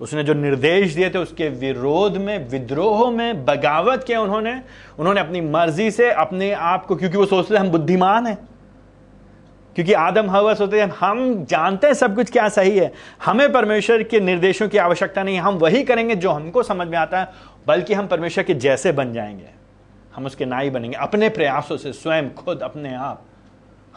उसने 0.00 0.24
जो 0.24 0.34
निर्देश 0.34 0.94
दिए 0.94 1.10
थे, 1.10 1.18
उसके 1.18 1.48
विरोध 1.48 2.16
में, 2.16 2.48
विद्रोह 2.48 3.10
में 3.10 3.44
बगावत 3.44 4.04
किया 4.04 4.20
उन्होंने। 4.20 4.62
उन्होंने 4.98 5.20
अपनी 5.20 5.40
मर्ज़ी 5.40 5.90
से 5.90 6.10
अपने 6.10 6.52
आप 6.52 6.86
को, 6.86 6.96
क्योंकि 6.96 7.16
वो 7.16 7.26
सोचते 7.26 7.56
हम 7.56 7.70
बुद्धिमान 7.70 8.26
हैं। 8.26 8.49
क्योंकि 9.80 9.92
आदम, 9.92 10.30
हवा 10.30 10.54
सोचते 10.54 10.80
हैं, 10.80 10.94
हम 11.00 11.44
जानते 11.44 11.86
हैं 11.86 11.94
सब 11.94 12.14
कुछ 12.14 12.30
क्या 12.30 12.48
सही 12.48 12.78
है। 12.78 12.92
हमें 13.24 13.52
परमेश्वर 13.52 14.02
के 14.02 14.20
निर्देशों 14.20 14.68
की 14.68 14.78
आवश्यकता 14.78 15.22
नहीं, 15.22 15.40
हम 15.40 15.54
वही 15.54 15.82
करेंगे 15.82 16.14
जो 16.14 16.30
हमको 16.30 16.62
समझ 16.62 16.88
में 16.88 16.98
आता 16.98 17.20
है, 17.20 17.28
बल्कि 17.66 17.94
हम 17.94 18.06
परमेश्वर 18.06 18.44
के 18.44 18.54
जैसे 18.54 18.92
बन 18.92 19.12
जाएँगे। 19.12 19.50
हम 20.16 20.26
उसके 20.26 20.44
नाई 20.44 20.70
बनेंगे। 20.70 20.96
अपने 20.96 21.28
प्रयासों 21.28 21.76
से, 21.76 21.92
स्वयं, 21.92 22.34
खुद, 22.34 22.60
अपने 22.60 22.94
आप। 22.94 23.22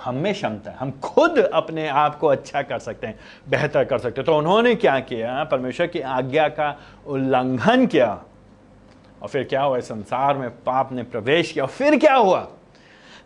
हम 0.04 0.32
क्षमता 0.32 0.72
है। 0.72 0.78
हम 0.78 0.91
खुद 0.91 1.38
अपने 1.39 1.88
आप 1.88 2.15
को 2.15 2.28
अच्छा 2.28 2.62
कर 2.62 2.80
सकते 2.80 3.08
हैं, 3.08 3.19
बेहतर 3.50 3.84
कर 3.84 3.98
सकते 3.98 4.22
हैं। 4.22 4.26
तो 4.26 4.38
उन्होंने 4.38 4.76
क्या 4.76 5.00
किया? 5.00 5.43
परमेश्वर 5.43 5.88
की 5.88 6.00
आज्ञा 6.00 6.48
का 6.48 6.80
उल्लंघन 7.08 7.86
किया। 7.86 8.22
और 9.22 9.28
फिर 9.28 9.43
क्या 9.43 9.62
हुआ? 9.62 9.80
संसार 9.80 10.38
में 10.38 10.50
पाप 10.50 10.91
ने 10.91 11.04
प्रवेश 11.04 11.52
किया। 11.52 11.65
और 11.65 11.72
फिर 11.72 11.98
क्या 11.98 12.15
हुआ? 12.15 12.48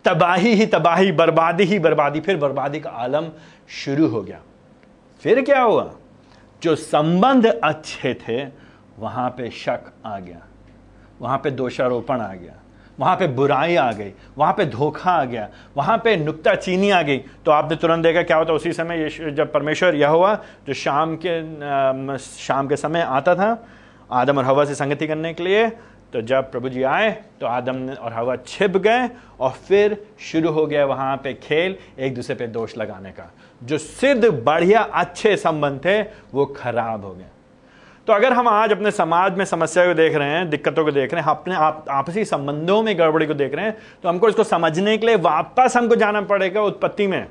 तबाही 0.05 0.53
ही 0.53 0.65
तबाही, 0.65 1.11
बर्बादी 1.11 1.63
ही 1.63 1.79
बर्बादी। 1.79 2.19
फिर 2.19 2.37
बर्बादी 2.37 2.79
का 2.79 2.89
आलम 2.89 3.29
शुरू 3.69 4.07
हो 4.07 4.21
गया। 4.21 4.39
फिर 5.23 5.41
क्या 5.41 5.61
हुआ? 5.61 5.91
जो 6.63 6.75
संबंध 6.75 7.45
अच्छे 7.45 8.13
थे, 8.13 8.43
वहाँ 8.99 9.29
पे 9.29 9.49
शक 9.49 9.91
आ 10.05 10.19
गया। 10.19 10.41
वहाँ 11.21 11.37
पे 11.37 11.51
दोषारोपण 11.51 12.21
आ 12.21 12.33
गया। 12.33 12.53
वहाँ 12.99 13.15
पे 13.15 13.27
बुराई 13.27 13.75
आ 13.75 13.91
गई। 13.91 14.11
वहाँ 14.37 14.53
पे 14.53 14.65
धोखा 14.65 15.11
आ 15.11 15.23
गया। 15.25 15.49
वहाँ 15.77 15.97
पे 15.97 16.15
नुक्ता 16.15 16.55
चीनी 16.55 16.89
आ 16.89 17.01
गई। 17.01 17.17
तो 17.17 17.51
आपने 17.51 17.75
तुरंत 17.75 18.03
देखा, 18.03 18.21
क्या 18.21 18.37
होता 18.37 18.53
उसी 18.53 18.73
समय 18.73 19.09
जब 19.09 19.51
परमेश्वर 19.53 19.95
यह 19.95 20.09
हुआ 20.09 20.33
जो 20.67 20.73
शाम 20.73 21.17
के 21.25 22.17
शाम 22.17 22.67
के 22.67 22.75
समय 22.75 23.01
आता 23.01 23.35
था, 23.35 23.65
आदम 24.11 24.37
और 24.37 24.45
हवा 24.45 24.65
से 24.65 24.75
संगति 24.75 25.07
करने 25.07 25.33
के 25.33 25.43
लिए 25.43 25.67
तो 26.13 26.21
जब 26.21 26.51
प्रभु 26.51 26.69
जी 26.69 26.83
आए 26.83 27.09
तो 27.41 27.47
आदम 27.47 27.89
और 27.89 28.13
हवा 28.13 28.35
छिप 28.37 28.77
गए 28.77 29.09
और 29.39 29.51
फिर 29.67 29.97
शुरू 30.21 30.51
हो 30.51 30.65
गया 30.65 30.85
वहाँ 30.85 31.15
पे 31.17 31.33
खेल 31.33 31.75
एक 31.99 32.15
दूसरे 32.15 32.35
पे 32.35 32.47
दोष 32.47 32.77
लगाने 32.77 33.11
का। 33.11 33.31
जो 33.61 33.77
सिद्ध 33.77 34.25
बढ़िया 34.25 34.81
अच्छे 34.81 35.35
संबंध 35.37 35.79
थे, 35.85 36.01
वो 36.01 36.45
खराब 36.47 37.05
हो 37.05 37.13
गए। 37.13 37.25
तो 38.07 38.13
अगर 38.13 38.33
हम 38.33 38.47
आज 38.47 38.71
अपने 38.71 38.91
समाज 38.91 39.37
में 39.37 39.43
समस्या 39.45 39.85
को 39.85 39.93
देख 39.93 40.15
रहे 40.15 40.29
हैं, 40.29 40.49
दिक्कतों 40.49 40.83
को 40.85 40.91
देख 40.91 41.13
रहे 41.13 41.21
हैं, 41.21 41.29
अपने 41.29 41.55
आप, 41.55 41.85
आपसी 41.89 42.25
संबंधों 42.25 42.81
में 42.83 42.97
गड़बड़ी 42.99 43.25
को 43.25 43.33
देख 43.33 43.55
रहे 43.55 43.65
हैं 43.65 43.77
तो 44.03 44.09
हमको 44.09 44.29
इसको 44.29 44.43
समझने 44.43 44.97
के 44.97 45.05
लिए 45.05 45.15
वापस 45.17 45.73
हमको 45.77 45.95
जाना 45.95 46.21
पड़ेगा 46.23 46.61
उत्पत्ति 46.61 47.07
में। 47.07 47.25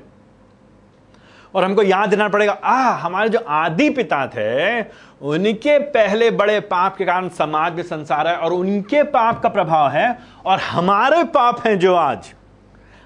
और 1.55 1.63
हमको 1.63 1.83
याद 1.83 2.09
देना 2.09 2.27
पड़ेगा 2.29 2.53
आ 2.53 2.91
हमारे 2.93 3.29
जो 3.29 3.39
आदि 3.39 3.89
पिता 3.89 4.25
थे, 4.27 4.81
उनके 5.21 5.77
पहले 5.79 6.31
बड़े 6.31 6.59
पाप 6.59 6.95
के 6.95 7.05
कारण 7.05 7.29
समाज 7.29 7.73
में 7.73 7.83
संसार 7.83 8.27
है 8.27 8.35
और 8.37 8.53
उनके 8.53 9.03
पाप 9.03 9.39
का 9.39 9.49
प्रभाव 9.49 9.89
है 9.89 10.17
और 10.45 10.59
हमारे 10.59 11.23
पाप 11.23 11.67
हैं 11.67 11.77
जो 11.79 11.95
आज, 11.95 12.33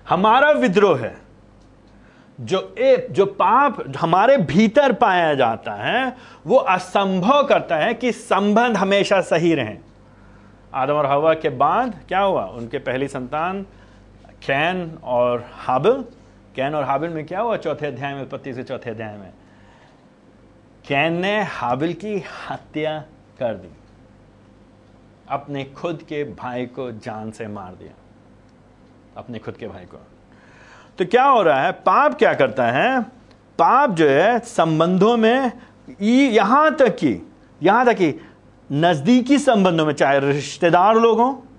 हमारा 0.10 0.52
विद्रोह 0.52 1.00
है, 1.00 1.16
जो 2.40 2.60
एक 2.78 3.08
जो 3.12 3.26
पाप 3.26 3.84
हमारे 3.98 4.38
भीतर 4.38 4.94
पाया 4.94 5.34
जाता 5.34 5.74
है, 5.74 6.16
वो 6.48 6.58
असंभव 6.58 7.44
करता 7.44 7.76
है 7.76 7.94
कि 7.94 8.12
संबंध 8.12 8.78
हमेशा 8.78 9.22
सही 9.22 9.54
रहे। 9.56 9.76
आदम 10.74 10.94
और 10.94 11.06
हवा 11.06 11.34
के 11.34 11.50
बाद 11.50 11.94
क्या 12.08 12.20
हुआ? 12.20 12.44
उनके 12.46 12.78
पहली 12.78 13.08
संतान, 13.08 13.62
कैन 14.46 14.98
और 15.04 15.46
हाबिल 15.54 16.04
कैन 16.56 16.76
और 16.76 16.84
हाबिल 16.84 17.10
में 17.10 17.26
क्या 17.26 17.42
हुआ 17.42 17.58
चौथे 17.58 17.86
अध्याय 17.88 18.14
में, 18.14 18.22
उत्पत्ति 18.22 18.54
से 18.54 18.64
चौथे 18.64 18.90
अध्याय 18.90 19.18
में? 19.18 19.34
कैन 20.88 21.14
ने 21.14 21.44
हाबिल 21.44 21.94
की 21.94 22.24
हत्या 22.50 23.00
कर 23.40 23.54
दी। 23.54 23.70
अपने 25.30 25.64
खुद 25.64 26.04
के 26.10 26.24
भाई 26.24 26.66
को 26.66 26.92
जान 26.92 27.32
से 27.32 27.48
मार 27.48 27.76
दिया। 27.76 27.92
अपने 29.18 29.40
खुद 29.40 29.58
के 29.58 29.68
भाई 29.68 29.86
को। 29.86 29.98
तो 30.98 31.06
क्या 31.06 31.24
हो 31.24 31.42
रहा 31.42 31.62
है? 31.62 31.72
पाप 31.72 32.14
क्या 32.14 32.34
करता 32.34 32.68
है? 32.68 33.02
पाप 33.60 33.90
जो 33.90 34.10
है, 34.10 34.40
संबंधों 34.40 35.18
में 35.18 35.52
यहाँ 36.02 36.76
तक 36.76 36.96
कि, 36.96 37.32
यहाँ 37.64 37.86
तक 37.86 37.94
कि 37.94 38.22
नजदीकी 38.72 39.40
संबंधों 39.40 39.86
में, 39.86 39.94
चाहे 39.94 40.20
रिश्तेदार 40.20 40.96
लोग 40.96 41.51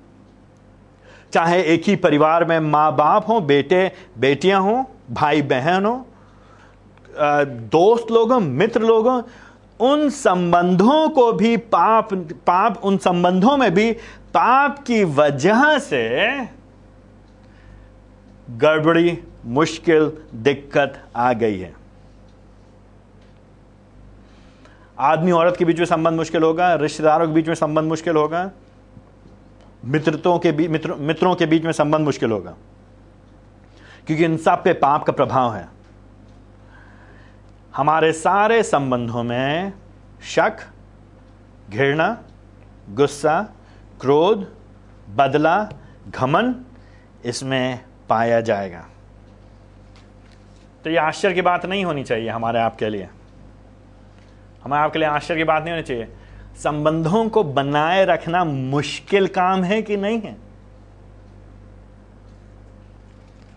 चाहे 1.33 1.63
एक 1.65 1.83
ही 1.87 1.97
परिवार 1.97 2.45
में 2.45 2.59
माँ 2.61 2.95
बाप 2.97 3.29
हो, 3.29 3.41
बेटे, 3.41 3.91
बेटियाँ 4.19 4.61
हों 4.61 4.83
भाई 5.11 5.43
बहन 5.43 5.87
हो 5.87 6.07
दोस्त 7.73 8.11
लोग 8.11 8.33
मित्र 8.33 8.83
लोग 8.83 9.07
उन 9.81 10.09
संबंधों 10.11 11.09
को 11.09 11.33
भी 11.33 11.57
पाप 11.57 12.13
पाप 12.47 12.81
उन 12.85 12.97
संबंधों 12.99 13.57
में 13.57 13.73
भी 13.75 13.93
पाप 14.35 14.79
की 14.79 15.03
वजह 15.05 15.79
से 15.79 16.03
गड़बड़ी, 18.51 19.19
मुश्किल, 19.47 20.11
दिक्कत 20.35 21.03
आ 21.17 21.33
गई 21.33 21.59
है। 21.59 21.75
आदमी 24.99 25.33
औरत 25.33 25.57
के 25.57 25.65
बीच 25.65 25.79
में 25.79 25.87
संबंध 25.87 26.17
मुश्किल 26.17 26.43
होगा, 26.43 26.75
रिश्तेदारों 26.75 27.27
के 27.27 27.33
बीच 27.33 27.49
में 27.49 27.55
संबंध 27.55 27.89
मुश्किल 27.89 28.17
होगा 28.17 28.51
मित्रतों 29.85 30.39
के 30.39 30.53
बीच 30.53 30.71
मित्र, 30.71 30.95
मित्रों 30.95 31.35
के 31.35 31.47
बीच 31.47 31.65
में 31.65 31.73
संबंध 31.73 32.05
मुश्किल 32.05 32.31
होगा। 32.31 32.55
क्योंकि 34.07 34.25
इन 34.25 34.37
सब 34.37 34.65
पे 34.65 34.73
पाप 34.73 35.03
का 35.03 35.13
प्रभाव 35.13 35.55
है। 35.55 35.69
हमारे 37.77 38.13
सारे 38.13 38.63
संबंधों 38.63 39.23
में 39.23 39.73
शक 40.23 40.57
घृणा 41.71 42.19
गुस्सा 42.91 43.49
क्रोध 44.01 44.55
बदला 45.11 45.69
घमन 46.09 46.65
इसमें 47.25 47.85
पाया 48.09 48.41
जाएगा। 48.41 48.87
तो 50.85 50.91
ये 50.91 50.97
आश्चर्य 50.97 51.35
की 51.35 51.43
बात 51.43 51.67
नहीं 51.67 51.85
होनी 51.85 52.05
चाहिए 52.05 52.29
हमारे 52.29 52.61
आपके 52.61 52.89
लिए। 52.89 53.09
हमारे 54.65 54.85
आपके 54.85 54.99
लिए 54.99 55.09
आश्चर्य 55.09 55.39
की 55.39 55.45
बात 55.45 55.63
नहीं 55.63 55.73
होनी 55.73 55.83
चाहिए। 55.83 56.17
संबंधों 56.57 57.29
को 57.29 57.45
बनाए 57.45 58.05
रखना 58.05 58.45
मुश्किल 58.45 59.27
काम 59.27 59.65
है 59.65 59.83
कि 59.83 59.97
नहीं 59.97 60.21
है? 60.21 60.37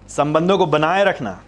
संबंधों 0.10 0.58
को 0.58 0.66
बनाए 0.66 1.04
रखना। 1.04 1.42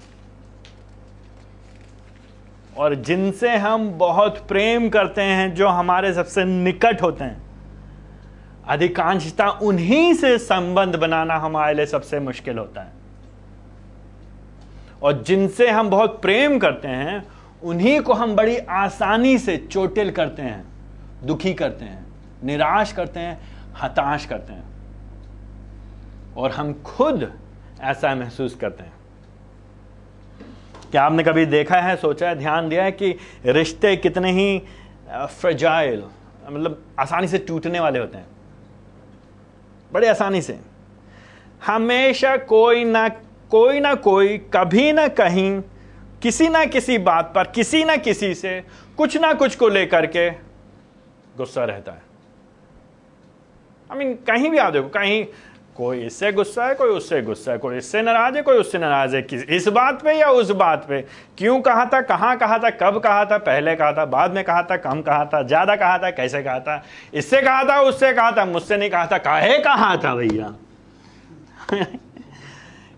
और 2.77 2.95
जिनसे 2.95 3.57
हम 3.57 3.97
बहुत 3.97 4.45
प्रेम 4.47 4.89
करते 4.89 5.21
हैं, 5.21 5.55
जो 5.55 5.67
हमारे 5.67 6.13
सबसे 6.13 6.43
निकट 6.43 7.01
होते 7.01 7.23
हैं, 7.23 7.47
अधिकांशता 8.67 9.49
उन्हीं 9.49 10.13
से 10.13 10.38
संबंध 10.38 10.95
बनाना 10.95 11.36
हमारे 11.36 11.73
लिए 11.73 11.86
सबसे 11.86 12.19
मुश्किल 12.19 12.57
होता 12.57 12.81
है। 12.81 12.91
और 15.03 15.23
जिनसे 15.23 15.71
हम 15.71 15.89
बहुत 15.89 16.21
प्रेम 16.21 16.60
करते 16.60 16.88
हैं, 16.88 17.27
उन्हीं 17.63 18.01
को 18.01 18.13
हम 18.13 18.36
बड़ी 18.36 18.57
आसानी 18.57 19.38
से 19.38 19.57
चोटिल 19.57 20.12
करते 20.12 20.41
हैं। 20.41 20.66
दुखी 21.23 21.53
करते 21.53 21.86
हैं, 21.86 22.06
निराश 22.43 22.91
करते 22.91 23.19
हैं, 23.19 23.39
हताश 23.73 24.25
करते 24.25 24.53
हैं। 24.53 24.65
और 26.38 26.51
हम 26.51 26.73
खुद 26.73 27.32
ऐसा 27.82 28.15
महसूस 28.15 28.56
करते 28.56 28.84
हैं। 28.84 28.93
क्या 30.91 31.03
आपने 31.03 31.23
कभी 31.23 31.45
देखा 31.45 31.80
है, 31.82 31.95
सोचा 31.95 32.30
है, 32.30 32.36
ध्यान 32.36 32.69
दिया 32.69 32.84
है 32.84 32.91
कि 32.91 33.15
रिश्ते 33.45 33.95
कितने 33.95 34.32
ही 34.32 34.62
फ्रजाइल 35.12 36.03
मतलब 36.49 36.84
आसानी 36.99 37.27
से 37.27 37.38
टूटने 37.38 37.80
वाले 37.80 37.99
होते 37.99 38.17
हैं। 38.17 38.25
बड़े 39.93 40.08
आसानी 40.08 40.41
से। 40.41 40.60
हमेशा 41.65 42.38
कोई 42.38 42.84
ना 42.86 43.08
कोई 43.51 43.80
ना 43.80 43.93
कोई, 43.95 44.38
कभी 44.38 44.91
ना 44.91 45.08
कहीं, 45.08 45.62
किसी 46.21 46.47
ना 46.49 46.65
किसी 46.65 46.97
बात 46.97 47.32
पर, 47.36 47.43
किसी 47.43 47.84
ना 47.84 47.95
किसी 47.95 48.34
से, 48.36 48.63
कुछ 48.97 49.17
ना 49.17 49.34
कुछ 49.34 49.56
को 49.56 49.67
लेकर 49.69 50.06
के 50.06 50.30
गुस्सा 51.38 51.63
रहता 51.65 51.91
है 51.91 52.02
आई 53.89 53.97
मीन 53.97 54.13
कहीं 54.28 54.50
भी 54.50 54.58
आप 54.58 54.73
देखो 54.73 54.89
कहीं 54.89 55.26
कोई 55.76 56.00
इससे 56.00 56.32
गुस्सा 56.32 56.65
है 56.65 56.76
कोई 56.76 56.89
उससे 56.89 57.21
गुस्सा 57.21 57.52
है 57.52 57.58
कोई 57.58 57.78
इससे 57.78 58.02
नाराज़ 58.02 58.36
है 58.36 58.41
कोई 58.41 58.58
उससे 58.58 58.78
नाराज़ 58.78 59.15
है 59.15 59.21
किस 59.21 59.43
इस 59.52 59.67
बात 59.69 60.02
पे 60.04 60.13
या 60.13 60.30
उस 60.34 60.52
बात 60.62 60.86
पे 60.89 61.02
क्यों 61.38 61.60
कहा 61.62 61.86
था 61.86 62.02
कहाँ 62.04 62.36
कहा 62.38 62.58
था 62.58 62.69
कब 62.80 63.00
कहा 63.00 63.26
था 63.26 63.38
पहले 63.43 63.76
कहा 63.76 63.91
था 63.93 64.06
बाद 64.08 64.34
में 64.34 64.43
कहा 64.43 64.63
था 64.63 64.78
कम 64.80 65.02
कहा 65.02 65.26
था 65.26 65.41
ज़्यादा 65.43 65.76
कहा 65.76 65.97
था 65.97 66.12
कैसे 66.13 66.41
कहा 66.43 66.60
था 66.60 66.82
इससे 67.13 67.41
कहा 67.41 67.63
था 67.63 67.80
उससे 67.82 68.12
कहा 68.13 68.32
था 68.32 68.45
मुझसे 68.47 68.78
नहीं 68.78 68.89
कहा 68.89 69.06
था 69.06 69.17
काहे 69.30 69.58
कहा 69.60 69.95
था 70.04 70.15
भैया 70.15 70.54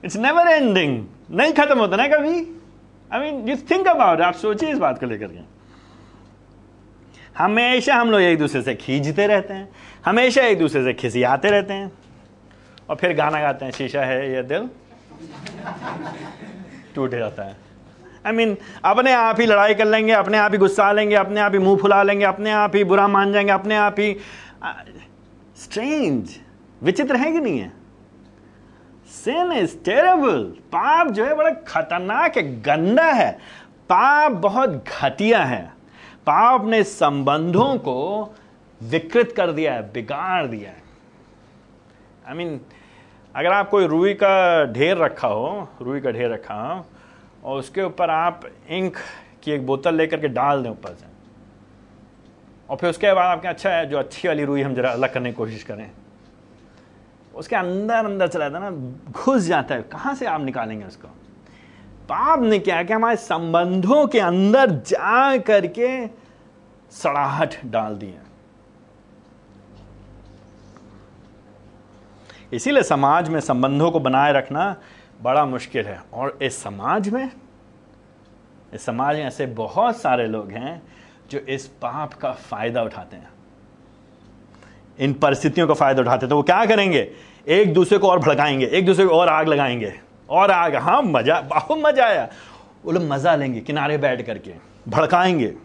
इट्स 0.06 0.17
नेवर 0.17 0.47
एंडिंग 0.47 1.06
नहीं 1.32 1.54
खत्म 1.54 1.80
होता 1.80 1.97
ना 1.97 2.08
कभी 2.08 2.36
I 3.12 3.19
mean 3.21 3.47
you 3.49 3.56
think 3.71 3.88
about 3.88 4.21
आप 4.21 4.34
सोचिए 4.38 4.71
इस 4.71 4.78
बात 4.80 4.99
को 4.99 5.06
लेकर 5.06 5.28
के 5.28 5.48
हमेशा 7.39 7.95
हम 7.95 8.12
लोग 8.12 8.21
एक 8.21 8.39
दूसरे 8.39 8.62
से 8.62 8.75
खींचते 8.75 9.28
रहते 9.28 9.54
हैं 9.54 9.69
हमेशा 10.06 10.41
एक 10.41 10.60
दूसरे 10.60 10.84
से 10.84 10.93
खिसियाते 10.93 11.52
रहते 11.52 11.73
हैं। 11.73 11.91
और 12.89 12.95
फिर 12.95 13.13
गाना 13.13 13.41
गाते 13.41 13.65
हैं 13.65 13.71
शीशा 13.71 14.02
है 14.02 14.34
ये 14.34 14.43
दिल। 14.43 14.69
टूट 16.95 17.12
जाता 17.12 17.43
है। 17.43 17.58
आई 18.25 18.32
I 18.32 18.36
मीन 18.36 18.54
mean, 18.54 18.63
अपने 18.86 19.13
आप 19.13 19.39
ही 19.39 19.45
लड़ाई 19.45 19.73
कर 19.73 19.86
लेंगे 19.86 20.13
अपने 20.13 20.38
आप 20.38 20.52
ही 20.52 20.58
गुस्सा 20.58 20.91
लेंगे 20.91 21.15
अपने 21.15 21.39
आप 21.39 21.54
ही 21.54 21.60
मुँह 21.60 21.78
फुला 21.78 22.04
लेंगे 22.04 22.25
अपने 22.25 22.52
आप 22.52 22.75
ही 22.75 22.84
बुरा 22.84 23.08
मान 23.08 23.34
जाएँगे 23.34 23.52
अपने 23.52 23.75
आप 23.75 23.95
ही 23.99 24.15
स्ट्रेंज 25.58 26.36
विचित्र 26.84 27.15
है 27.15 27.32
कि 27.32 27.39
नहीं 27.39 27.60
है? 27.60 27.71
सिन 29.08 29.52
इज़ 29.52 29.78
टेरेबल 29.78 30.43
पाप 30.67 31.08
जो 31.08 31.25
है 31.25 31.36
बड़ा 31.36 31.49
खतरनाक 31.49 32.38
है 32.38 32.62
गंदा 32.62 33.12
है। 33.12 33.32
पाप 33.89 34.32
बहुत 34.32 34.86
घटिया 35.02 35.43
है। 35.43 35.79
पाप 36.30 36.65
ने 36.65 36.84
संबंधों 36.84 37.78
को 37.78 38.30
विकृत 38.84 39.34
कर 39.38 39.52
दिया 39.52 39.74
है 39.74 39.94
बिगाड़ 39.94 40.46
दिया 40.46 40.70
है। 40.70 40.84
आई 42.28 42.34
I 42.34 42.38
मीन 42.38 42.48
mean, 42.48 42.74
अगर 43.36 43.52
आप 43.52 43.70
कोई 43.70 43.88
रुई 43.88 44.13
का 44.13 44.65
ढेर 44.65 44.98
रखा 44.98 45.28
हो 45.28 45.70
रुई 45.82 46.00
का 46.00 46.12
ढेर 46.12 46.34
रखा 46.34 46.54
हो 46.54 46.86
और 47.44 47.60
उसके 47.60 47.84
ऊपर 47.84 48.10
आप 48.10 48.42
इंक 48.70 48.98
की 49.44 49.52
एक 49.52 49.65
बोतल 49.65 49.96
लेकर 49.96 50.20
के 50.20 50.28
डाल 50.28 50.63
दें 50.63 50.70
ऊपर 50.70 50.89
से 50.89 51.06
और 52.70 52.78
फिर 52.78 52.89
उसके 52.89 53.13
बाद 53.13 53.26
आपके 53.26 53.48
अच्छा 53.48 53.70
है 53.70 53.89
जो 53.89 54.00
अच्छी 54.00 54.28
वाली 54.28 54.46
रुई 54.46 54.62
हम 54.62 54.74
जरा 54.74 54.92
अलग 54.92 55.13
करने 55.13 55.30
की 55.30 55.36
कोशिश 55.36 55.63
करें 55.63 55.92
उसके 57.36 57.56
अंदर 57.56 58.06
अंदर 58.06 58.28
चला 58.28 58.50
जाता 58.50 58.70
ना 58.70 58.94
घुस 59.12 59.44
जाता 59.44 59.76
है। 59.76 59.82
कहाँ 59.82 60.15
से 60.15 60.26
आप 60.26 60.42
निकालेंगे 60.42 60.86
उसको? 60.86 61.08
पाप 62.04 62.39
ने 62.39 62.60
क्या 62.60 62.84
कि 62.84 62.94
हमारे 62.94 63.15
संबंधों 63.15 64.08
के 64.08 64.20
अंदर 64.20 64.70
जा 64.70 65.38
करके 65.38 66.18
सड़ाहट 66.91 67.56
डाल 67.65 67.95
दी 67.95 68.06
है। 68.06 68.28
इसीलिए 72.54 72.84
समाज 72.84 73.30
में 73.30 73.39
संबंधों 73.39 73.91
को 73.91 73.99
बनाए 73.99 74.34
रखना 74.34 74.75
बड़ा 75.21 75.45
मुश्किल 75.45 75.86
है। 75.86 75.99
और 76.13 76.38
इस 76.41 76.62
समाज 76.63 77.10
में, 77.10 77.32
इस 78.73 78.86
समाज 78.86 79.15
में 79.15 79.25
ऐसे 79.25 79.45
बहुत 79.45 79.97
सारे 79.97 80.28
लोग 80.28 80.52
हैं 80.52 80.82
जो 81.32 81.39
इस 81.39 81.67
पाप 81.82 82.13
का 82.13 82.32
फ़ायदा 82.32 82.84
उठाते 82.84 83.17
हैं। 83.17 83.30
इन 84.99 85.13
परिस्थितियों 85.13 85.67
का 85.67 85.73
फ़ायदा 85.73 86.02
उठाते 86.02 86.25
हैं। 86.25 86.30
तो 86.30 86.36
वो 86.36 86.43
क्या 86.43 86.65
करेंगे? 86.65 87.12
एक 87.47 87.73
दूसरे 87.73 87.97
को 87.97 88.10
और 88.10 88.19
भड़काएँगे, 88.19 88.65
एक 88.65 88.86
दूसरे 88.86 89.06
को 89.06 89.15
और 89.15 89.30
आग 89.30 89.47
लगाएँगे, 89.47 89.93
और 90.30 90.52
आग 90.52 90.75
हाँ 90.75 91.02
मज़ा, 91.02 91.39
बहुत 91.41 91.80
मज़ा 91.86 92.06
आया। 92.06 92.28
वो 92.86 92.91
लोग 92.91 93.04
मज़ा 93.04 93.36
लेंगे, 93.36 93.60
किनारे 93.62 93.97
बैठ 93.97 94.25
करके, 94.25 94.54
भड़काएँगे। 94.88 95.56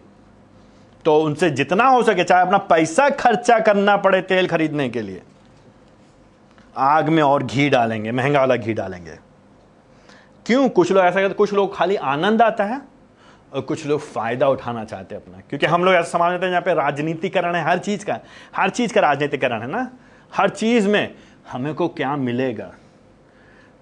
तो 1.05 1.17
उनसे 1.19 1.49
जितना 1.49 1.87
हो 1.87 2.01
सके, 2.03 2.23
चाहे 2.23 2.41
अपना 2.41 2.57
पैसा 2.57 3.09
खर्चा 3.09 3.59
करना 3.59 3.95
पड़े 3.97 4.21
तेल 4.21 4.47
खरीदने 4.47 4.89
के 4.89 5.01
लिए, 5.01 5.21
आग 6.77 7.09
में 7.09 7.21
और 7.23 7.43
घी 7.43 7.69
डालेंगे, 7.69 8.11
महँगा 8.11 8.39
वाला 8.39 8.55
घी 8.55 8.73
डालेंगे। 8.73 9.17
क्यों? 10.45 10.67
कुछ 10.69 10.91
लोग 10.91 11.03
ऐसा 11.03 11.21
करते 11.21 11.33
कुछ 11.33 11.53
लोग 11.53 11.75
खाली 11.75 11.95
आनंद 11.95 12.41
आता 12.41 12.63
है 12.63 12.81
और 13.53 13.61
कुछ 13.61 13.85
लोग 13.85 13.99
फ़ायदा 14.01 14.47
उठाना 14.47 14.83
चाहते 14.85 15.15
हैं 15.15 15.21
अपना। 15.21 15.41
क्योंकि 15.49 15.65
हम 15.65 15.83
लोग 15.85 15.93
ऐसा 15.93 16.09
समाज 16.09 16.43
हैं 16.43 16.49
यहाँ 16.49 16.61
पे 16.61 16.73
राजनीतिकरण 16.73 17.55
है, 17.55 17.63
हर 17.63 17.77
चीज़ 17.77 18.05
का, 18.05 18.19
हर 18.55 18.69
चीज़ 18.69 18.93
का 18.93 19.01
राजनीतिकरण 19.01 19.61
है 19.61 19.67
ना? 19.67 19.89
हर 20.33 20.49
चीज़ 20.49 20.87
में 20.87 21.15
हमें 21.51 21.73
को 21.73 21.87
क्या 21.87 22.15
मिलेगा? 22.15 22.71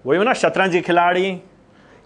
वही 0.04 0.24
ना, 0.24 0.32
शतरंज 0.32 0.82
खिलाड़ी 0.82 1.40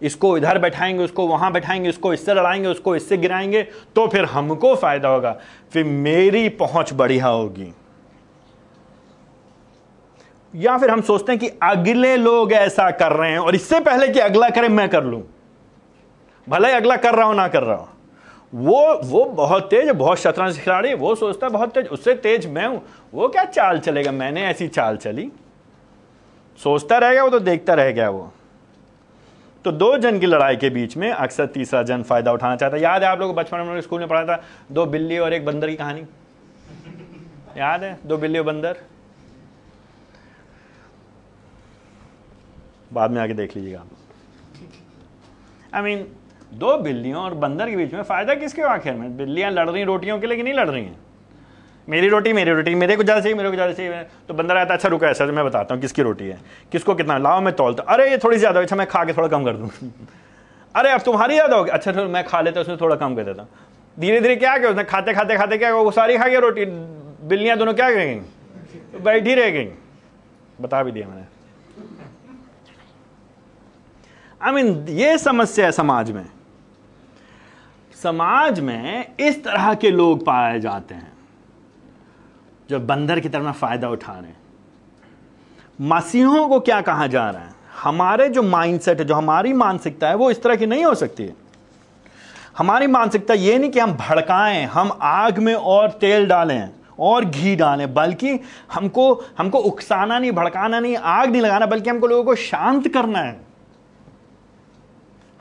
इसको 0.00 0.36
इधर 0.38 0.58
बैठाएँगे, 0.58 1.04
उसको 1.04 1.26
वहाँ 1.26 1.52
बैठाएँगे 1.52 1.88
उसको 1.88 2.12
इससे 2.14 2.34
लड़ाएँगे, 2.34 2.68
उसको 2.68 2.96
इससे 2.96 3.16
गिराएँगे 3.16 3.62
तो 3.96 4.06
फिर 4.08 4.24
हमको 4.24 4.74
फ़ायदा 4.76 5.08
होगा। 5.08 5.36
फिर 5.72 5.84
मेरी 5.84 6.48
पहुँच 6.48 6.92
बढ़िया 6.92 7.26
होगी। 7.26 7.72
या 10.54 10.76
फिर 10.78 10.90
हम 10.90 11.00
सोचते 11.00 11.32
हैं 11.32 11.38
कि 11.40 11.48
अगले 11.62 12.16
लोग 12.16 12.52
ऐसा 12.52 12.90
कर 12.90 13.12
रहे 13.12 13.30
हैं 13.30 13.38
और 13.38 13.54
इससे 13.54 13.80
पहले 13.80 14.08
कि 14.08 14.20
अगला 14.20 14.48
करे, 14.50 14.68
मैं 14.68 14.88
कर 14.88 15.04
लूँ। 15.04 15.22
भले 16.46 16.70
अगला 16.72 16.96
कर 16.96 17.14
रहा 17.14 17.26
हो, 17.26 17.32
ना 17.32 17.48
कर 17.48 17.62
रहा 17.62 17.76
हो। 17.76 17.88
वो 18.54 19.00
वो 19.04 19.24
बहुत 19.24 19.64
तेज, 19.64 19.88
बहुत 19.88 20.18
शतरंज 20.18 20.58
खिलाड़ी, 20.58 20.94
वो 20.94 21.14
सोचता 21.14 21.46
है 21.46 21.52
बहुत 21.52 21.74
तेज, 21.74 21.86
उससे 21.86 22.14
तेज 22.14 22.46
मैं 22.46 22.66
हूँ। 22.66 22.82
वो 23.14 23.28
क्या 23.28 23.44
चाल 23.44 23.78
चलेगा? 23.78 24.12
मैंने 24.12 24.46
ऐसी 24.46 24.68
चाल 24.68 24.96
चली। 24.96 25.30
सोचता 26.60 26.98
रह 26.98 27.12
गया 27.12 27.24
वो 27.24 27.30
तो 27.30 27.38
देखता 27.40 27.74
रह 27.74 27.90
गया 27.90 28.08
वो। 28.10 28.32
तो 29.64 29.72
दो 29.72 29.96
जन 29.98 30.18
की 30.18 30.26
लड़ाई 30.26 30.56
के 30.56 30.70
बीच 30.70 30.96
में 30.96 31.10
अक्सर 31.10 31.46
तीसरा 31.46 31.82
जन 31.82 32.02
फ़ायदा 32.02 32.32
उठाना 32.32 32.56
चाहता 32.56 32.76
है। 32.76 32.82
याद 32.82 33.02
है 33.02 33.08
आप 33.08 33.18
लोग 33.20 33.34
बचपन 33.34 33.60
में 33.60 33.80
स्कूल 33.80 34.00
में 34.00 34.08
पढ़ा 34.08 34.24
था, 34.24 34.42
दो 34.72 34.86
बिल्ली 34.86 35.18
और 35.18 35.32
एक 35.32 35.44
बंदर 35.44 35.68
की 35.68 35.76
कहानी? 35.76 36.00
याद 37.56 37.82
है? 37.84 37.98
दो 38.06 38.16
बिल्ली 38.16 38.38
और 38.38 38.44
बंदर? 38.44 38.76
बाद 42.92 43.10
में 43.10 43.20
आके 43.22 43.34
देख 43.34 43.56
लीजिएगा 43.56 43.80
आप 43.80 43.88
आई 45.72 45.82
मीन 45.82 46.06
दो 46.54 46.76
बिल्लियों 46.78 47.22
और 47.22 47.34
बंदर 47.36 47.70
के 47.70 47.76
बीच 47.76 47.92
में 47.94 48.02
फ़ायदा 48.02 48.34
किसके 48.34 48.62
आखिर 48.64 48.94
में? 48.94 49.16
बिल्लियाँ 49.16 49.50
लड़ 49.50 49.68
रही 49.70 49.84
रोटियों 49.84 50.18
के 50.18 50.26
लिए 50.26 50.36
कि 50.36 50.42
नहीं 50.42 50.54
लड़ 50.54 50.68
रही 50.68 50.84
हैं। 50.84 51.07
मेरी 51.88 52.08
रोटी 52.08 52.32
मेरी 52.32 52.50
रोटी, 52.50 52.74
मेरे 52.74 52.96
को 52.96 53.02
ज़्यादा 53.02 53.20
चाहिए, 53.20 53.36
मेरे 53.36 53.48
को 53.48 53.54
ज़्यादा 53.54 53.72
चाहिए। 53.72 54.02
तो 54.28 54.34
बंदर 54.34 54.56
आता 54.56 54.74
अच्छा 54.74 54.88
रुका 54.88 55.08
ऐसा, 55.08 55.26
मैं 55.26 55.44
बताता 55.44 55.74
हूँ 55.74 55.80
किसकी 55.82 56.02
रोटी 56.02 56.24
है, 56.24 56.38
किसको 56.72 56.94
कितना, 56.94 57.18
लाओ 57.18 57.40
मैं 57.40 57.54
तोलता 57.56 57.82
अरे, 57.84 58.10
ये 58.10 58.18
थोड़ी 58.18 58.38
ज़्यादा 58.38 58.60
अच्छा 58.60 58.76
मैं 58.76 58.86
खा 58.86 59.04
के 59.04 59.12
थोड़ा 59.12 59.28
कम 59.28 59.44
कर 59.44 59.56
दूँ। 59.56 59.70
अरे, 60.74 60.90
अब 60.90 61.00
तुम्हारी 61.00 61.34
ज़्यादा 61.34 61.56
होगी। 61.56 61.70
अच्छा 61.70 61.92
मैं 61.92 62.24
खा 62.24 62.40
लेता 62.40 62.60
उसमें 62.60 62.76
थोड़ा 62.80 62.96
कम 62.96 63.14
कर 63.16 63.24
देता 63.24 63.46
धीरे 63.96 64.20
धीरे 64.20 64.36
क्या 64.36 64.56
किया 64.58 64.70
उसने? 64.70 64.84
खाते 64.84 65.12
खाते 65.14 65.36
खाते 65.36 65.58
क्या 65.58 65.74
वो 65.74 65.90
सारी 65.90 66.18
खा 66.18 66.26
गया 66.26 66.38
रोटी। 66.40 66.64
बिल्लियाँ 67.28 67.56
दोनों 67.58 67.74
क्या 67.74 67.90
गई 67.90 68.14
बैठी 69.00 69.34
रह 69.34 69.50
गई। 69.50 69.68
बता 70.60 70.82
भी 70.82 70.92
दिया 70.92 71.08
मैंने। 71.08 71.26
आई 74.40 74.52
मीन 74.52 74.86
ये 74.90 75.16
समस्या 75.18 75.66
है 75.66 75.72
समाज 75.72 76.10
में। 76.10 76.24
समाज 77.96 78.60
में 78.60 79.14
इस 79.20 79.42
तरह 79.44 79.72
के 79.74 79.90
लोग 79.90 80.24
पाए 80.26 80.58
जाते 80.60 80.94
हैं। 80.94 81.12
जो 82.70 82.80
बंदर 82.80 83.20
की 83.20 83.28
तरह 83.28 83.52
फ़ायदा 83.52 83.88
उठा 83.88 84.12
रहे 84.12 84.22
हैं। 84.22 84.36
मसीहों 85.80 86.48
को 86.48 86.60
क्या 86.60 86.80
कहा 86.80 87.06
जा 87.06 87.30
रहा 87.30 87.42
है? 87.42 87.54
हमारे 87.82 88.28
जो 88.28 88.42
माइंडसेट 88.42 88.98
है, 88.98 89.04
जो 89.04 89.14
हमारी 89.14 89.52
मानसिकता 89.52 90.08
है, 90.08 90.14
वो 90.14 90.30
इस 90.30 90.42
तरह 90.42 90.56
की 90.56 90.66
नहीं 90.66 90.84
हो 90.84 90.94
सकती। 90.94 91.22
है 91.22 91.36
हमारी 92.58 92.86
मानसिकता 92.86 93.34
ये 93.34 93.58
नहीं 93.58 93.70
कि 93.70 93.78
हम 93.78 93.92
भड़काएँ, 93.92 94.64
हम 94.64 94.98
आग 95.02 95.38
में 95.38 95.54
और 95.54 95.90
तेल 95.90 96.26
डालें, 96.26 96.70
और 96.98 97.24
घी 97.24 97.56
डालें, 97.56 97.94
बल्कि 97.94 98.40
हमको 98.72 99.24
हमको 99.38 99.58
उकसाना 99.58 100.18
नहीं, 100.18 100.32
भड़काना 100.32 100.80
नहीं, 100.80 100.96
आग 100.96 101.30
नहीं 101.30 101.42
लगाना, 101.42 101.66
बल्कि 101.66 101.90
हमको 101.90 102.06
लोगों 102.06 102.24
को 102.24 102.34
शांत 102.34 102.88
करना 102.88 103.18
है। 103.18 103.40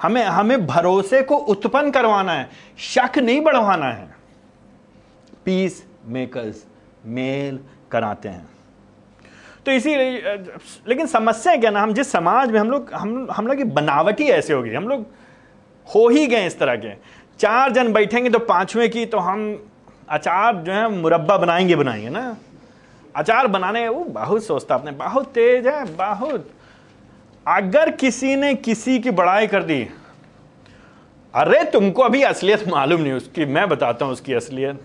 हमें 0.02 0.24
हमें 0.24 0.68
भरोसे 0.68 1.22
को 1.22 1.36
उत्पन्न 1.36 1.92
करवाना 1.92 2.32
है, 2.32 2.50
शक 2.78 3.18
नहीं 3.18 3.42
बढ़वाना 3.42 3.86
है। 3.86 4.16
पीस 5.46 5.86
मेकर्स 6.06 6.66
मेल 7.08 7.60
कराते 7.92 8.30
हैं। 8.30 8.46
तो 9.66 9.72
इसी 9.72 9.96
लेकिन 9.96 11.08
समस्या 11.08 11.56
क्या 11.56 11.72
ना, 11.72 11.82
हम 11.82 11.94
जिस 11.94 12.12
समाज 12.12 12.52
में 12.52 12.60
हम 12.60 12.70
लोग, 12.72 12.92
हम 12.94 13.28
हम 13.32 13.48
लोग 13.48 13.58
की 13.58 13.64
बनावटी 13.64 14.28
ऐसे 14.30 14.54
हो 14.54 14.62
गई 14.64 14.74
हम 14.74 14.88
लोग 14.88 15.06
हो 15.88 16.08
ही 16.10 16.26
गए 16.28 16.46
इस 16.48 16.60
तरह 16.60 16.76
के। 16.76 16.94
चार 17.40 17.72
जन 17.72 17.92
बैठेंगे 17.94 18.30
तो 18.30 18.40
पाँचवें 18.40 18.90
की 18.90 19.06
तो 19.06 19.18
हम 19.20 19.42
अचार 20.10 20.56
जो 20.56 20.72
है 20.72 20.90
मुरब्बा 20.92 21.38
बनाएँगे 21.38 21.76
बनाएँगे 21.76 22.10
ना। 22.10 22.36
अचार 23.16 23.48
बनाने, 23.48 23.88
वो 23.90 24.04
बहुत 24.04 24.44
सोचता 24.44 24.76
अपने, 24.76 24.92
बहुत 24.92 25.28
तेज 25.28 25.68
है, 25.68 25.84
बहुत। 25.96 26.50
अगर 27.46 27.92
किसी 27.92 28.36
ने 28.36 28.54
किसी 28.56 29.00
की 29.00 29.12
बड़ाई 29.12 29.48
कर 29.48 29.64
दी, 29.64 29.88
अरे 31.34 31.64
तुमको 31.64 32.02
अभी 32.02 32.22
असलियत 32.24 32.68
मालूम 32.68 33.02
नहीं, 33.02 33.14
उसकी, 33.14 33.46
मैं 33.46 33.68
बताता 33.70 34.06
हूँ 34.06 34.14
उसकी 34.14 34.34
असलियत। 34.34 34.82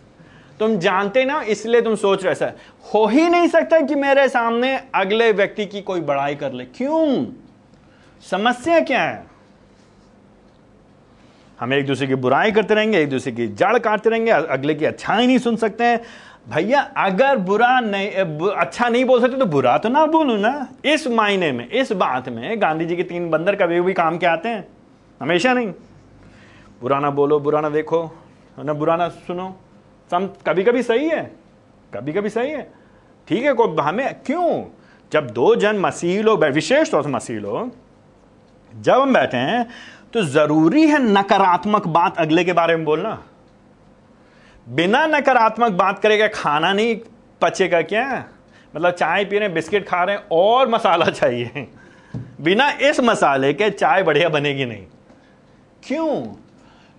तुम 0.60 0.76
जानते 0.78 1.24
ना, 1.24 1.40
इसलिए 1.42 1.80
तुम 1.82 1.94
सोच 1.94 2.22
रहे 2.24 2.32
ऐसा। 2.32 2.52
हो 2.94 3.06
ही 3.06 3.28
नहीं 3.28 3.48
सकता 3.48 3.80
कि 3.80 3.94
मेरे 3.94 4.28
सामने 4.28 4.76
अगले 4.94 5.30
व्यक्ति 5.32 5.66
की 5.66 5.80
कोई 5.80 6.00
बड़ाई 6.00 6.34
कर 6.34 6.52
ले। 6.52 6.64
क्यों? 6.66 7.26
समस्या 8.22 8.80
क्या 8.80 9.02
है? 9.02 9.24
हम 11.58 11.72
एक 11.74 11.86
दूसरे 11.86 12.06
की 12.06 12.14
बुराई 12.14 12.52
करते 12.52 12.74
रहेंगे, 12.74 13.00
एक 13.00 13.08
दूसरे 13.10 13.32
की 13.32 13.46
जड़ 13.48 13.78
काटते 13.78 14.10
रहेंगे, 14.10 14.30
अगले 14.30 14.74
की 14.74 14.84
अच्छाई 14.84 15.26
नहीं 15.26 15.38
सुन 15.38 15.56
सकते 15.56 15.84
हैं। 15.84 16.00
भैया, 16.48 16.80
अगर 16.80 17.36
बुरा 17.38 17.78
नहीं 17.80 18.10
अच्छा 18.50 18.88
नहीं 18.88 19.04
बोल 19.04 19.20
सकते 19.20 19.36
तो 19.38 19.46
बुरा 19.46 19.76
तो 19.78 19.88
ना 19.88 20.04
बोलू 20.06 20.36
ना। 20.36 20.68
इस 20.84 21.06
मायने 21.08 21.50
में, 21.52 21.68
इस 21.70 21.92
बात 21.92 22.28
में 22.28 22.60
गांधी 22.62 22.84
जी 22.84 22.96
के 22.96 23.02
तीन 23.02 23.28
बंदर 23.30 23.56
कभी 23.56 23.80
भी 23.80 23.92
काम 23.92 24.18
के 24.18 24.26
आते 24.26 24.48
हैं? 24.48 24.66
हमेशा 25.20 25.52
नहीं। 25.52 25.72
बुरा 26.82 26.98
ना 27.00 27.10
बोलो, 27.10 27.38
बुरा 27.40 27.60
ना 27.60 27.68
देखो 27.68 28.02
ना 28.58 28.72
बुरा 28.72 28.96
ना 28.96 29.08
सुनो। 29.08 29.54
सम 30.12 30.26
कभी 30.26 30.62
कभी 30.62 30.82
सही 30.82 31.08
है। 31.08 31.36
कभी 31.94 32.12
कभी 32.12 32.28
सही 32.28 32.50
है। 32.50 32.72
ठीक 33.28 33.44
है 33.44 33.52
को 33.52 33.82
हमें 33.82 34.20
क्यों? 34.26 34.64
जब 35.12 35.30
दो 35.30 35.56
जन 35.56 35.76
मसीह 35.76 36.22
लोग 36.22 36.44
विशेष 36.44 36.90
तौर 36.90 37.02
से 37.02 37.08
मसीह 37.08 37.38
लोग, 37.40 37.72
जब 38.82 39.00
हम 39.00 39.14
बैठे 39.14 39.36
हैं 39.36 39.70
तो 40.12 40.22
ज़रूरी 40.22 40.86
है 40.86 41.02
नकारात्मक 41.02 41.86
बात 41.86 42.18
अगले 42.18 42.44
के 42.44 42.52
बारे 42.52 42.76
में 42.76 42.84
बोलना। 42.84 43.22
बिना 44.68 45.06
नकारात्मक 45.06 45.72
बात 45.72 45.98
करेगा 45.98 46.28
खाना 46.28 46.72
नहीं 46.72 46.96
पचेगा 47.40 47.82
क्या? 47.82 48.24
मतलब 48.76 48.90
चाय 48.90 49.24
पी 49.24 49.36
रहे 49.36 49.44
हैं, 49.44 49.54
बिस्किट 49.54 49.88
खा 49.88 50.04
रहे 50.04 50.16
हैं, 50.16 50.24
और 50.32 50.68
मसाला 50.68 51.06
चाहिए। 51.10 51.68
बिना 52.40 52.70
इस 52.70 53.00
मसाले 53.00 53.54
के 53.54 53.70
चाय 53.70 54.02
बढ़िया 54.02 54.28
बनेगी 54.28 54.64
नहीं। 54.64 54.86
क्यों? 55.84 56.41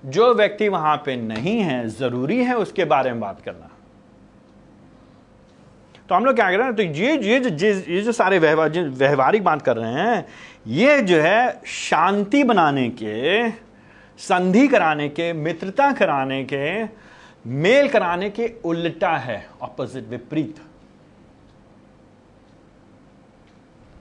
जो 0.04 0.34
व्यक्ति 0.34 0.68
वहाँ 0.70 0.96
पे 1.06 1.16
नहीं 1.18 1.60
है, 1.60 1.88
ज़रूरी 1.90 2.44
है 2.44 2.56
उसके 2.58 2.86
बारे 2.86 3.12
में 3.12 3.20
बात 3.20 3.42
करना। 3.42 3.70
तो 6.10 6.16
हम 6.16 6.26
लोग 6.26 6.36
क्या 6.36 6.50
कर 6.52 6.58
रहे 6.58 6.68
हैं 6.68 6.76
तो 6.76 6.84
ये 6.84 7.18
ये 7.24 7.40
जो 7.40 7.68
ये 7.68 8.02
जो 8.02 8.12
सारे 8.12 8.40
व्यवहारिक 8.40 9.44
बात 9.44 9.62
कर 9.62 9.78
रहे 9.78 9.92
हैं, 9.92 10.26
ये 10.68 11.02
जो 11.02 11.18
है 11.18 11.62
शांति 11.66 12.44
बनाने 12.44 12.90
के, 12.92 13.50
संधि 14.20 14.68
कराने 14.68 15.08
के, 15.10 15.32
मित्रता 15.34 15.92
कराने 15.92 16.44
के, 16.44 16.84
मेल 17.46 17.88
कराने 17.90 18.30
के 18.30 18.52
उल्टा 18.66 19.16
है 19.18 19.46
ऑपोजिट 19.62 20.10
विपरीत। 20.10 20.62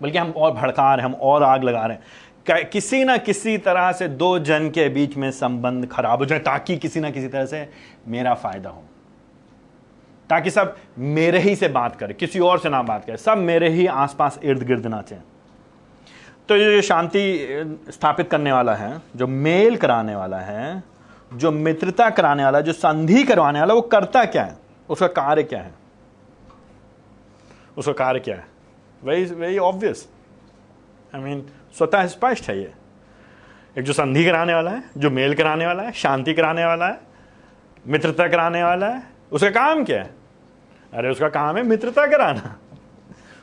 बल्कि 0.00 0.18
हम 0.18 0.30
और 0.30 0.52
भड़का 0.52 0.94
रहे 0.94 1.04
हैं, 1.04 1.12
हम 1.12 1.20
और 1.20 1.42
आग 1.42 1.64
लगा 1.64 1.86
रहे 1.86 1.96
हैं। 1.96 2.04
किसी 2.46 3.02
ना 3.04 3.16
किसी 3.16 3.56
तरह 3.58 3.90
से 3.92 4.08
दो 4.08 4.38
जन 4.38 4.68
के 4.70 4.88
बीच 4.88 5.16
में 5.16 5.30
संबंध 5.30 5.86
खराब 5.88 6.18
हो 6.18 6.24
जाए, 6.24 6.38
ताकि 6.38 6.76
किसी 6.76 7.00
ना 7.00 7.10
किसी 7.10 7.28
तरह 7.28 7.46
से 7.46 7.68
मेरा 8.08 8.34
फ़ायदा 8.34 8.70
हो। 8.70 8.82
ताकि 10.30 10.50
सब 10.50 10.76
मेरे 10.98 11.38
ही 11.38 11.54
से 11.56 11.68
बात 11.68 11.96
करें, 11.96 12.14
किसी 12.16 12.40
और 12.40 12.58
से 12.58 12.68
ना 12.68 12.82
बात 12.82 13.04
करें, 13.04 13.16
सब 13.16 13.38
मेरे 13.38 13.68
ही 13.68 13.86
आसपास 13.86 14.38
इर्द 14.42 14.62
गिर्द 14.62 14.86
नाचे 14.86 15.18
तो 16.48 16.56
ये 16.56 16.80
शांति 16.82 17.88
स्थापित 17.90 18.28
करने 18.30 18.52
वाला 18.52 18.74
है, 18.74 19.00
जो 19.16 19.26
मेल 19.26 19.76
कराने 19.76 20.16
वाला 20.16 20.38
है, 20.38 20.82
जो 21.32 21.50
मित्रता 21.50 22.08
कराने 22.10 22.44
वाला, 22.44 22.60
जो 22.60 22.72
संधि 22.72 23.22
करवाने 23.24 23.60
वाला, 23.60 23.74
वो 23.74 23.80
करता 23.82 24.24
क्या 24.24 24.42
है? 24.44 24.56
उसका 24.88 25.06
कार्य 25.08 25.42
क्या 25.42 25.60
है? 25.60 25.74
उसका 27.76 27.92
कार्य 27.94 28.20
क्या 28.20 28.34
है? 28.34 28.46
Very 29.02 29.24
very 29.24 29.58
obvious 29.58 30.08
I 31.14 31.20
mean 31.20 31.46
स्वतः 31.78 32.06
स्पष्ट 32.06 32.48
है 32.48 32.58
ये। 32.58 32.72
एक 33.78 33.84
जो 33.84 33.92
संधि 33.92 34.24
कराने 34.24 34.54
वाला 34.54 34.70
है, 34.70 34.82
जो 34.98 35.10
मेल 35.10 35.34
कराने 35.34 35.66
वाला 35.66 35.82
है, 35.82 35.92
शांति 35.92 36.34
कराने 36.34 36.64
वाला 36.64 36.86
है, 36.86 37.00
मित्रता 37.86 38.28
कराने 38.28 38.64
वाला 38.64 38.86
है, 38.86 39.02
उसका 39.32 39.50
काम 39.50 39.84
क्या 39.84 40.02
है? 40.02 40.14
अरे 40.94 41.10
उसका 41.10 41.28
काम 41.28 41.56
है 41.56 41.62
मित्रता 41.62 42.06
कराना। 42.06 42.58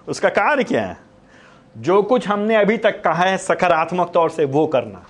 उसका 0.07 0.29
कार्य 0.29 0.63
क्या 0.63 0.85
है? 0.85 0.97
जो 1.77 2.03
कुछ 2.03 2.27
हमने 2.27 2.55
अभी 2.55 2.77
तक 2.77 3.03
कहा 3.03 3.23
है 3.23 3.37
सकारात्मक 3.37 4.11
तौर 4.13 4.29
से 4.29 4.45
वो 4.45 4.67
करना। 4.67 5.05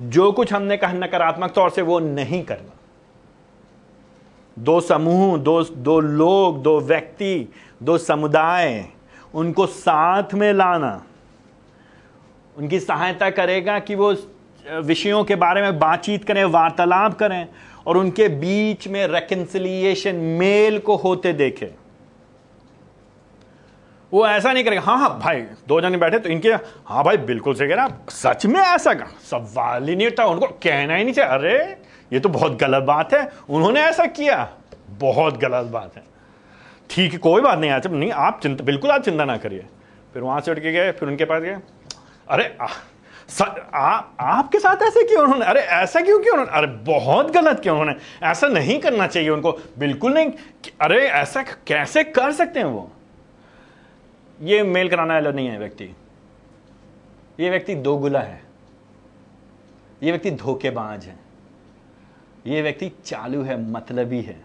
जो 0.00 0.32
कुछ 0.32 0.52
हमने 0.52 0.76
कहा 0.76 0.92
नकारात्मक 0.92 1.50
तौर 1.50 1.70
से 1.70 1.82
वो 1.82 1.98
नहीं 1.98 2.44
करना। 2.44 2.78
दो 4.58 4.80
समूह, 4.80 5.38
दो 5.38 5.64
दो 5.64 6.00
लोग, 6.00 6.62
दो 6.62 6.80
व्यक्ति, 6.80 7.48
दो 7.82 7.98
समुदाय, 7.98 8.86
उनको 9.34 9.66
साथ 9.66 10.34
में 10.34 10.52
लाना। 10.52 11.04
उनकी 12.56 12.80
सहायता 12.80 13.30
करेगा 13.30 13.78
कि 13.78 13.94
वो 13.94 14.14
विषयों 14.64 15.22
के 15.24 15.34
बारे 15.34 15.62
में 15.62 15.78
बातचीत 15.78 16.24
करें, 16.24 16.44
वार्तालाप 16.44 17.14
करें 17.18 17.46
और 17.86 17.96
उनके 17.96 18.28
बीच 18.28 18.88
में 18.88 19.06
रेकन्सिलिएशन 19.06 20.16
मेल 20.38 20.78
को 20.78 20.96
होते 20.96 21.32
देखें। 21.32 21.66
वो 24.12 24.26
ऐसा 24.26 24.52
नहीं 24.52 24.64
करेगा 24.64 24.80
हाँ 24.80 24.98
हाँ 24.98 25.18
भाई, 25.18 25.40
दो 25.68 25.80
जने 25.80 25.96
बैठे 25.96 26.18
तो 26.18 26.28
इनके 26.28 26.48
हाँ 26.48 27.04
भाई, 27.04 27.16
बिल्कुल 27.16 27.54
सही 27.54 27.68
कह 27.68 27.74
रहा 27.74 27.88
सच 28.10 28.46
में 28.46 28.60
ऐसा 28.60 28.94
का 28.94 29.06
सवाल 29.22 29.88
ही 29.88 29.96
नहीं 29.96 30.06
उठा, 30.06 30.24
उनको 30.24 30.46
कहना 30.62 30.94
ही 30.94 31.04
नहीं 31.04 31.14
चाहिए। 31.14 31.30
अरे, 31.30 31.58
ये 32.12 32.20
तो 32.20 32.28
बहुत 32.28 32.58
गलत 32.60 32.82
बात 32.82 33.14
है, 33.14 33.28
उन्होंने 33.50 33.80
ऐसा 33.80 34.06
किया। 34.06 34.48
बहुत 35.00 35.38
गलत 35.38 35.66
बात 35.66 35.96
है। 35.96 36.02
ठीक 36.90 37.12
है 37.12 37.18
कोई 37.18 37.42
बात 37.42 37.58
नहीं 37.58 37.70
आज 37.70 37.86
नहीं, 37.86 38.10
आप 38.10 38.40
चिंता, 38.42 38.64
बिल्कुल 38.64 38.90
आप 38.90 39.02
चिंता 39.02 39.24
ना 39.24 39.36
करिए। 39.36 39.64
फिर 40.14 40.22
वहाँ 40.22 40.40
से 40.40 40.50
उठ 40.50 40.58
के 40.58 40.72
गए, 40.72 40.90
फिर 40.92 41.08
उनके 41.08 41.24
पास 41.24 41.42
गए। 41.42 41.56
अरे 42.32 42.58
आ, 42.60 42.66
स, 43.28 43.42
आ, 43.74 44.02
आपके 44.20 44.58
साथ 44.58 44.82
ऐसे 44.82 45.04
क्यों 45.04 45.22
उन्होंने? 45.22 45.44
अरे 45.44 45.60
ऐसा 45.60 46.00
क्यों 46.00 46.20
क्यों 46.20 46.32
उन्होंने? 46.32 46.52
अरे 46.52 46.66
बहुत 46.66 47.30
गलत 47.30 47.60
क्यों 47.60 47.80
उन्होंने। 47.80 48.26
ऐसा 48.26 48.46
नहीं 48.46 48.80
करना 48.80 49.06
चाहिए 49.06 49.28
उनको। 49.28 49.52
बिल्कुल 49.78 50.14
नहीं 50.14 50.32
अरे 50.80 51.08
ऐसा 51.08 51.42
कैसे 51.42 52.04
कर 52.04 52.32
सकते 52.32 52.60
हैं 52.60 52.66
वो? 52.66 52.92
ये 54.42 54.62
मेल 54.62 54.88
कराना 54.88 55.14
वाला 55.14 55.30
नहीं 55.30 55.48
है 55.48 55.58
व्यक्ति। 55.58 55.96
ये 57.40 57.50
व्यक्ति 57.50 57.74
दोगुला 57.74 58.20
है। 58.20 58.42
ये 60.02 60.10
व्यक्ति 60.10 60.30
धोखेबाज 60.30 61.04
है। 61.04 61.16
ये 62.46 62.62
व्यक्ति 62.62 62.92
चालू 63.04 63.42
है 63.42 63.70
मतलबी 63.70 64.20
है। 64.22 64.44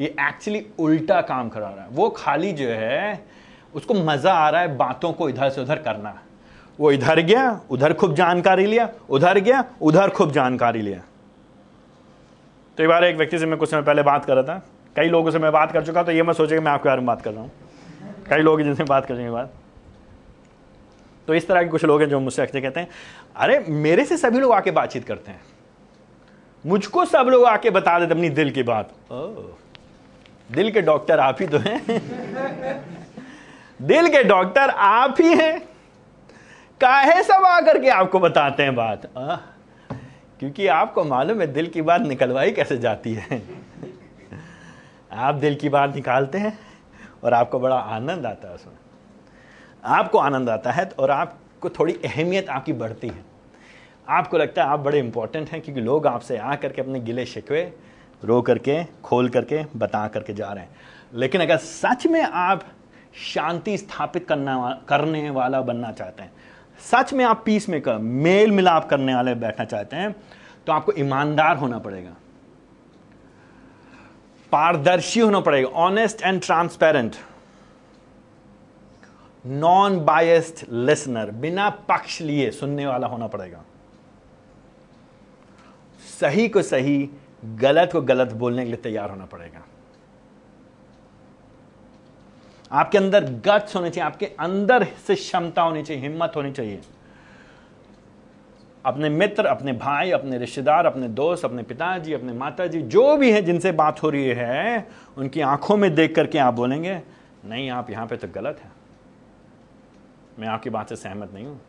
ये 0.00 0.06
एक्चुअली 0.20 0.66
उल्टा 0.78 1.20
काम 1.20 1.48
करा 1.48 1.68
रहा 1.68 1.84
है। 1.84 1.90
वो 1.90 2.10
खाली 2.10 2.52
जो 2.52 2.68
है 2.68 3.26
उसको 3.74 3.94
मज़ा 3.94 4.32
आ 4.32 4.50
रहा 4.50 4.60
है 4.60 4.76
बातों 4.76 5.12
को 5.12 5.28
इधर 5.28 5.50
से 5.50 5.60
उधर 5.60 5.78
करना। 5.78 6.22
वो 6.78 6.90
इधर 6.92 7.20
गया 7.20 7.60
उधर 7.70 7.92
खूब 7.92 8.14
जानकारी 8.14 8.66
लिया 8.66 8.88
उधर 9.10 9.38
गया 9.38 9.64
उधर 9.82 10.10
खूब 10.10 10.32
जानकारी 10.32 10.82
लिया। 10.82 11.02
तो 12.78 12.82
एक 12.82 12.88
बार 12.88 13.04
एक 13.04 13.16
व्यक्ति 13.16 13.38
से 13.38 13.46
मैं 13.46 13.58
कुछ 13.58 13.70
समय 13.70 13.82
पहले 13.82 14.02
बात 14.02 14.24
कर 14.24 14.34
रहा 14.34 14.42
था। 14.44 14.62
कई 14.96 15.08
लोगों 15.08 15.30
से 15.30 15.38
मैं 15.38 15.52
बात 15.52 15.72
कर 15.72 15.84
चुका 15.86 16.02
तो 16.02 16.12
ये 16.12 16.22
मैं 16.22 16.32
सोचे 16.34 16.60
मैं 16.60 16.72
आपके 16.72 16.88
बारे 16.88 17.00
में 17.00 17.06
बात 17.06 17.22
कर 17.22 17.32
रहा 17.32 17.42
हूँ। 17.42 17.50
कई 18.30 18.42
लोग 18.42 18.62
जिनसे 18.62 18.84
बात 18.84 19.06
करेंगे 19.06 19.30
बात 19.30 19.52
तो 21.28 21.34
इस 21.34 21.46
तरह 21.48 21.62
के 21.62 21.68
कुछ 21.68 21.84
लोग 21.84 22.00
हैं 22.00 22.08
जो 22.08 22.20
मुझसे 22.20 22.42
अक्सर 22.42 22.60
कहते 22.60 22.80
हैं 22.80 22.88
अरे 23.36 23.58
मेरे 23.68 24.04
से 24.04 24.16
सभी 24.16 24.40
लोग 24.40 24.52
आके 24.52 24.70
बातचीत 24.70 25.04
करते 25.04 25.30
हैं। 25.30 25.40
मुझको 26.64 27.04
सब 27.04 27.26
लोग 27.30 27.44
आके 27.44 27.70
बता 27.70 27.98
देते 28.00 28.14
अपनी 28.14 28.28
दिल 28.30 28.50
की 28.50 28.62
बात। 28.62 28.90
ओ, 29.10 29.26
दिल 30.52 30.70
के 30.70 30.80
डॉक्टर 30.82 31.20
आप 31.20 31.36
ही 31.40 31.46
तो 31.46 31.58
हैं। 31.58 31.82
दिल 33.82 34.08
के 34.08 34.22
डॉक्टर 34.24 34.70
आप 34.70 35.16
ही 35.20 35.34
हैं। 35.34 35.60
काहे 36.80 37.22
सब 37.22 37.44
आकर 37.44 37.78
के 37.82 37.88
आपको 37.88 38.18
बताते 38.20 38.62
हैं 38.62 38.74
बात? 38.74 39.18
आ, 39.18 39.36
क्योंकि 40.38 40.66
आपको 40.66 41.04
मालूम 41.04 41.40
है 41.40 41.46
दिल 41.46 41.66
की 41.66 41.82
बात 41.82 42.00
निकलवाई 42.00 42.50
कैसे 42.50 42.78
जाती 42.78 43.14
है। 43.14 43.42
आप 45.12 45.34
दिल 45.34 45.54
की 45.54 45.68
बात 45.68 45.94
निकालते 45.94 46.38
हैं 46.38 46.58
और 47.24 47.34
आपको 47.34 47.60
बड़ा 47.60 47.76
आनंद 47.76 48.26
आता 48.26 48.48
है 48.48 48.54
उसमें। 48.54 48.74
आपको 49.84 50.18
आनंद 50.18 50.50
आता 50.50 50.70
है 50.70 50.90
और 50.98 51.10
आपको 51.10 51.70
थोड़ी 51.70 51.92
अहमियत 52.04 52.48
आपकी 52.48 52.72
बढ़ती 52.72 53.08
है। 53.08 53.24
आपको 54.08 54.38
लगता 54.38 54.64
है 54.64 54.68
आप 54.68 54.80
बड़े 54.80 54.98
इंपॉर्टेंट 54.98 55.50
हैं 55.50 55.60
क्योंकि 55.60 55.80
लोग 55.80 56.06
आपसे 56.06 56.38
आ 56.38 56.54
करके 56.54 56.82
अपने 56.82 57.00
गिले 57.00 57.26
शिकवे 57.26 57.78
रो 58.24 58.42
करके 58.42 58.84
खोल 58.84 59.28
करके 59.28 59.64
बता 59.76 60.08
करके 60.08 60.34
जा 60.34 60.52
रहे 60.52 60.64
हैं। 60.64 60.76
लेकिन 61.14 61.40
अगर 61.40 61.56
सच 61.56 62.06
में 62.06 62.22
आप 62.22 62.64
शांति 63.34 63.78
स्थापित 63.78 64.28
करना 64.28 64.82
करने 64.88 65.30
वाला 65.30 65.60
बनना 65.60 65.92
चाहते 65.92 66.22
हैं 66.22 66.32
सच 66.80 67.12
में 67.12 67.24
आप 67.24 67.42
पीस 67.46 67.68
मेकर 67.68 67.98
मेल 67.98 68.50
मिलाप 68.50 68.88
करने 68.90 69.14
वाले 69.14 69.34
बैठना 69.34 69.64
चाहते 69.64 69.96
हैं 69.96 70.14
तो 70.66 70.72
आपको 70.72 70.92
ईमानदार 70.92 71.56
होना 71.56 71.78
पड़ेगा। 71.78 72.14
पारदर्शी 74.52 75.20
होना 75.20 75.40
पड़ेगा। 75.40 75.68
Honest 75.68 76.22
and 76.22 76.40
transparent 76.42 77.16
non 79.44 79.98
biased 80.04 80.66
listener 80.70 81.30
बिना 81.30 81.68
पक्ष 81.88 82.20
लिए 82.20 82.50
सुनने 82.50 82.86
वाला 82.86 83.06
होना 83.06 83.26
पड़ेगा। 83.26 83.64
सही 86.20 86.48
को 86.48 86.62
सही, 86.62 87.08
गलत 87.44 87.90
को 87.92 88.00
गलत 88.02 88.32
बोलने 88.32 88.62
के 88.62 88.68
लिए 88.68 88.80
तैयार 88.82 89.10
होना 89.10 89.24
पड़ेगा। 89.24 89.64
आपके 92.72 92.98
अंदर 92.98 93.24
गट्स 93.24 93.76
होने 93.76 93.90
चाहिए, 93.90 94.06
आपके 94.06 94.26
अंदर 94.26 94.84
से 95.06 95.14
क्षमता 95.14 95.62
होनी 95.62 95.82
चाहिए, 95.82 96.02
हिम्मत 96.02 96.32
होनी 96.36 96.52
चाहिए। 96.52 96.80
अपने 98.84 99.08
मित्र, 99.08 99.46
अपने 99.46 99.72
भाई, 99.72 100.10
अपने 100.10 100.38
रिश्तेदार, 100.38 100.86
अपने 100.86 101.08
दोस्त, 101.08 101.44
अपने 101.44 101.62
पिताजी, 101.62 102.12
अपने 102.12 102.32
माताजी, 102.32 102.82
जो 102.82 103.16
भी 103.16 103.32
हैं 103.32 103.44
जिनसे 103.44 103.72
बात 103.72 104.02
हो 104.02 104.10
रही 104.10 104.24
है, 104.24 104.88
उनकी 105.16 105.40
आँखों 105.40 105.76
में 105.76 105.94
देख 105.94 106.14
करके 106.14 106.38
आप 106.38 106.54
बोलेंगे, 106.54 107.00
नहीं, 107.44 107.70
आप 107.70 107.90
यहाँ 107.90 108.06
पे 108.06 108.16
तो 108.16 108.28
गलत 108.34 108.60
है। 108.64 108.70
मैं 110.38 110.48
आपकी 110.48 110.70
बात 110.70 110.88
से 110.88 110.96
सहमत 110.96 111.34
नहीं 111.34 111.46
हूँ। 111.46 111.60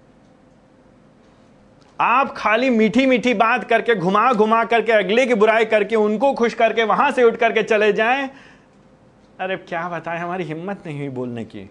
आप 2.01 2.33
खाली 2.37 2.69
मीठी 2.69 3.05
मीठी 3.05 3.33
बात 3.33 3.63
करके 3.63 3.95
घुमा 3.95 4.33
घुमा 4.33 4.63
करके, 4.63 4.91
अगले 4.91 5.25
की 5.25 5.33
बुराई 5.33 5.65
करके, 5.65 5.95
उनको 5.95 6.33
खुश 6.33 6.53
करके, 6.53 6.83
वहाँ 6.83 7.11
से 7.11 7.23
उठ 7.23 7.35
करके 7.35 7.63
चले 7.63 7.93
जाएँ 7.93 8.29
अरे 9.39 9.55
क्या 9.57 9.87
बताएँ, 9.89 10.19
हमारी 10.19 10.43
हिम्मत 10.43 10.83
नहीं 10.85 10.97
हुई 10.99 11.09
बोलने 11.09 11.43
की। 11.45 11.69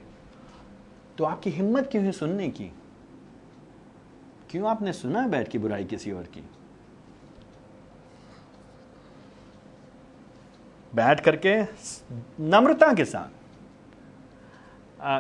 तो 1.19 1.25
आपकी 1.25 1.51
हिम्मत 1.51 1.89
क्यों 1.93 2.05
है 2.05 2.13
सुनने 2.13 2.49
की? 2.49 2.71
क्यों 4.51 4.69
आपने 4.71 4.93
सुना 4.93 5.27
बैठ 5.27 5.49
की 5.49 5.59
बुराई 5.59 5.85
किसी 5.85 6.13
और 6.13 6.23
की? 6.25 6.45
बैठ 10.93 11.21
करके 11.21 11.55
नम्रता 12.43 12.93
के 12.93 13.05
साथ 13.05 13.29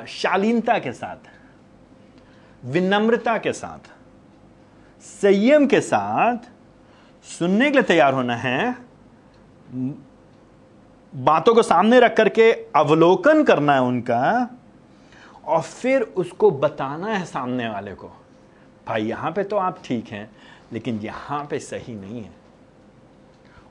शालीनता 0.08 0.78
के 0.78 0.92
साथ, 0.92 1.16
विनम्रता 2.64 3.36
के 3.38 3.52
साथ, 3.52 3.78
संयम 5.02 5.66
के 5.66 5.80
साथ 5.80 6.36
सुनने 7.24 7.64
के 7.64 7.70
लिए 7.70 7.82
तैयार 7.82 8.14
होना 8.14 8.36
है। 8.36 8.74
बातों 11.12 11.54
को 11.54 11.62
सामने 11.62 12.00
रख 12.00 12.16
करके 12.16 12.52
अवलोकन 12.76 13.42
करना 13.44 13.74
है 13.74 13.82
उनका, 13.82 14.48
और 15.44 15.60
फिर 15.60 16.02
उसको 16.02 16.50
बताना 16.50 17.06
है 17.08 17.24
सामने 17.24 17.68
वाले 17.68 17.94
को, 17.94 18.08
भाई, 18.86 19.04
यहाँ 19.04 19.30
पे 19.32 19.44
तो 19.44 19.56
आप 19.56 19.78
ठीक 19.84 20.08
हैं, 20.08 20.30
लेकिन 20.72 21.00
यहाँ 21.00 21.44
पे 21.50 21.58
सही 21.58 21.94
नहीं 21.94 22.22
है। 22.22 22.36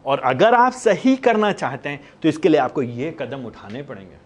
और 0.05 0.19
अगर 0.19 0.53
आप 0.53 0.71
सही 0.71 1.15
करना 1.17 1.51
चाहते 1.51 1.89
हैं 1.89 1.99
तो 2.21 2.29
इसके 2.29 2.49
लिए 2.49 2.59
आपको 2.59 2.81
यह 2.81 3.15
कदम 3.19 3.45
उठाने 3.45 3.81
पड़ेंगे। 3.83 4.17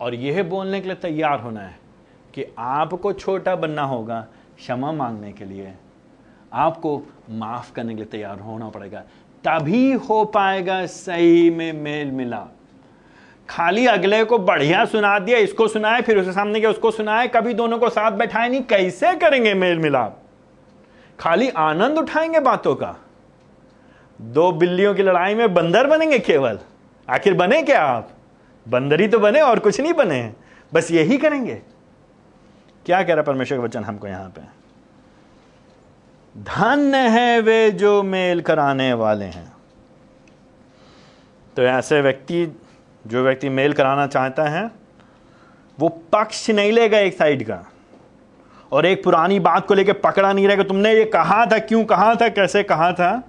और 0.00 0.14
यह 0.14 0.42
बोलने 0.42 0.80
के 0.80 0.88
लिए 0.88 0.96
तैयार 0.96 1.40
होना 1.40 1.60
है 1.60 1.78
कि 2.34 2.44
आपको 2.58 3.12
छोटा 3.12 3.54
बनना 3.56 3.82
होगा 3.82 4.20
क्षमा 4.56 4.92
मांगने 4.92 5.32
के 5.32 5.44
लिए। 5.44 5.74
आपको 6.52 7.00
माफ़ 7.30 7.72
करने 7.72 7.92
के 7.92 7.96
लिए 7.96 8.06
तैयार 8.06 8.40
होना 8.40 8.68
पड़ेगा। 8.68 9.02
तभी 9.46 9.92
हो 9.92 10.24
पाएगा 10.24 10.86
सही 10.86 11.50
में 11.50 11.72
मेल 11.72 12.10
मिला 12.10 12.46
खाली 13.48 13.86
अगले 13.86 14.24
को 14.24 14.38
बढ़िया 14.38 14.84
सुना 14.84 15.18
दिया, 15.18 15.38
इसको 15.38 15.68
सुनाए, 15.68 16.02
फिर 16.02 16.18
उसके 16.18 16.32
सामने 16.32 16.60
के 16.60 16.66
उसको 16.66 16.90
सुनाए, 16.90 17.28
कभी 17.28 17.54
दोनों 17.54 17.78
को 17.78 17.88
साथ 17.88 18.12
बैठाए 18.12 18.48
नहीं, 18.48 18.62
कैसे 18.62 19.14
करेंगे 19.14 19.54
मेल 19.54 19.78
मिलाप? 19.78 20.22
खाली 21.18 21.48
आनंद 21.48 21.98
उठाएँगे 21.98 22.40
बातों 22.40 22.74
का। 22.74 22.96
दो 24.20 24.52
बिल्लियों 24.52 24.94
की 24.94 25.02
लड़ाई 25.02 25.34
में 25.34 25.54
बंदर 25.54 25.86
बनेंगे 25.86 26.18
केवल। 26.18 26.58
आखिर 27.10 27.34
बने 27.34 27.62
क्या 27.62 27.82
आप? 27.82 28.10
बंदर 28.68 29.00
ही 29.00 29.08
तो 29.08 29.18
बने 29.18 29.40
और 29.40 29.58
कुछ 29.58 29.80
नहीं 29.80 29.92
बने। 29.92 30.32
बस 30.74 30.90
यही 30.90 31.18
करेंगे। 31.18 31.62
क्या 32.86 33.02
कह 33.02 33.14
रहा 33.14 33.22
परमेश्वर 33.22 33.58
का 33.58 33.64
वचन 33.64 33.84
हमको 33.84 34.06
यहाँ 34.06 34.28
पे? 34.28 34.63
धन्य 36.38 36.96
है 36.96 37.40
वे 37.40 37.70
जो 37.70 38.02
मेल 38.02 38.40
कराने 38.40 38.92
वाले 38.92 39.24
हैं। 39.24 39.52
तो 41.56 41.62
ऐसे 41.62 42.00
व्यक्ति, 42.00 42.60
जो 43.06 43.22
व्यक्ति 43.22 43.48
मेल 43.48 43.72
कराना 43.72 44.06
चाहता 44.06 44.42
है, 44.42 44.70
वो 45.80 45.88
पक्ष 45.88 46.50
नहीं 46.50 46.72
लेगा 46.72 46.98
एक 46.98 47.18
साइड 47.18 47.46
का। 47.46 47.70
और 48.72 48.86
एक 48.86 49.04
पुरानी 49.04 49.40
बात 49.40 49.66
को 49.66 49.74
लेकर 49.74 49.92
पकड़ा 49.92 50.32
नहीं 50.32 50.46
रहेगा, 50.46 50.62
तुमने 50.62 50.92
ये 50.92 51.04
कहा 51.04 51.46
था, 51.46 51.58
क्यों 51.58 51.84
कहा 51.84 52.14
था, 52.14 52.28
कैसे 52.28 52.62
कहा 52.62 52.92
था? 52.92 53.22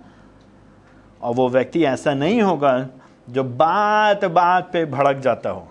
और 1.21 1.33
वो 1.33 1.49
व्यक्ति 1.49 1.85
ऐसा 1.85 2.13
नहीं 2.13 2.41
होगा, 2.41 2.87
जो 3.29 3.43
बात 3.43 4.25
बात 4.25 4.69
पे 4.73 4.85
भड़क 4.85 5.17
जाता 5.17 5.49
हो। 5.49 5.67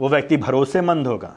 वो 0.00 0.08
व्यक्ति 0.08 0.36
भरोसेमंद 0.36 1.06
होगा। 1.06 1.34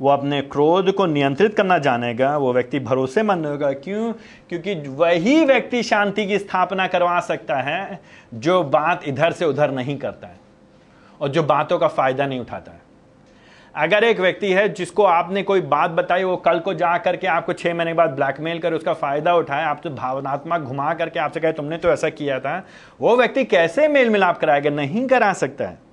वो 0.00 0.08
अपने 0.08 0.40
क्रोध 0.42 0.92
को 0.92 1.06
नियंत्रित 1.06 1.54
करना 1.54 1.78
जानेगा, 1.78 2.36
वो 2.36 2.52
व्यक्ति 2.52 2.80
भरोसेमंद 2.80 3.46
होगा। 3.46 3.72
क्यों? 3.72 4.12
क्योंकि 4.48 4.74
वही 4.74 5.44
व्यक्ति 5.44 5.82
शांति 5.82 6.26
की 6.26 6.38
स्थापना 6.38 6.86
करवा 6.86 7.20
सकता 7.20 7.56
है, 7.56 8.00
जो 8.34 8.62
बात 8.62 9.08
इधर 9.08 9.32
से 9.32 9.44
उधर 9.44 9.70
नहीं 9.70 9.98
करता 9.98 10.26
है 10.26 10.38
और 11.20 11.28
जो 11.28 11.42
बातों 11.42 11.78
का 11.78 11.88
फ़ायदा 11.88 12.26
नहीं 12.26 12.40
उठाता 12.40 12.72
है। 12.72 12.88
अगर 13.74 14.04
एक 14.04 14.20
व्यक्ति 14.20 14.52
है 14.52 14.68
जिसको 14.68 15.04
आपने 15.04 15.42
कोई 15.42 15.60
बात 15.60 15.90
बताई, 15.90 16.24
वो 16.24 16.36
कल 16.36 16.58
को 16.58 16.74
जा 16.74 16.98
करके 16.98 17.26
आपको 17.26 17.52
छह 17.52 17.74
महीने 17.74 17.94
बाद 17.94 18.10
ब्लैकमेल 18.10 18.58
कर, 18.58 18.74
उसका 18.74 18.94
फ़ायदा 18.94 19.34
उठाए, 19.34 19.64
आप 19.64 19.80
तो 19.84 19.90
भावनात्मक 19.90 20.60
घुमा 20.60 20.94
करके 20.94 21.20
आपसे 21.20 21.40
कहे, 21.40 21.52
तुमने 21.52 21.76
तो 21.76 21.90
ऐसा 21.90 22.08
किया 22.08 22.40
था। 22.40 22.66
वो 23.00 23.16
व्यक्ति 23.16 23.44
कैसे 23.44 23.88
मेल 23.88 24.10
मिलाप 24.10 24.38
कराएगा? 24.38 24.70
नहीं 24.70 25.06
करा 25.06 25.32
सकता 25.32 25.64
है। 25.64 25.89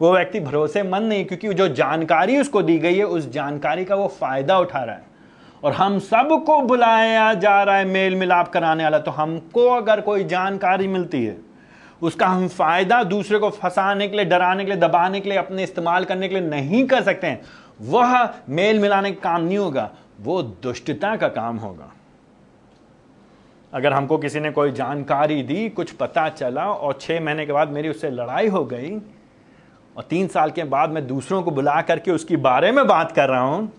वो 0.00 0.12
व्यक्ति 0.12 0.40
भरोसेमंद 0.40 1.08
नहीं, 1.08 1.24
क्योंकि 1.24 1.54
जो 1.54 1.68
जानकारी 1.70 2.38
उसको 2.38 2.62
दी 2.62 2.78
गई 2.78 2.96
है, 2.96 3.04
उस 3.04 3.30
जानकारी 3.30 3.84
का 3.84 3.94
वो 3.94 4.06
फ़ायदा 4.10 4.58
उठा 4.58 4.82
रहा 4.84 4.94
है। 4.94 5.08
और 5.62 5.72
हम 5.72 5.98
सबको 6.00 6.60
बुलाया 6.62 7.32
जा 7.34 7.62
रहा 7.62 7.76
है 7.76 7.84
मेल 7.84 8.14
मिलाप 8.16 8.48
कराने 8.48 8.84
वाला 8.84 8.98
तो 8.98 9.10
हमको 9.10 9.68
अगर 9.68 10.00
कोई 10.00 10.24
जानकारी 10.24 10.88
मिलती 10.88 11.24
है, 11.24 11.36
उसका 12.02 12.26
हम 12.26 12.46
फ़ायदा 12.48 13.02
दूसरे 13.04 13.38
को 13.38 13.50
फंसाने 13.50 14.08
के 14.08 14.16
लिए, 14.16 14.24
डराने 14.24 14.64
के 14.64 14.70
लिए, 14.70 14.80
दबाने 14.80 15.20
के 15.20 15.28
लिए, 15.28 15.38
अपने 15.38 15.62
इस्तेमाल 15.62 16.04
करने 16.04 16.28
के 16.28 16.34
लिए 16.34 16.48
नहीं 16.48 16.86
कर 16.86 17.02
सकते 17.02 17.26
हैं, 17.26 17.40
वह 17.82 18.28
मेल 18.48 18.78
मिलाने 18.78 19.12
का 19.12 19.20
काम 19.22 19.42
नहीं 19.42 19.58
होगा, 19.58 19.90
वो 20.20 20.42
दुष्टता 20.42 21.14
का 21.16 21.28
काम 21.28 21.56
होगा। 21.56 21.92
अगर 23.72 23.92
हमको 23.92 24.18
किसी 24.18 24.40
ने 24.40 24.50
कोई 24.50 24.72
जानकारी 24.72 25.42
दी, 25.42 25.68
कुछ 25.68 25.90
पता 25.92 26.28
चला, 26.28 26.64
और 26.64 26.98
छह 27.00 27.20
महीने 27.20 27.46
के 27.46 27.52
बाद 27.52 27.68
मेरी 27.68 27.88
उससे 27.88 28.10
लड़ाई 28.10 28.48
हो 28.48 28.64
गई 28.64 28.90
और 30.00 30.06
तीन 30.06 30.28
साल 30.28 30.50
के 30.50 30.64
बाद 30.64 30.90
मैं 30.90 31.06
दूसरों 31.06 31.42
को 31.42 31.50
बुला 31.50 31.80
करके 31.82 32.10
उसके 32.10 32.36
बारे 32.36 32.70
में 32.72 32.86
बात 32.86 33.10
कर 33.12 33.28
रहा 33.28 33.40
हूँ 33.40 33.72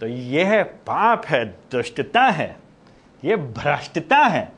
तो 0.00 0.06
यह 0.06 0.62
पाप 0.86 1.24
है, 1.26 1.44
दुष्टता 1.72 2.22
है, 2.22 2.56
यह 3.22 3.36
भ्रष्टता 3.36 4.16
है। 4.16 4.52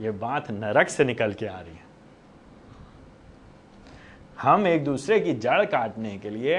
यह 0.00 0.12
बात 0.12 0.50
नरक 0.50 0.88
से 0.88 1.04
निकल 1.04 1.32
के 1.32 1.46
आ 1.46 1.58
रही 1.60 1.72
है। 1.72 1.86
हम 4.42 4.66
एक 4.66 4.84
दूसरे 4.84 5.20
की 5.20 5.34
जड़ 5.34 5.64
काटने 5.64 6.16
के 6.18 6.30
लिए, 6.30 6.58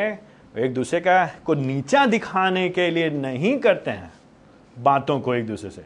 एक 0.58 0.74
दूसरे 0.74 1.00
का, 1.00 1.26
को 1.46 1.54
नीचा 1.54 2.06
दिखाने 2.06 2.68
के 2.70 2.90
लिए 2.92 3.10
नहीं 3.10 3.58
करते 3.60 3.92
हैं 3.92 4.12
बातों 4.78 5.20
को 5.20 5.36
एक 5.36 5.48
दूसरे 5.48 5.70
से। 5.70 5.86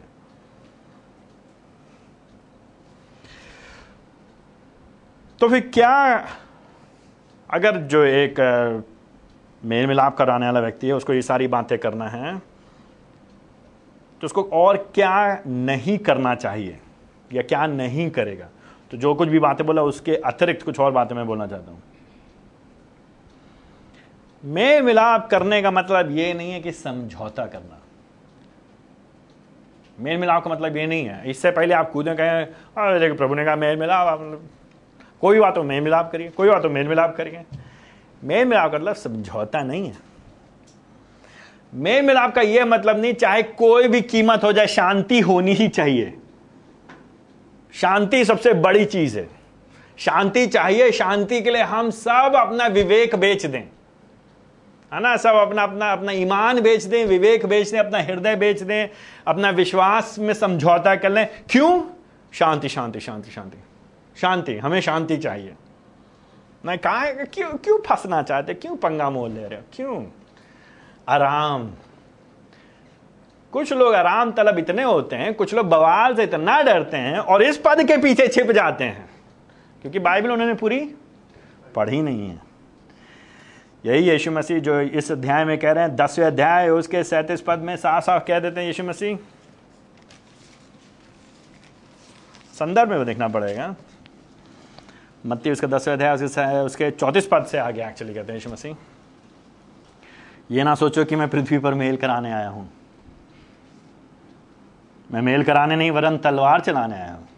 तो 5.40 5.48
फिर 5.48 5.70
क्या 5.74 6.26
अगर 7.54 7.76
जो 7.86 8.02
एक 8.04 8.40
मेल 9.62 9.86
मिलाप 9.86 10.16
कराने 10.16 10.46
वाला 10.46 10.60
व्यक्ति 10.60 10.86
है, 10.86 10.94
उसको 10.94 11.12
ये 11.12 11.22
सारी 11.22 11.46
बातें 11.48 11.78
करना 11.78 12.08
है 12.08 12.38
तो 14.20 14.26
उसको 14.26 14.42
और 14.54 14.76
क्या 14.94 15.42
नहीं 15.46 15.96
करना 16.00 16.34
चाहिए 16.34 16.78
या 17.32 17.42
क्या 17.42 17.66
नहीं 17.66 18.10
करेगा? 18.10 18.48
तो 18.90 18.96
जो 18.96 19.14
कुछ 19.14 19.28
भी 19.28 19.38
बातें 19.38 19.66
बोला, 19.66 19.82
उसके 19.82 20.16
अतिरिक्त 20.16 20.64
कुछ 20.64 20.80
और 20.80 20.92
बातें 20.92 21.14
मैं 21.16 21.26
बोलना 21.26 21.46
चाहता 21.46 21.70
हूँ। 21.70 21.82
मेल 24.42 24.82
मिलाप 24.82 25.28
करने 25.30 25.60
का 25.62 25.70
मतलब 25.70 26.10
ये 26.10 26.32
नहीं 26.34 26.52
है 26.52 26.60
कि 26.60 26.72
समझौता 26.72 27.46
करना। 27.46 27.80
मेल 29.98 30.18
मिलाप 30.18 30.44
का 30.44 30.50
मतलब 30.50 30.76
ये 30.76 30.86
नहीं 30.86 31.04
है। 31.04 31.30
इससे 31.30 31.50
पहले 31.50 31.74
आप 31.74 31.90
कूदें 31.90 32.14
कहें 32.16 33.16
प्रभु 33.16 33.34
ने 33.34 33.44
कहा 33.44 33.56
मेल 33.56 33.78
मिलाप, 33.78 34.06
आप 34.08 34.40
कोई 35.24 35.40
बात 35.40 35.58
हो 35.58 35.62
मेल 35.62 35.82
मिलाप 35.82 36.12
करिए, 36.12 36.28
कोई 36.28 36.48
बात 36.48 36.64
मेल 36.64 36.88
मिलाप 36.88 37.16
करिए। 37.16 37.42
मेल 38.24 38.48
मिलाप 38.48 38.72
का 38.72 38.78
मतलब 38.78 38.94
समझौता 38.94 39.62
नहीं 39.62 39.86
है। 39.86 39.96
मेल 41.74 42.04
मिलाप 42.04 42.34
का 42.34 42.40
यह 42.40 42.64
मतलब 42.64 43.00
नहीं, 43.00 43.14
चाहे 43.14 43.42
कोई 43.42 43.88
भी 43.88 44.00
कीमत 44.00 44.44
हो 44.44 44.52
जाए 44.52 44.66
शांति 44.66 45.20
होनी 45.20 45.52
ही 45.52 45.68
चाहिए। 45.68 46.18
शांति 47.74 48.24
सबसे 48.24 48.54
बड़ी 48.54 48.84
चीज़ 48.84 49.18
है। 49.18 49.28
शांति 49.98 50.46
चाहिए, 50.46 50.90
शांति 50.90 51.40
के 51.40 51.50
लिए 51.50 51.62
हम 51.62 51.90
सब 51.90 52.32
अपना 52.36 52.66
विवेक 52.66 53.14
बेच 53.14 53.46
दें। 53.46 53.62
है 54.94 55.00
ना? 55.00 55.16
सब 55.16 55.34
अपना 55.34 55.62
अपना 55.62 55.92
अपना 55.92 56.12
ईमान 56.12 56.60
बेच 56.60 56.84
दें, 56.84 57.06
विवेक 57.06 57.46
बेच 57.46 57.70
दें, 57.70 57.78
अपना 57.78 57.98
हृदय 57.98 58.36
बेच 58.36 58.62
दें, 58.62 58.88
अपना 59.26 59.50
विश्वास 59.50 60.16
में 60.18 60.34
समझौता 60.34 60.96
कर 60.96 61.10
लें। 61.10 61.28
क्यों? 61.50 61.82
शांति 62.32 62.68
शांति 62.68 63.00
शांति 63.00 63.30
शांति। 63.30 63.63
शांति, 64.16 64.56
हमें 64.56 64.80
शांति 64.80 65.16
चाहिए। 65.16 65.54
मैं 66.64 66.78
कहा 66.78 67.10
क्यों 67.24 67.50
क्यों 67.54 67.78
फंसना 67.78 68.22
चाहते 68.22 68.54
क्यों 68.54 68.76
पंगा 68.76 69.08
मोल 69.10 69.30
ले 69.30 69.46
रहे 69.46 69.58
हो? 69.58 69.64
क्यों? 69.72 70.04
आराम। 71.08 71.70
कुछ 73.52 73.72
लोग 73.72 73.94
आराम 73.94 74.30
तलब 74.32 74.58
इतने 74.58 74.82
होते 74.82 75.16
हैं, 75.16 75.34
कुछ 75.34 75.54
लोग 75.54 75.68
बवाल 75.68 76.14
से 76.14 76.24
इतना 76.24 76.60
डरते 76.62 76.96
हैं 76.96 77.18
और 77.18 77.42
इस 77.42 77.56
पद 77.56 77.82
के 77.88 77.96
पीछे 77.96 78.26
छिप 78.28 78.50
जाते 78.50 78.84
हैं, 78.84 79.08
क्योंकि 79.82 79.98
बाइबल 79.98 80.30
उन्होंने 80.30 80.54
पूरी 80.54 80.80
पढ़ी 81.74 82.00
नहीं 82.02 82.28
है। 82.28 82.42
यही 83.84 84.10
यीशु 84.10 84.30
मसीह 84.30 84.58
जो 84.58 84.80
इस 84.80 85.10
अध्याय 85.12 85.44
में 85.44 85.58
कह 85.58 85.72
रहे 85.72 85.84
हैं, 85.84 85.94
दसवें 85.96 86.26
अध्याय, 86.26 86.68
उसके 86.70 87.02
सैंतीस 87.04 87.40
पद 87.40 87.58
में 87.58 87.76
साफ़ 87.76 88.04
साफ़ 88.04 88.24
कह 88.24 88.40
देते 88.40 88.60
हैं 88.60 88.66
यीशु 88.66 88.84
मसीह। 88.84 89.16
संदर्भ 92.54 92.90
में 92.90 93.04
देखना 93.06 93.28
पड़ेगा। 93.28 93.74
मत्ती 95.24 95.50
उसका 95.50 95.66
दसवें 95.68 95.94
अध्याय 95.94 96.14
उसके 96.14 96.60
उसके 96.60 96.90
चौतीस 96.90 97.28
पद 97.32 97.44
से 97.46 97.58
आगे 97.58 97.82
एक्चुअली 97.82 98.14
कहते 98.14 98.32
हैं 98.32 98.38
यीशु 98.38 98.50
मसीह। 98.50 98.74
ये 100.50 100.64
ना 100.64 100.74
सोचो 100.74 101.04
कि 101.04 101.16
मैं 101.16 101.28
पृथ्वी 101.28 101.58
पर 101.58 101.74
मेल 101.74 101.96
कराने 101.96 102.32
आया 102.32 102.48
हूँ। 102.48 102.68
मैं 105.10 105.22
मेल 105.22 105.44
कराने 105.44 105.76
नहीं, 105.76 105.90
वरन 105.90 106.16
तलवार 106.18 106.60
चलाने 106.60 106.94
आया 106.94 107.12
हूँ। 107.12 107.28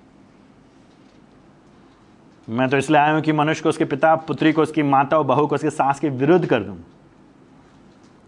मैं 2.49 2.69
तो 2.69 2.77
इसलिए 2.77 3.01
आया 3.01 3.13
हूँ 3.13 3.23
कि 3.23 3.33
मनुष्य 3.33 3.63
को 3.63 3.69
उसके 3.69 3.85
पिता, 3.85 4.15
पुत्री 4.17 4.53
को 4.53 4.63
उसकी 4.63 4.83
माता 4.83 5.19
और 5.19 5.25
बहू 5.25 5.47
को 5.47 5.55
उसके 5.55 5.71
सास 5.71 6.01
के 6.01 6.09
विरुद्ध 6.11 6.47
कर 6.47 6.63
दूँ। 6.63 6.79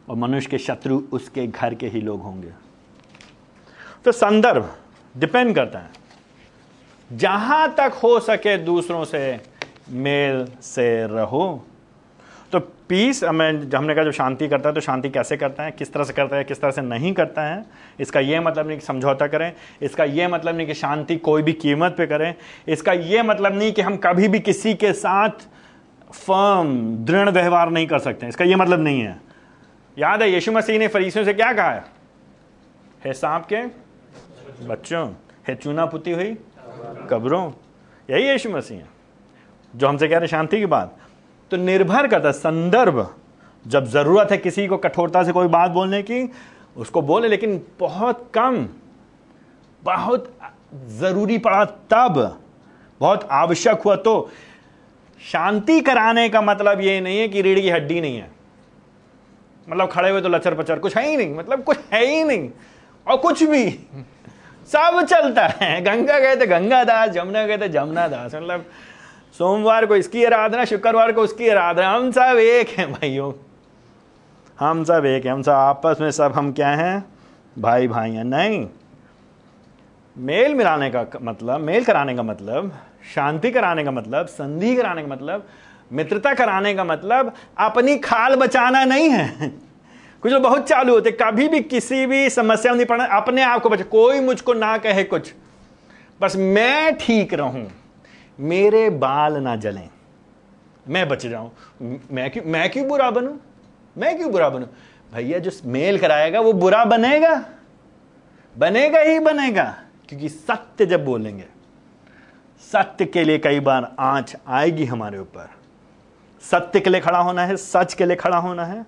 और 0.08 0.16
मनुष्य 0.16 0.48
के 0.50 0.58
शत्रु 0.58 1.02
उसके 1.12 1.46
घर 1.46 1.74
के 1.74 1.88
ही 1.88 2.00
लोग 2.00 2.22
होंगे। 2.22 2.52
तो 4.04 4.12
संदर्भ 4.12 4.74
डिपेंड 5.14 5.54
करता 5.54 5.78
है। 5.78 5.97
जहाँ 7.10 7.74
तक 7.74 7.92
हो 8.02 8.18
सके 8.20 8.56
दूसरों 8.58 9.04
से 9.04 9.40
मेल 9.90 10.46
से 10.62 11.06
रहो। 11.06 11.64
तो 12.52 12.58
पीस 12.88 13.22
हमें, 13.24 13.70
हमने 13.70 13.94
कहा 13.94 14.04
जो 14.04 14.12
शांति 14.12 14.48
करता 14.48 14.68
है 14.68 14.74
तो 14.74 14.80
शांति 14.80 15.08
कैसे 15.10 15.36
करता 15.36 15.62
है? 15.62 15.70
किस 15.70 15.92
तरह 15.92 16.04
से 16.04 16.12
करता 16.12 16.36
है, 16.36 16.44
किस 16.44 16.60
तरह 16.60 16.70
से 16.70 16.82
नहीं 16.82 17.12
करता 17.12 17.42
है? 17.42 17.64
इसका 18.00 18.20
यह 18.20 18.40
मतलब 18.40 18.66
नहीं 18.66 18.78
कि 18.78 18.84
समझौता 18.86 19.26
करें, 19.26 19.52
इसका 19.82 20.04
यह 20.04 20.28
मतलब 20.28 20.56
नहीं 20.56 20.66
कि 20.66 20.74
शांति 20.74 21.16
कोई 21.18 21.42
भी 21.42 21.52
कीमत 21.54 21.94
पे 21.98 22.06
करें, 22.06 22.34
इसका 22.68 22.92
यह 22.92 23.22
मतलब 23.22 23.58
नहीं 23.58 23.72
कि 23.72 23.82
हम 23.82 23.96
कभी 23.96 24.28
भी 24.28 24.40
किसी 24.40 24.74
के 24.74 24.92
साथ 24.92 25.46
फर्म 26.12 26.74
दृढ़ 27.04 27.28
व्यवहार 27.30 27.70
नहीं 27.70 27.86
कर 27.86 27.98
सकते। 27.98 28.26
इसका 28.26 28.44
यह 28.44 28.56
मतलब 28.56 28.80
नहीं 28.80 29.00
है। 29.00 29.16
याद 29.96 30.22
है, 30.22 30.30
यीशु 30.30 30.52
मसीह 30.52 30.78
ने 30.78 30.88
फरीसियों 30.88 31.24
से 31.24 31.34
क्या 31.34 31.52
कहा 31.52 31.70
है 33.04 33.12
सांप 33.12 33.46
के 33.52 33.62
बच्चों, 34.66 35.08
है 35.48 35.54
चूना 35.54 35.86
पुती 35.86 36.10
हुई 36.10 36.36
कब्रों, 37.10 37.50
यही 38.08 38.28
यीशु 38.28 38.50
मसीह 38.50 38.78
है, 38.78 38.88
जो 39.74 39.88
हमसे 39.88 40.08
कह 40.08 40.18
रहे 40.18 40.28
शांति 40.28 40.58
की 40.58 40.66
बात। 40.66 40.96
तो 41.50 41.56
निर्भर 41.56 42.06
करता 42.06 42.30
संदर्भ, 42.32 43.06
जब 43.64 43.84
ज़रूरत 43.86 44.30
है 44.30 44.38
किसी 44.38 44.66
को 44.66 44.76
कठोरता 44.76 45.22
से 45.22 45.32
कोई 45.32 45.48
बात 45.48 45.70
बोलने 45.70 46.02
की, 46.02 46.28
उसको 46.76 47.02
बोले, 47.02 47.28
लेकिन 47.28 47.60
बहुत 47.80 48.30
कम, 48.34 48.66
बहुत 49.82 50.32
ज़रूरी 50.98 51.38
पड़ा 51.38 51.64
तब, 51.64 52.38
बहुत 53.00 53.28
आवश्यक 53.32 53.80
हुआ 53.80 53.96
तो। 53.96 54.30
शांति 55.20 55.80
कराने 55.80 56.28
का 56.28 56.40
मतलब 56.42 56.80
ये 56.80 57.00
नहीं 57.00 57.18
है 57.18 57.28
कि 57.28 57.42
रीढ़ 57.42 57.58
की 57.60 57.70
हड्डी 57.70 58.00
नहीं 58.00 58.16
है। 58.16 58.30
मतलब 59.68 59.88
खड़े 59.88 60.10
हुए 60.10 60.20
तो 60.20 60.28
लचर 60.28 60.54
पचर, 60.54 60.78
कुछ 60.78 60.96
है 60.96 61.08
ही 61.08 61.16
नहीं 61.16 61.34
मतलब 61.34 61.62
कुछ 61.62 61.78
है 61.92 62.04
ही 62.06 62.22
नहीं, 62.24 62.50
और 63.06 63.16
कुछ 63.16 63.42
भी। 63.42 63.68
सब 64.68 65.02
चलता 65.02 65.46
है। 65.46 65.80
गंगा 65.80 66.18
गए 66.18 66.36
थे 66.36 66.46
गंगा 66.46 66.84
दास 66.84 67.10
जमुना 67.10 67.46
गए 67.46 67.58
थे 67.58 67.68
जमुना 67.68 68.08
दास 68.08 68.34
मतलब 68.34 68.64
सोमवार 69.38 69.86
को 69.86 69.96
इसकी 69.96 70.24
आराधना, 70.24 70.64
शुक्रवार 70.64 71.12
को 71.12 71.22
उसकी 71.22 71.48
आराधना। 71.48 71.90
हम 71.90 72.10
सब 72.10 72.38
एक 72.38 72.68
हैं 72.68 72.92
भाइयों। 72.92 73.32
हम 74.58 74.84
सब 74.84 75.06
एक 75.06 75.26
हैं। 75.26 75.32
हम 75.32 75.42
सब 75.42 75.50
आपस 75.50 75.96
में 76.00 76.10
सब 76.10 76.32
हम 76.32 76.52
क्या 76.52 76.68
हैं? 76.68 77.04
भाई 77.58 77.88
भाई 77.88 78.10
हैं। 78.10 78.24
नहीं। 78.24 78.66
मेल 80.16 80.54
मिलाने 80.54 80.90
का 80.90 81.06
मतलब 81.22 81.60
मेल 81.60 81.84
कराने 81.84 82.14
का 82.14 82.22
मतलब 82.22 82.72
शांति 83.14 83.50
कराने 83.50 83.84
का 83.84 83.90
मतलब 83.90 84.26
संधि 84.26 84.74
कराने 84.76 85.02
का 85.02 85.08
मतलब 85.08 85.46
मित्रता 85.92 86.34
कराने 86.34 86.74
का 86.74 86.84
मतलब 86.84 87.32
अपनी 87.58 87.96
खाल 87.98 88.34
बचाना 88.34 88.84
नहीं 88.84 89.10
है। 89.10 89.67
कुछ 90.22 90.32
लोग 90.32 90.42
बहुत 90.42 90.68
चालू 90.68 90.94
होते, 90.94 91.10
कभी 91.12 91.48
भी 91.48 91.60
किसी 91.60 92.06
भी 92.06 92.28
समस्या 92.30 92.72
में 92.72 92.76
नहीं 92.76 92.86
पड़ना 92.86 93.04
अपने 93.16 93.42
आप 93.42 93.62
को 93.62 93.68
बचा, 93.68 93.84
कोई 93.84 94.20
मुझको 94.20 94.54
ना 94.54 94.76
कहे 94.78 95.04
कुछ। 95.04 95.32
बस 96.20 96.36
मैं 96.36 96.96
ठीक 96.96 97.34
रहूँ, 97.34 97.70
मेरे 98.38 98.88
बाल 98.90 99.36
ना 99.36 99.54
जलें। 99.56 99.88
मैं 100.86 101.08
बच 101.08 101.26
जाऊँ। 101.26 101.50
मैं 102.10 102.30
क्यों 102.30 102.44
मैं 102.44 102.68
क्यों 102.70 102.86
बुरा 102.88 103.10
बनूं? 103.10 103.36
मैं 103.96 104.16
क्यों 104.16 104.30
बुरा 104.32 104.48
बनूं? 104.48 104.66
भैया, 105.12 105.38
जो 105.38 105.50
मेल 105.64 105.98
कराएगा, 105.98 106.40
वो 106.40 106.52
बुरा 106.52 106.84
बनेगा। 106.84 107.34
बनेगा 108.56 109.00
ही 109.00 109.18
बनेगा, 109.18 109.64
क्योंकि 110.08 110.28
सत्य 110.28 110.86
जब 110.86 111.04
बोलेंगे, 111.04 111.44
सत्य 112.72 113.04
के 113.04 113.24
लिए 113.24 113.38
कई 113.38 113.60
बार 113.60 113.90
आँच 113.98 114.36
आएगी 114.48 114.84
हमारे 114.84 115.18
ऊपर। 115.18 115.50
सत्य 116.42 116.80
के 116.80 116.90
लिए 116.90 117.00
खड़ा 117.00 117.18
होना 117.18 117.44
है, 117.46 117.56
सच 117.56 117.94
के 117.94 118.06
लिए 118.06 118.16
खड़ा 118.16 118.36
होना 118.36 118.64
है 118.64 118.84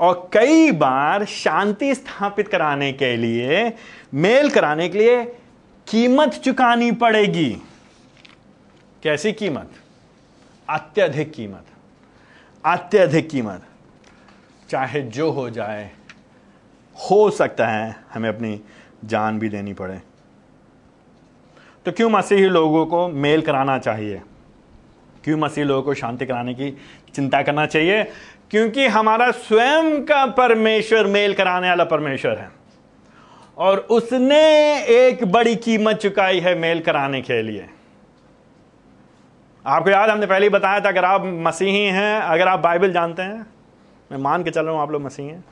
और 0.00 0.30
कई 0.32 0.72
बार 0.72 1.24
शांति 1.24 1.94
स्थापित 1.94 2.48
कराने 2.48 2.92
के 2.92 3.16
लिए, 3.16 3.72
मेल 4.14 4.50
कराने 4.50 4.88
के 4.88 4.98
लिए 4.98 5.24
कीमत 5.88 6.28
चुकानी 6.28 6.92
पड़ेगी। 6.92 7.56
कैसी 9.02 9.32
कीमत? 9.32 9.70
अत्यधिक 10.70 11.32
कीमत। 11.32 11.66
अत्यधिक 12.66 13.30
कीमत। 13.30 13.62
चाहे 14.70 15.02
जो 15.02 15.30
हो 15.30 15.50
जाए, 15.50 15.90
हो 17.10 17.30
सकता 17.30 17.66
है 17.66 17.96
हमें 18.14 18.28
अपनी 18.28 18.60
जान 19.04 19.38
भी 19.38 19.48
देनी 19.48 19.72
पड़े। 19.72 19.98
तो 21.84 21.92
क्यों 21.92 22.10
मसीही 22.10 22.44
लोगों 22.44 22.86
को 22.86 23.08
मेल 23.08 23.42
कराना 23.42 23.78
चाहिए? 23.78 24.22
क्यों 25.24 25.38
मसीह 25.38 25.64
लोगों 25.64 25.82
को 25.82 25.94
शांति 25.94 26.26
कराने 26.26 26.54
की 26.54 26.78
चिंता 27.14 27.42
करना 27.42 27.66
चाहिए? 27.66 28.10
क्योंकि 28.52 28.86
हमारा 28.86 29.30
स्वयं 29.30 30.04
का 30.04 30.24
परमेश्वर, 30.26 31.06
मेल 31.06 31.34
कराने 31.34 31.68
वाला 31.68 31.84
परमेश्वर 31.84 32.38
है। 32.38 32.50
और 33.58 33.78
उसने 33.90 34.40
एक 34.86 35.24
बड़ी 35.24 35.54
कीमत 35.56 35.96
चुकाई 35.96 36.40
है 36.40 36.54
मेल 36.58 36.80
कराने 36.80 37.20
के 37.22 37.40
लिए। 37.42 37.68
आपको 39.64 39.90
याद 39.90 40.10
हमने 40.10 40.26
पहले 40.26 40.46
ही 40.46 40.50
बताया 40.50 40.80
था, 40.80 40.88
अगर 40.88 41.04
आप 41.04 41.22
मसीही 41.24 41.84
हैं, 41.86 42.20
अगर 42.20 42.48
आप 42.48 42.60
बाइबल 42.60 42.92
जानते 42.92 43.22
हैं, 43.22 43.46
मैं 44.12 44.18
मान 44.18 44.44
के 44.44 44.50
चल 44.50 44.64
रहा 44.64 44.74
हूँ 44.74 44.82
आप 44.82 44.90
लोग 44.90 45.02
मसीही 45.02 45.28
हैं। 45.28 45.44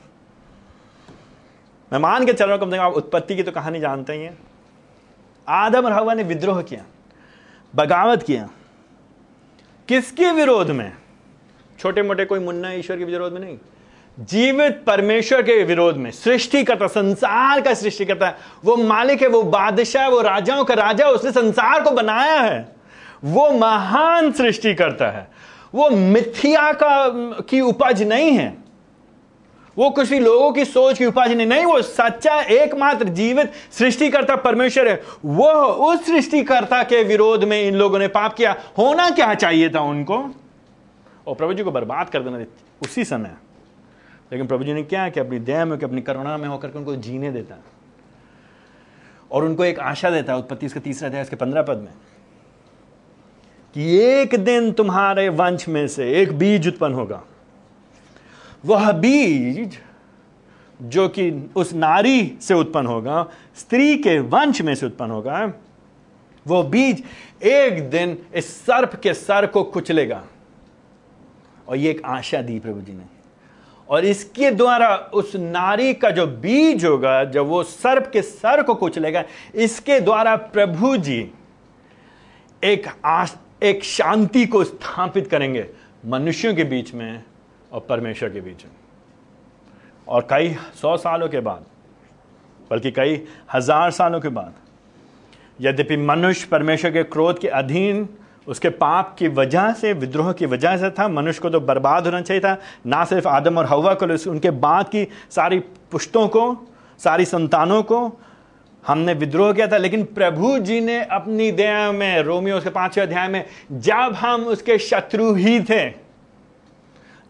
मैं 1.91 1.99
मान 1.99 2.25
के 2.25 2.33
चल 2.33 2.45
रहा 2.45 2.55
हूँ, 2.55 2.61
कम 2.61 2.71
से 2.71 2.77
कम 2.77 2.83
आप 2.83 2.93
उत्पत्ति 2.93 3.35
की 3.35 3.43
तो 3.43 3.51
कहानी 3.51 3.79
जानते 3.79 4.13
ही 4.13 4.23
हैं। 4.23 4.37
आदम 5.47 5.85
और 5.85 5.91
हवा 5.91 6.13
ने 6.13 6.23
विद्रोह 6.23 6.61
किया, 6.61 6.85
बगावत 7.73 8.23
किया। 8.23 8.49
किसके 9.87 10.31
विरोध 10.31 10.71
में? 10.71 11.00
छोटे 11.81 12.01
मोटे 12.01 12.25
कोई 12.25 12.39
मुन्ना 12.39 12.71
ईश्वर 12.71 12.97
के 12.97 13.03
विरोध 13.03 13.33
में 13.33 13.41
नहीं। 13.41 13.57
जीवित 14.19 14.83
परमेश्वर 14.87 15.41
के 15.41 15.63
विरोध 15.63 15.97
में 15.97 16.11
सृष्टि 16.11 16.63
करता 16.63 16.87
संसार 16.87 17.61
का 17.61 17.73
सृष्टि 17.73 18.05
करता 18.05 18.33
वो 18.65 18.75
मालिक 18.75 19.21
है, 19.21 19.27
वो 19.27 19.43
बादशाह 19.43 20.07
वो 20.07 20.21
राजाओं 20.21 20.65
का 20.65 20.73
राजा 20.73 21.07
उसने 21.07 21.31
संसार 21.31 21.83
को 21.83 21.91
बनाया 21.91 22.41
है। 22.41 22.75
वो 23.23 23.51
महान 23.51 24.31
सृष्टि 24.31 24.73
करता 24.75 25.09
है। 25.09 25.31
वो 25.75 25.89
मिथ्या 25.89 26.71
का, 26.73 27.09
की 27.41 27.61
उपज 27.61 28.03
नहीं 28.03 28.31
है। 28.31 28.57
वो 29.77 29.89
कुछ 29.89 30.09
भी 30.09 30.19
लोगों 30.19 30.51
की 30.51 30.65
सोच 30.65 30.97
की 30.97 31.05
उपज 31.05 31.31
नहीं 31.31 31.47
नहीं, 31.47 31.65
वो 31.65 31.81
सच्चा, 31.81 32.41
एकमात्र 32.41 33.05
जीवित 33.05 33.51
सृष्टिकर्ता 33.71 34.35
परमेश्वर 34.35 34.87
है। 34.87 35.03
वो 35.25 35.51
उस 35.63 36.05
सृष्टिकर्ता 36.05 36.83
के 36.83 37.03
विरोध 37.03 37.43
में 37.43 37.63
इन 37.63 37.75
लोगों 37.75 37.99
ने 37.99 38.07
पाप 38.07 38.33
किया। 38.33 38.55
होना 38.77 39.09
क्या 39.09 39.33
चाहिए 39.33 39.69
था 39.69 39.81
उनको? 39.81 40.35
और 41.27 41.35
प्रभु 41.35 41.53
जी 41.53 41.63
को 41.63 41.71
बर्बाद 41.71 42.09
कर 42.09 42.23
देना 42.23 42.45
उसी 42.83 43.05
समय। 43.05 43.35
लेकिन 44.31 44.47
प्रभु 44.47 44.63
जी 44.63 44.73
ने 44.73 44.83
क्या 44.83 45.09
कि 45.09 45.19
अपनी 45.19 45.39
दया 45.39 45.65
में 45.65 45.77
कि 45.79 45.85
अपनी 45.85 46.01
करुणा 46.01 46.37
में 46.37 46.47
होकर 46.49 46.67
के 46.67 46.79
उनको 46.79 46.95
जीने 46.95 47.31
देता 47.31 47.55
है। 47.55 47.61
और 49.31 49.45
उनको 49.45 49.65
एक 49.65 49.79
आशा 49.79 50.09
देता 50.09 50.33
है, 50.33 50.39
उत्पत्ति 50.39 50.65
उसके 50.65 50.79
तीसरा 50.79 51.07
अध्याय 51.07 51.23
उसके 51.23 51.35
पंद्रह 51.35 51.61
पद 51.61 51.77
में, 51.77 51.93
कि 53.75 53.97
एक 53.97 54.35
दिन 54.35 54.71
तुम्हारे 54.71 55.29
वंश 55.29 55.67
में 55.67 55.87
से 55.87 56.11
एक 56.13 56.37
बीज 56.37 56.67
उत्पन्न 56.67 56.93
होगा। 56.93 57.23
वह 58.65 58.91
बीज 58.91 59.79
जो 60.81 61.09
कि 61.09 61.51
उस 61.55 61.73
नारी 61.73 62.37
से 62.41 62.53
उत्पन्न 62.53 62.87
होगा, 62.87 63.27
स्त्री 63.55 63.97
के 63.97 64.19
वंश 64.19 64.61
में 64.61 64.75
से 64.75 64.85
उत्पन्न 64.85 65.11
होगा, 65.11 65.53
वो 66.47 66.63
बीज 66.63 67.03
एक 67.43 67.89
दिन 67.89 68.17
इस 68.35 68.55
सर्प 68.61 68.95
के 68.95 69.13
सर 69.13 69.45
को 69.45 69.63
कुचलेगा। 69.63 70.23
और 71.71 71.77
ये 71.77 71.89
एक 71.89 72.01
आशा 72.05 72.41
दी 72.41 72.59
प्रभु 72.59 72.81
जी 72.81 72.93
ने। 72.93 73.03
और 73.89 74.05
इसके 74.05 74.49
द्वारा 74.51 74.95
उस 75.13 75.35
नारी 75.35 75.93
का 75.93 76.09
जो 76.09 76.25
बीज 76.27 76.85
होगा 76.85 77.23
जब 77.25 77.45
वो 77.47 77.61
सर्प 77.63 78.09
के 78.13 78.21
सर 78.21 78.61
को 78.63 78.75
कुचलेगा 78.75 79.23
इसके 79.55 79.99
द्वारा 79.99 80.35
प्रभु 80.35 80.95
जी 80.97 81.19
एक 82.61 82.87
आश, 83.05 83.35
एक 83.63 83.83
शांति 83.83 84.45
को 84.45 84.63
स्थापित 84.63 85.27
करेंगे 85.27 85.65
मनुष्यों 86.05 86.53
के 86.55 86.63
बीच 86.63 86.93
में 86.93 87.23
और 87.71 87.85
परमेश्वर 87.89 88.29
के 88.29 88.41
बीच 88.41 88.63
में। 88.65 88.71
और 90.07 90.27
कई 90.29 90.55
सौ 90.81 90.95
सालों 90.97 91.29
के 91.29 91.39
बाद 91.39 91.65
बल्कि 92.71 92.91
कई 92.91 93.21
हज़ार 93.53 93.91
सालों 93.91 94.19
के 94.19 94.29
बाद 94.29 94.53
यद्यपि 95.59 95.97
मनुष्य 95.97 96.47
परमेश्वर 96.51 96.91
के 96.91 97.03
क्रोध 97.05 97.39
के 97.39 97.47
अधीन 97.47 98.07
उसके 98.47 98.69
पाप 98.69 99.15
की 99.19 99.27
वजह 99.27 99.73
से, 99.73 99.93
विद्रोह 99.93 100.31
की 100.33 100.45
वजह 100.45 100.77
से 100.77 100.89
था, 100.89 101.07
मनुष्य 101.07 101.41
को 101.41 101.49
तो 101.49 101.59
बर्बाद 101.59 102.05
होना 102.05 102.21
चाहिए 102.21 102.41
था। 102.41 102.57
ना 102.87 103.03
सिर्फ़ 103.03 103.27
आदम 103.27 103.57
और 103.57 103.65
हवा 103.65 103.93
को 103.93 104.31
उनके 104.31 104.51
बाद 104.51 104.87
की 104.87 105.07
सारी 105.31 105.59
पुश्तों 105.91 106.27
को, 106.27 106.67
सारी 107.03 107.25
संतानों 107.25 107.83
को 107.83 108.19
हमने 108.87 109.13
विद्रोह 109.13 109.53
किया 109.53 109.67
था। 109.67 109.77
लेकिन 109.77 110.03
प्रभु 110.03 110.57
जी 110.59 110.81
ने 110.81 111.03
अपनी 111.03 111.51
दया 111.51 111.91
में, 111.91 112.21
रोमियो 112.21 112.59
के 112.59 112.69
पाँचवें 112.69 113.05
अध्याय 113.05 113.27
में, 113.27 113.45
जब 113.71 114.13
हम 114.19 114.41
उसके 114.41 114.77
शत्रु 114.77 115.33
ही 115.33 115.59
थे 115.59 116.00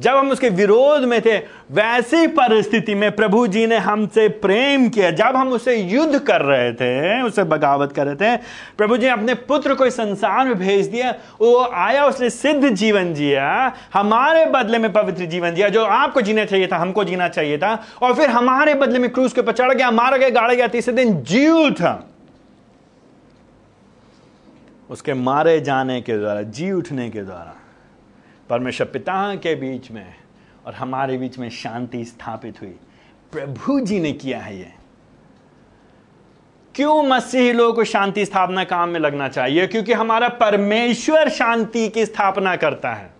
जब 0.01 0.15
हम 0.15 0.31
उसके 0.31 0.49
विरोध 0.49 1.03
में 1.03 1.21
थे, 1.21 1.37
वैसी 1.71 2.27
परिस्थिति 2.27 2.95
में 2.95 3.11
प्रभु 3.11 3.47
जी 3.47 3.67
ने 3.67 3.77
हमसे 3.77 4.29
प्रेम 4.29 4.89
किया। 4.89 5.11
जब 5.11 5.35
हम 5.35 5.49
उसे 5.49 5.75
युद्ध 5.75 6.19
कर 6.19 6.41
रहे 6.41 6.73
थे, 6.73 7.21
उसे 7.21 7.43
बगावत 7.43 7.91
कर 7.91 8.05
रहे 8.05 8.15
थे, 8.15 8.37
प्रभु 8.77 8.97
जी 8.97 9.05
ने 9.05 9.11
अपने 9.11 9.33
पुत्र 9.33 9.75
को 9.75 9.85
इस 9.85 9.93
संसार 9.93 10.45
में 10.45 10.55
भेज 10.55 10.87
दिया। 10.87 11.11
वो 11.11 11.69
आया, 11.73 12.05
उसने 12.05 12.29
सिद्ध 12.29 12.69
जीवन 12.69 13.13
जिया, 13.13 13.75
हमारे 13.93 14.45
बदले 14.45 14.77
में 14.77 14.93
पवित्र 14.93 15.25
जीवन 15.25 15.51
जिया, 15.51 15.69
जो 15.69 15.85
आपको 15.85 16.21
जीना 16.21 16.45
चाहिए 16.45 16.67
था, 16.67 16.77
हमको 16.77 17.03
जीना 17.03 17.27
चाहिए 17.27 17.57
था। 17.57 17.83
और 18.01 18.13
फिर 18.13 18.29
हमारे 18.29 18.75
बदले 18.75 18.99
में 18.99 19.09
क्रूज 19.09 19.33
के 19.33 19.41
ऊपर 19.41 19.51
चढ़ 19.51 19.73
गया, 19.73 19.91
मारा 19.91 20.17
गया, 20.17 20.29
गाड़ा 20.29 20.53
गया, 20.53 20.67
तीसरे 20.67 20.93
दिन 20.93 21.23
जीव 21.23 21.71
था। 21.71 22.09
उसके 24.89 25.13
मारे 25.13 25.59
जाने 25.59 26.01
के 26.01 26.17
द्वारा, 26.17 26.41
जी 26.41 26.71
उठने 26.71 27.09
के 27.09 27.21
द्वारा 27.21 27.57
परमेश्वर 28.51 28.87
पिता 28.87 29.35
के 29.35 29.55
बीच 29.55 29.91
में 29.91 30.13
और 30.65 30.73
हमारे 30.73 31.17
बीच 31.17 31.37
में 31.37 31.49
शांति 31.49 32.05
स्थापित 32.05 32.61
हुई। 32.61 32.79
प्रभु 33.31 33.79
जी 33.79 33.99
ने 33.99 34.11
किया 34.11 34.39
है 34.39 34.59
ये। 34.59 34.73
क्यों 36.75 37.03
मसीही 37.03 37.53
लोगों 37.53 37.73
को 37.73 37.83
शांति 37.83 38.25
स्थापना 38.25 38.63
काम 38.63 38.89
में 38.89 38.99
लगना 38.99 39.27
चाहिए? 39.27 39.67
क्योंकि 39.67 39.93
हमारा 39.93 40.29
परमेश्वर 40.29 41.29
शांति 41.29 41.89
की 41.89 42.05
स्थापना 42.05 42.55
करता 42.55 42.93
है। 42.93 43.13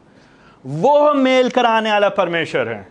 वो 0.66 1.14
मेल 1.14 1.50
कराने 1.50 1.92
वाला 1.92 2.10
परमेश्वर 2.10 2.70
है। 2.70 2.88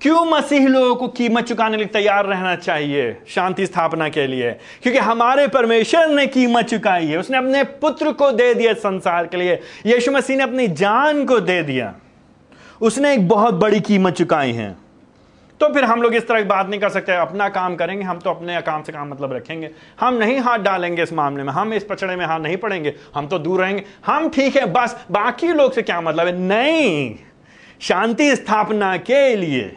क्यों 0.00 0.24
मसीह 0.24 0.66
लोगों 0.66 0.96
को 0.96 1.08
कीमत 1.08 1.44
चुकाने 1.44 1.70
के 1.70 1.76
लिए 1.76 1.86
तैयार 1.86 2.26
रहना 2.26 2.56
चाहिए? 2.56 3.16
शांति 3.28 3.66
स्थापना 3.66 4.08
के 4.08 4.26
लिए। 4.26 4.50
क्योंकि 4.52 4.98
हमारे 4.98 5.48
परमेश्वर 5.48 6.06
ने 6.06 6.26
कीमत 6.26 6.64
चुकाई 6.64 7.06
है। 7.06 7.18
उसने 7.18 7.38
अपने 7.38 7.64
पुत्र 7.64 8.12
को 8.12 8.32
दे 8.32 8.54
दिया 8.54 8.72
संसार 8.72 9.26
के 9.26 9.36
लिए। 9.36 9.60
यीशु 9.86 10.12
मसीह 10.12 10.36
ने 10.36 10.42
अपनी 10.42 10.68
जान 10.68 11.24
को 11.24 11.40
दे 11.40 11.62
दिया। 11.62 11.94
उसने 12.80 13.12
एक 13.12 13.28
बहुत 13.28 13.54
बड़ी 13.54 13.80
कीमत 13.80 14.14
चुकाई 14.14 14.52
है। 14.52 14.76
तो 15.60 15.74
फिर 15.74 15.84
हम 15.84 16.02
लोग 16.02 16.14
इस 16.14 16.28
तरह 16.28 16.38
की 16.38 16.48
बात 16.48 16.68
नहीं 16.68 16.80
कर 16.80 16.88
सकते। 16.88 17.12
अपना 17.12 17.48
काम 17.48 17.76
करेंगे। 17.76 18.04
हम 18.04 18.18
तो 18.18 18.30
अपने 18.30 18.60
काम 18.60 18.82
से 18.82 18.92
काम 18.92 19.08
मतलब 19.08 19.32
रखेंगे। 19.32 19.70
हम 20.00 20.14
नहीं 20.14 20.38
हाथ 20.38 20.58
डालेंगे 20.58 21.02
इस 21.02 21.12
मामले 21.12 21.42
में। 21.42 21.52
हम 21.52 21.74
इस 21.74 21.84
पचड़े 21.84 22.16
में 22.16 22.26
हाथ 22.26 22.40
नहीं 22.40 22.56
पड़ेंगे। 22.56 22.94
हम 23.14 23.26
तो 23.26 23.38
दूर 23.38 23.60
रहेंगे। 23.60 23.84
हम 24.06 24.28
ठीक 24.28 24.56
है। 24.56 24.72
बस 24.72 25.04
बाकी 25.10 25.48
लोग 25.48 25.72
से 25.72 25.82
क्या 25.82 26.00
मतलब 26.00 26.26
है? 26.26 26.38
नहीं। 26.38 27.16
शांति 27.80 28.36
स्थापना 28.36 28.96
के 28.96 29.36
लिए। 29.36 29.76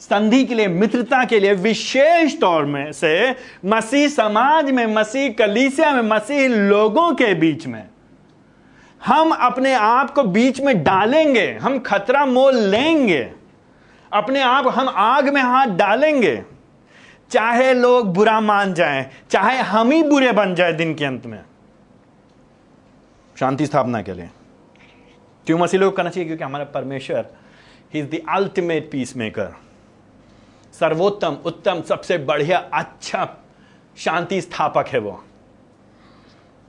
संधि 0.00 0.44
के 0.44 0.54
लिए, 0.54 0.68
मित्रता 0.68 1.24
के 1.24 1.40
लिए, 1.40 1.52
विशेष 1.52 2.40
तौर 2.40 2.64
में 2.64 2.92
से 2.92 3.36
मसीह 3.64 4.08
समाज 4.08 4.70
में, 4.70 4.86
मसीह 4.86 5.32
कलीसिया 5.32 5.92
में, 5.92 6.02
मसीह 6.02 6.48
लोगों 6.48 7.12
के 7.12 7.34
बीच 7.34 7.66
में। 7.66 7.88
हम 9.06 9.30
अपने 9.30 9.74
आप 9.74 10.10
को 10.10 10.22
बीच 10.22 10.60
में 10.60 10.84
डालेंगे, 10.84 11.58
हम 11.62 11.78
खतरा 11.78 12.26
मोल 12.26 12.56
लेंगे। 12.56 13.32
अपने 14.12 14.42
आप 14.42 14.64
हम 14.68 14.88
आग 14.88 15.34
में 15.34 15.42
हाथ 15.42 15.66
डालेंगे। 15.66 16.42
चाहे 17.30 17.74
लोग 17.74 18.14
बुरा 18.14 18.40
मान 18.40 18.74
जाएँ, 18.74 19.10
चाहे 19.30 19.58
हम 19.58 19.90
ही 19.90 20.02
बुरे 20.02 20.32
बन 20.32 20.54
जाए 20.54 20.72
दिन 20.72 20.94
के 20.94 21.04
अंत 21.04 21.26
में। 21.26 21.44
शांति 23.40 23.66
स्थापना 23.66 24.02
के 24.02 24.12
लिए। 24.12 24.28
क्यों 25.46 25.58
मसीह 25.58 25.80
लोग 25.80 25.96
करना 25.96 26.10
चाहिए? 26.10 26.26
क्योंकि 26.26 26.44
हमारा 26.44 26.64
परमेश्वर 26.64 27.26
ही 27.94 28.00
is 28.00 28.06
the 28.06 28.22
ultimate 28.28 28.88
peace 28.92 29.16
maker 29.16 29.63
सर्वोत्तम, 30.80 31.36
उत्तम, 31.44 31.82
सबसे 31.82 32.18
बढ़िया 32.18 32.70
अच्छा 32.72 33.36
शांति 33.96 34.40
स्थापक 34.40 34.84
है 34.88 34.98
वो। 34.98 35.24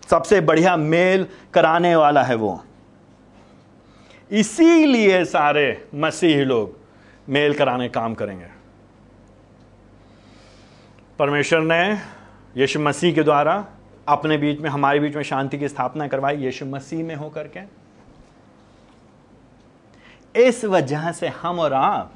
सबसे 0.10 0.41
बढ़िया 0.41 0.78
मेल 0.78 1.28
कराने 1.53 1.95
वाला 1.95 2.24
है 2.24 2.36
वो। 2.36 2.64
इसीलिए 4.32 5.26
सारे 5.26 5.89
मसीह 5.95 6.43
लोग 6.43 6.78
मेल 7.30 7.53
कराने 7.53 7.89
काम 7.89 8.14
करेंगे। 8.14 8.47
परमेश्वर 11.20 11.60
ने 11.60 11.93
यीशु 12.58 12.80
मसीह 12.80 13.16
के 13.16 13.24
द्वारा 13.24 13.66
अपने 14.08 14.38
बीच 14.38 14.60
में, 14.60 14.70
हमारे 14.70 14.99
बीच 14.99 15.16
में 15.16 15.24
शांति 15.24 15.58
की 15.58 15.68
स्थापना 15.68 16.08
करवाई, 16.08 16.38
यीशु 16.38 16.66
मसीह 16.66 17.03
में 17.03 17.16
होकर 17.16 17.47
के। 17.47 17.86
इस 20.41 20.66
वजह 20.66 21.12
से 21.12 21.28
हम 21.28 21.60
और 21.60 21.74
आप 21.74 22.14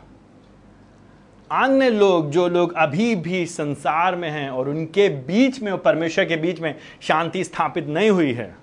अन्य 1.51 1.89
लोग, 1.89 2.29
जो 2.31 2.47
लोग 2.47 2.73
अभी 2.73 3.15
भी 3.15 3.45
संसार 3.45 4.15
में 4.15 4.29
हैं 4.29 4.49
और 4.49 4.69
उनके 4.69 5.07
बीच 5.09 5.61
में 5.61 5.71
और 5.71 5.77
परमेश्वर 5.77 6.25
के 6.25 6.35
बीच 6.35 6.59
में 6.59 6.75
शांति 7.01 7.43
स्थापित 7.43 7.87
नहीं 7.87 8.09
हुई 8.09 8.33
है, 8.33 8.55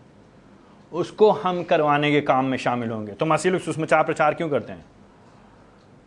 उसको 0.93 1.31
हम 1.31 1.63
करवाने 1.63 2.11
के 2.13 2.21
काम 2.21 2.45
में 2.45 2.59
शामिल 2.59 2.91
होंगे। 2.91 3.13
तो 3.13 3.27
मसीह 3.27 3.53
लोग 3.53 3.61
सुषमाचार 3.61 4.05
प्रचार 4.05 4.35
क्यों 4.35 4.49
करते 4.49 4.73
हैं? 4.73 4.85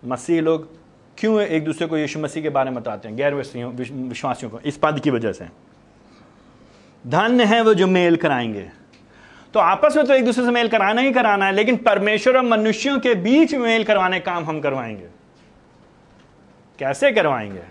मसीह 0.06 0.42
लोग 0.42 0.68
क्यों 1.18 1.42
एक 1.42 1.66
दूसरे 1.66 1.88
को 1.88 1.98
यीशु 1.98 2.20
मसीह 2.20 2.44
के 2.44 2.50
बारे 2.50 2.72
में 2.72 2.80
बताते 2.80 3.08
हैं? 3.08 3.18
गैर 3.18 3.34
विश्वासियों 3.34 4.50
को, 4.52 4.60
इस 4.60 4.78
पद 4.78 5.00
की 5.00 5.10
वजह 5.10 5.32
से। 5.32 5.46
धन्य 7.06 7.44
है 7.44 7.62
वो 7.62 7.74
जो 7.74 7.88
मेल 7.88 8.16
कराएँगे। 8.16 8.70
तो 9.54 9.60
आपस 9.60 9.94
में 9.98 10.06
तो 10.06 10.14
एक 10.14 10.26
दूसरे 10.26 10.46
से 10.46 10.52
मेल 10.52 10.68
कराना 10.68 11.02
ही 11.02 11.12
कराना 11.12 11.46
है, 11.46 11.52
लेकिन 11.52 11.78
परमेश्वर 11.78 12.38
और 12.38 12.44
मनुष्यों 12.44 13.00
के 13.00 13.16
बीच 13.16 13.56
मेल 13.56 13.84
करवाने 13.84 14.20
काम 14.20 14.46
हम 14.46 14.60
करवाएँगे। 14.60 15.19
कैसे 16.80 17.12
करवाएँगे? 17.12 17.64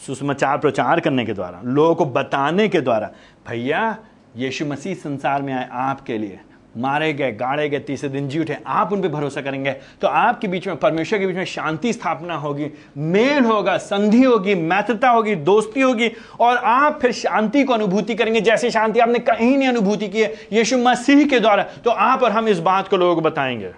सुसमाचार 0.00 0.58
प्रचार 0.58 1.00
करने 1.00 1.24
के 1.24 1.32
द्वारा, 1.32 1.60
लोगों 1.64 1.94
को 1.94 2.04
बताने 2.04 2.68
के 2.68 2.80
द्वारा, 2.80 3.10
भैया, 3.48 3.96
यीशु 4.36 4.66
मसीह 4.66 4.94
संसार 4.94 5.42
में 5.42 5.52
आए 5.52 5.68
आपके 5.72 6.18
लिए, 6.18 6.40
मारे 6.76 7.12
गए, 7.12 7.30
गाड़े 7.32 7.68
गए, 7.68 7.78
तीसरे 7.78 8.08
दिन 8.08 8.28
जी 8.28 8.40
उठे, 8.40 8.56
आप 8.66 8.92
उन 8.92 9.02
पर 9.02 9.08
भरोसा 9.08 9.40
करेंगे 9.40 9.72
तो 10.00 10.08
आपके 10.08 10.48
बीच 10.48 10.66
में, 10.66 10.76
परमेश्वर 10.76 11.18
के 11.18 11.26
बीच 11.26 11.36
में 11.36 11.44
शांति 11.44 11.92
स्थापना 11.92 12.36
होगी, 12.36 12.70
मेल 12.96 13.44
होगा, 13.44 13.76
संधि 13.76 14.22
होगी, 14.22 14.54
मैत्रता 14.54 15.10
होगी, 15.10 15.34
दोस्ती 15.34 15.80
होगी, 15.80 16.10
और 16.40 16.56
आप 16.56 16.98
फिर 17.02 17.12
शांति 17.12 17.64
को 17.64 17.72
अनुभूति 17.72 18.14
करेंगे, 18.14 18.40
जैसे 18.40 18.70
शांति 18.70 19.00
आपने 19.00 19.18
कहीं 19.20 19.56
नहीं 19.58 19.68
अनुभूति 19.68 20.08
की 20.08 20.22
है, 20.22 20.34
यीशु 20.52 20.78
मसीह 20.78 21.26
के 21.26 21.40
द्वारा 21.40 21.62
तो 21.84 21.90
आप 21.90 22.22
और 22.22 22.32
हम 22.32 22.48
इस 22.48 22.58
बात 22.60 22.88
को 22.88 22.96
लोगों 22.96 23.14
को 23.14 23.20
बताएँगे। 23.20 23.72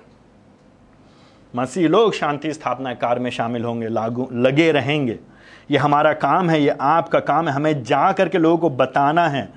मसीह 1.57 1.89
लोग 1.89 2.15
शांति 2.15 2.53
स्थापना 2.53 2.95
कार्य 2.95 3.21
में 3.21 3.31
शामिल 3.31 3.65
होंगे, 3.65 3.89
लागू, 3.89 4.29
लगे 4.33 4.73
रहेंगे। 4.73 5.19
ये 5.71 5.79
हमारा 5.79 6.13
काम 6.13 6.51
है, 6.51 6.63
ये 6.63 6.77
आपका 6.81 7.21
काम 7.21 7.49
है। 7.49 7.55
हमें 7.55 7.85
जा 7.85 8.13
करके 8.13 8.39
लोगों 8.39 8.59
को 8.59 8.71
बताना 8.71 9.29
है। 9.29 9.53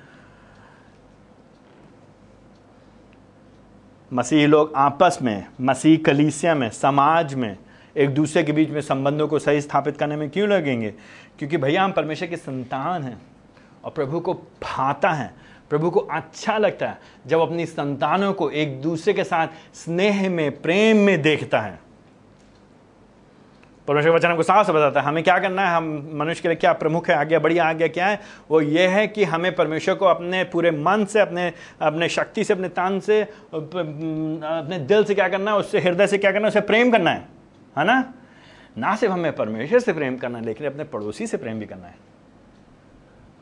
मसीह 4.12 4.46
लोग 4.46 4.72
आपस 4.76 5.18
में, 5.22 5.46
मसीह 5.60 5.98
कलीसिया 6.06 6.54
में, 6.54 6.70
समाज 6.70 7.34
में, 7.34 7.56
एक 7.96 8.14
दूसरे 8.14 8.42
के 8.42 8.52
बीच 8.52 8.70
में 8.70 8.80
संबंधों 8.80 9.28
को 9.28 9.38
सही 9.38 9.60
स्थापित 9.60 9.96
करने 9.96 10.16
में 10.16 10.30
क्यों 10.30 10.48
लगेंगे? 10.48 10.90
क्योंकि 11.38 11.56
भैया, 11.56 11.84
हम 11.84 11.92
परमेश्वर 11.92 12.28
के 12.28 12.36
संतान 12.36 13.02
हैं 13.02 13.22
और 13.84 13.90
प्रभु 13.90 14.20
को 14.20 14.34
भाता 14.34 15.10
है। 15.10 15.34
प्रभु 15.70 15.90
को 15.90 16.00
अच्छा 16.00 16.58
लगता 16.58 16.88
है 16.88 16.98
जब 17.26 17.40
अपनी 17.40 17.66
संतानों 17.66 18.32
को 18.32 18.50
एक 18.50 18.82
दूसरे 18.82 19.12
के 19.12 19.24
साथ 19.24 19.48
स्नेह 19.74 20.30
में, 20.30 20.62
प्रेम 20.62 20.96
में 20.96 21.22
देखता 21.22 21.60
है। 21.60 21.89
परमेश्वर 23.88 24.12
वचन 24.12 24.28
हमको 24.28 24.42
साफ़ 24.42 24.66
से 24.66 24.72
बताता 24.72 25.00
है, 25.00 25.06
हमें 25.06 25.22
क्या 25.24 25.38
करना 25.38 25.62
है, 25.62 25.76
हम 25.76 26.10
मनुष्य 26.14 26.42
के 26.42 26.48
लिए 26.48 26.56
क्या 26.56 26.72
प्रमुख 26.72 27.08
है 27.10 27.14
आज्ञा 27.16 27.38
बड़ी 27.38 27.58
आज्ञा 27.58 27.88
क्या 27.88 28.06
है, 28.06 28.20
वो 28.50 28.60
ये 28.60 28.86
है 28.86 29.06
कि 29.08 29.24
हमें 29.24 29.54
परमेश्वर 29.56 29.94
को 29.94 30.06
अपने 30.06 30.42
पूरे 30.44 30.70
मन 30.70 31.04
से, 31.04 31.20
अपने 31.20 31.52
अपने 31.82 32.08
शक्ति 32.08 32.44
से, 32.44 32.54
अपने 32.54 32.68
तन 32.68 33.00
से 33.00 33.20
अपने 33.22 34.78
दिल 34.78 35.04
से 35.04 35.14
क्या 35.14 35.28
करना 35.28 35.50
है, 35.50 35.56
उससे, 35.56 35.80
हृदय 35.80 36.06
से 36.06 36.18
क्या 36.18 36.32
करना 36.32 36.46
है, 36.46 36.48
उसे 36.48 36.60
प्रेम 36.60 36.90
करना 36.90 37.10
है 37.10 37.28
है 37.78 37.84
ना? 37.84 38.12
ना 38.78 38.94
सिर्फ़ 38.96 39.14
हमें 39.14 39.32
परमेश्वर 39.32 39.78
से 39.78 39.92
प्रेम 39.92 40.16
करना 40.16 40.38
है, 40.38 40.44
लेकिन 40.44 40.66
अपने 40.66 40.84
पड़ोसी 40.84 41.26
से 41.26 41.36
प्रेम 41.36 41.58
भी 41.58 41.66
करना 41.66 41.86
है। 41.86 41.94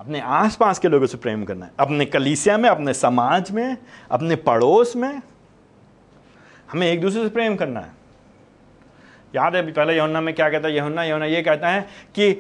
अपने 0.01 0.21
आसपास 0.21 0.79
के 0.79 0.89
लोगों 0.89 1.07
से 1.07 1.19
प्रेम 1.19 1.45
करना 1.45 1.67
है, 1.67 1.73
अपने 1.81 2.05
कलीसिया 2.05 2.59
में, 2.59 2.69
अपने 2.71 2.95
समाज 2.95 3.51
में, 3.51 3.77
अपने 4.11 4.37
पड़ोस 4.37 4.97
में, 4.97 5.21
हमें 6.73 6.87
एक 6.87 7.01
दूसरे 7.01 7.23
से 7.23 7.29
प्रेम 7.29 7.57
करना 7.57 7.81
है। 7.81 7.98
याद 9.35 9.57
है, 9.57 9.63
पहले 9.65 9.97
यमुना 9.99 10.21
में 10.21 10.35
क्या 10.35 10.49
कहता 10.51 10.69
है? 10.69 10.77
यमुना 10.77 11.05
यमुना 11.05 11.25
ये 11.27 11.43
कहता 11.43 11.69
है 11.69 11.81
कि 12.15 12.31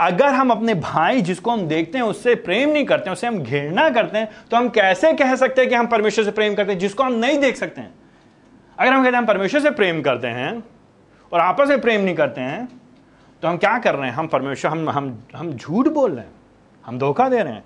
अगर 0.00 0.28
हम 0.28 0.50
अपने 0.50 0.74
भाई 0.74 1.20
जिसको 1.22 1.50
हम 1.50 1.66
देखते 1.68 1.98
हैं, 1.98 2.04
उससे 2.04 2.34
प्रेम 2.36 2.70
नहीं 2.70 2.84
करते 2.86 3.10
उससे 3.10 3.26
हम 3.26 3.38
घृणा 3.38 3.88
करते 3.90 4.18
हैं 4.18 4.28
तो 4.50 4.56
हम 4.56 4.68
कैसे 4.68 5.12
कह 5.12 5.34
सकते 5.36 5.60
हैं 5.60 5.70
कि 5.70 5.76
हम 5.76 5.86
परमेश्वर 5.86 6.24
से 6.24 6.30
प्रेम 6.30 6.54
करते 6.54 6.72
हैं, 6.72 6.78
जिसको 6.78 7.02
हम 7.02 7.12
नहीं 7.14 7.38
देख 7.40 7.56
सकते 7.56 7.80
हैं? 7.80 7.92
अगर 8.78 8.92
हम 8.92 9.02
कहते 9.02 9.12
हैं 9.12 9.18
हम 9.18 9.26
परमेश्वर 9.26 9.60
से 9.60 9.70
प्रेम 9.72 10.02
करते 10.02 10.28
हैं 10.28 10.62
और 11.32 11.40
आपस 11.40 11.68
में 11.68 11.80
प्रेम 11.80 12.00
नहीं 12.00 12.14
करते 12.14 12.40
हैं 12.40 12.66
तो 13.42 13.48
हम 13.48 13.56
क्या 13.56 13.78
कर 13.78 13.94
रहे 13.94 14.08
हैं? 14.10 14.16
हम 14.16 14.26
परमेश्वर, 14.26 14.70
हम 14.70 14.90
हम 14.90 15.18
हम 15.36 15.52
झूठ 15.52 15.88
बोल 15.88 16.12
रहे 16.12 16.24
हैं, 16.24 16.32
हम 16.84 16.98
धोखा 16.98 17.28
दे 17.28 17.42
रहे 17.42 17.52
हैं। 17.52 17.64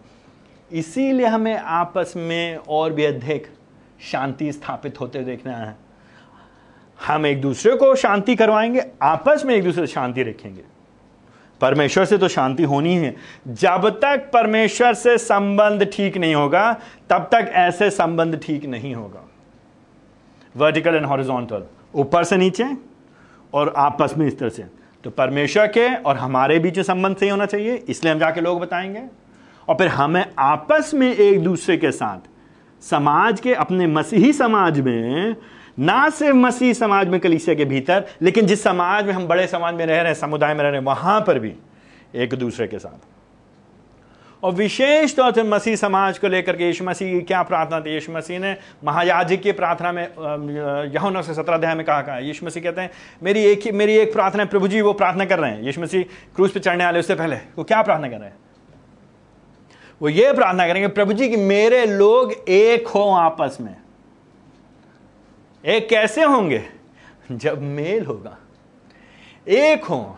इसीलिए 0.70 1.26
हमें 1.26 1.56
आपस 1.56 2.12
में 2.16 2.56
और 2.58 2.92
भी 2.92 3.04
अधिक 3.04 3.46
शांति 4.02 4.50
स्थापित 4.52 5.00
होते 5.00 5.20
देखना 5.20 5.56
है। 5.56 5.74
हम 7.06 7.26
एक 7.26 7.40
दूसरे 7.40 7.76
को 7.76 7.94
शांति 7.94 8.36
करवाएँगे, 8.36 8.82
आपस 9.02 9.42
में 9.46 9.54
एक 9.54 9.64
दूसरे 9.64 9.86
से 9.86 9.92
शांति 9.92 10.22
रखेंगे। 10.22 10.62
परमेश्वर 11.60 12.04
से 12.04 12.18
तो 12.18 12.28
शांति 12.28 12.62
होनी 12.62 12.94
है। 12.94 13.16
जब 13.48 13.88
तक 14.02 14.30
परमेश्वर 14.32 14.94
से 14.94 15.18
संबंध 15.18 15.90
ठीक 15.92 16.16
नहीं 16.16 16.34
होगा, 16.34 16.72
तब 17.10 17.28
तक 17.32 17.50
ऐसे 17.52 17.90
संबंध 17.90 18.40
ठीक 18.42 18.66
नहीं 18.66 18.94
होगा। 18.94 19.28
वर्टिकल 20.56 20.94
एंड 20.94 21.06
हॉरिजॉन्टल 21.06 21.64
ऊपर 21.94 22.24
से 22.24 22.36
नीचे 22.36 22.64
और 23.54 23.74
आपस 23.76 24.14
में 24.18 24.26
इस 24.26 24.38
तरह 24.38 24.48
से। 24.48 24.64
तो 25.04 25.10
परमेश्वर 25.10 25.66
के 25.66 25.94
और 25.94 26.16
हमारे 26.16 26.58
बीच 26.58 26.80
संबंध 26.80 27.16
सही 27.16 27.28
होना 27.28 27.46
चाहिए, 27.46 27.74
इसलिए 27.88 28.12
हम 28.12 28.18
जाके 28.18 28.40
लोग 28.40 28.60
बताएँगे। 28.60 29.02
और 29.68 29.74
फिर 29.74 29.88
हमें 29.88 30.24
आपस 30.38 30.90
में 30.94 31.14
एक 31.14 31.44
दूसरे 31.44 31.76
के 31.76 31.90
साथ, 31.90 32.18
समाज 32.82 33.40
के 33.40 33.54
अपने 33.54 33.86
मसीही 33.86 34.32
समाज 34.32 34.80
में 34.80 35.36
ना 35.80 36.08
सिर्फ़ 36.10 36.36
मसीह 36.36 36.72
समाज 36.72 37.08
में 37.08 37.20
कलीसिया 37.20 37.54
के 37.56 37.64
भीतर, 37.64 38.04
लेकिन 38.22 38.46
जिस 38.46 38.62
समाज 38.62 39.06
में 39.06 39.12
हम 39.12 39.26
बड़े 39.26 39.46
समाज 39.46 39.74
में 39.74 39.86
रह 39.86 39.96
रहे 39.96 40.06
हैं, 40.06 40.14
समुदाय 40.14 40.54
में 40.54 40.62
रह 40.62 40.68
रहे 40.68 40.78
हैं, 40.78 40.86
वहाँ 40.86 41.20
पर 41.20 41.38
भी 41.38 41.54
एक 42.14 42.34
दूसरे 42.34 42.66
के 42.68 42.78
साथ। 42.78 43.08
और 44.42 44.52
विशेष 44.54 45.14
तौर 45.16 45.32
से 45.32 45.42
मसीह 45.42 45.76
समाज 45.76 46.18
को 46.18 46.28
लेकर 46.28 46.56
के 46.56 46.66
यीशु 46.66 46.84
मसीह 46.84 47.12
की 47.12 47.20
क्या 47.20 47.42
प्रार्थना 47.42 47.80
थी? 47.80 47.94
यीशु 47.94 48.12
मसीह 48.12 48.38
ने 48.38 48.56
महायाजिक 48.84 49.42
की 49.42 49.52
प्रार्थना 49.52 49.92
में 49.92 50.02
यहुना 50.94 51.22
से 51.22 51.34
सत्रह 51.34 51.54
अध्याय 51.54 51.74
में 51.74 51.84
कहा 51.86 52.00
कहा, 52.02 52.18
यीशु 52.18 52.46
मसीह 52.46 52.62
कहते 52.62 52.80
हैं, 52.80 52.90
मेरी 53.22 53.44
एक 53.44 53.60
ही, 53.64 53.72
मेरी 53.72 53.96
एक 53.96 54.12
प्रार्थना 54.12 54.42
है, 54.42 54.48
प्रभु 54.48 54.68
जी, 54.68 54.80
वो 54.80 54.92
प्रार्थना 54.92 55.24
कर 55.24 55.38
रहे 55.38 55.50
हैं। 55.50 55.62
यीशु 55.62 55.80
मसीह 55.80 56.02
क्रूज 56.36 56.50
पे 56.50 56.60
चढ़ने 56.60 56.84
वाले 56.84 56.98
उससे 56.98 57.14
पहले, 57.14 57.36
वो 57.36 57.64
क्या 57.64 57.82
प्रार्थना 57.82 58.08
कर 58.08 58.16
रहे 58.16 58.28
हैं? 58.28 58.36
वो 60.00 60.08
ये 60.08 60.32
प्रार्थना 60.32 60.66
करेंगे, 60.66 60.88
प्रभु 60.88 61.12
जी, 61.12 61.28
कि 61.28 61.36
मेरे 61.36 61.84
लोग 61.86 62.32
एक 62.48 62.88
हो 62.88 63.10
आपस 63.10 63.58
में। 63.60 63.76
एक 65.66 65.88
कैसे 65.88 66.22
होंगे? 66.22 66.62
जब 67.32 67.62
मेल 67.62 68.06
होगा। 68.06 68.36
एक 69.48 69.84
हो 69.84 70.16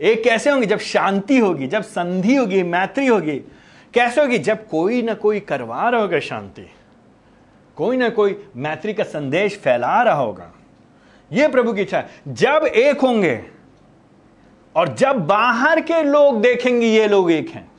एक 0.00 0.24
कैसे 0.24 0.50
होंगे? 0.50 0.66
जब 0.66 0.78
शांति 0.78 1.38
होगी, 1.38 1.66
जब 1.66 1.82
संधि 1.82 2.36
होगी, 2.36 2.62
मैत्री 2.62 3.06
होगी, 3.06 3.38
कैसे 3.94 4.20
होगी? 4.20 4.38
जब 4.38 4.66
कोई 4.68 5.02
ना 5.02 5.14
कोई 5.14 5.40
करवा 5.40 5.88
रहा 5.88 6.00
होगा 6.00 6.20
शांति, 6.20 6.70
कोई 7.76 7.96
ना 7.96 8.08
कोई 8.08 8.48
मैत्री 8.56 8.94
का 8.94 9.04
संदेश 9.04 9.56
फैला 9.56 10.02
रहा 10.02 10.14
होगा। 10.14 10.50
यह 11.32 11.48
प्रभु 11.48 11.72
की 11.72 11.82
इच्छा 11.82 11.98
है। 11.98 12.08
जब 12.28 12.64
एक 12.66 13.00
होंगे, 13.00 13.44
और 14.76 14.94
जब 14.94 15.26
बाहर 15.26 15.80
के 15.80 16.02
लोग 16.02 16.40
देखेंगे 16.40 16.86
ये 16.86 17.08
लोग 17.08 17.30
एक 17.32 17.48
हैं 17.48 17.70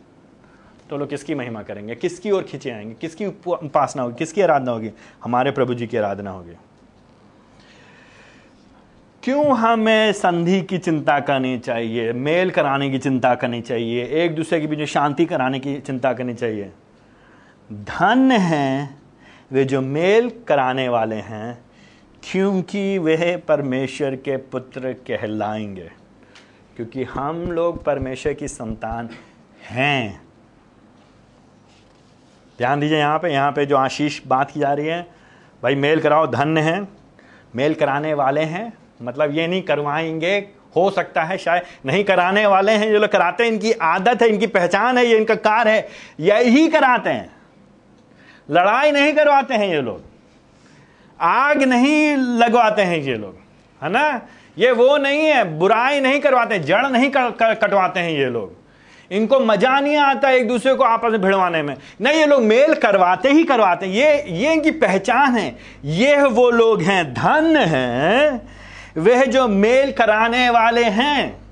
तो 0.90 0.98
लोग 0.98 1.10
किसकी 1.10 1.36
महिमा 1.36 1.64
करेंगे? 1.64 1.96
किसकी 1.96 2.32
ओर 2.32 2.44
खींचे 2.44 2.72
आएँगे? 2.72 2.94
किसकी 2.94 3.26
उपासना 3.26 4.02
होगी? 4.04 4.16
किसकी 4.16 4.42
आराधना 4.42 4.72
होगी? 4.72 4.92
हमारे 5.24 5.52
प्रभु 5.52 5.74
जी 5.74 5.88
की 5.88 5.98
आराधना 5.98 6.32
होगी। 6.32 6.54
क्यों 9.24 9.58
हमें 9.58 10.14
संधि 10.14 10.62
की 10.62 10.78
चिंता 10.78 11.20
करनी 11.20 11.60
चाहिए, 11.60 12.14
मेल 12.14 12.52
कराने 12.52 12.90
की 12.90 12.98
चिंता 12.98 13.36
करनी 13.36 13.62
चाहिए, 13.62 14.06
एक 14.06 14.36
दूसरे 14.36 14.62
के 14.62 14.68
बीच 14.68 14.90
शांति 14.90 15.26
कराने 15.26 15.60
की 15.60 15.80
चिंता 15.80 16.14
करनी 16.14 16.34
चाहिए? 16.34 16.72
धन 17.74 18.32
हैं, 18.32 19.02
वे 19.52 19.66
जो 19.66 19.82
मेल 19.82 20.32
कराने 20.48 20.90
वाले 20.90 21.16
हैं, 21.16 21.66
क्योंकि 22.32 22.98
वह 22.98 23.38
परमेश्वर 23.38 24.16
के 24.16 24.38
पुत्र 24.38 24.94
कहलाएँगे। 24.94 25.92
क्योंकि 26.76 27.04
हम 27.04 27.52
लोग 27.52 27.84
परमेश्वर 27.84 28.34
की 28.34 28.48
संतान 28.48 29.10
हैं। 29.70 30.22
ध्यान 32.58 32.80
दीजिए 32.80 32.98
यहाँ 32.98 33.20
पे 33.20 33.34
यहाँ 33.34 33.52
पे 33.52 33.66
जो 33.66 33.78
आशीष 33.78 34.22
बात 34.28 34.52
की 34.52 34.60
जा 34.60 34.74
रही 34.74 34.88
है, 34.88 35.08
भाई 35.64 35.76
मेल 35.76 36.00
कराओ 36.00 36.28
धन्य 36.28 36.62
है, 36.62 36.88
मेल 37.56 37.74
कराने 37.74 38.14
वाले 38.14 38.42
हैं 38.42 38.83
मतलब 39.00 39.36
ये 39.36 39.48
नहीं 39.48 39.62
करवाएँगे 39.62 40.36
हो 40.76 40.90
सकता 40.90 41.24
है 41.24 41.38
शायद 41.38 41.64
नहीं 41.86 42.04
कराने 42.04 42.46
वाले 42.48 42.72
हैं 42.72 42.92
जो 42.92 43.00
लोग 43.00 43.10
कराते 43.10 43.44
हैं 43.44 43.52
इनकी 43.52 43.72
आदत 43.72 44.22
है 44.22 44.28
इनकी 44.30 44.48
पहचान 44.48 44.98
है 44.98 45.06
ये 45.06 45.18
इनका 45.18 45.36
कार 45.36 45.68
है 45.68 45.88
यही 46.20 46.68
कराते 46.68 47.10
हैं। 47.10 47.32
लड़ाई 48.50 48.92
नहीं 48.92 49.14
करवाते 49.14 49.54
हैं 49.54 49.68
ये 49.68 49.82
लोग। 49.82 50.02
आग 51.20 51.64
नहीं 51.64 52.16
लगवाते 52.18 52.82
हैं 52.82 52.98
ये 52.98 53.18
लोग 53.18 53.38
है 53.82 53.90
ना? 53.90 54.22
ये 54.58 54.72
वो 54.72 54.98
नहीं 54.98 55.22
है 55.22 55.44
बुराई 55.60 56.00
नहीं 56.02 56.20
करवाते 56.20 56.60
जड़ 56.60 56.86
नहीं 56.88 57.10
कर, 57.10 57.30
कर, 57.30 57.54
कटवाते 57.54 58.00
हैं 58.00 58.12
ये 58.12 58.30
लोग। 58.30 58.62
इनको 59.12 59.40
मज़ा 59.40 59.80
नहीं 59.80 59.96
आता 59.98 60.30
एक 60.32 60.48
दूसरे 60.48 60.74
को 60.76 60.84
आपस 60.84 61.12
में 61.12 61.22
भिड़वाने 61.22 61.62
में। 61.62 61.76
नहीं 62.02 62.20
ये 62.20 62.26
लोग 62.26 62.42
मेल 62.42 62.74
करवाते 62.74 63.32
ही 63.32 63.44
करवाते 63.44 63.86
हैं। 63.86 63.94
ये 63.94 64.38
ये 64.38 64.54
इनकी 64.54 64.72
पहचान 64.72 65.36
है। 65.36 65.56
ये 65.86 66.24
वो 66.24 66.50
लोग 66.50 66.82
हैं 66.82 67.14
धन 67.14 67.56
हैं 67.58 68.42
वह 68.98 69.26
जो 69.26 69.48
मेल 69.48 69.92
कराने 69.92 70.50
वाले 70.50 70.84
हैं 70.84 71.44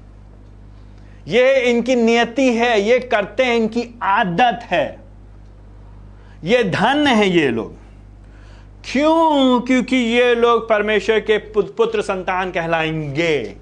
ये 1.27 1.61
इनकी 1.61 1.95
नियति 1.95 2.53
है 2.53 2.81
ये 2.81 2.99
करते 2.99 3.43
हैं 3.43 3.55
इनकी 3.55 3.99
आदत 4.03 4.59
है। 4.63 4.99
ये 6.43 6.63
धन 6.63 7.07
है 7.07 7.29
ये 7.29 7.49
लोग। 7.49 7.75
क्यों? 8.91 9.61
क्योंकि 9.61 9.95
ये 9.95 10.35
लोग 10.35 10.69
परमेश्वर 10.69 11.19
के 11.19 11.37
पुत्र 11.37 12.01
संतान 12.01 12.51
कहलाएँगे। 12.51 13.55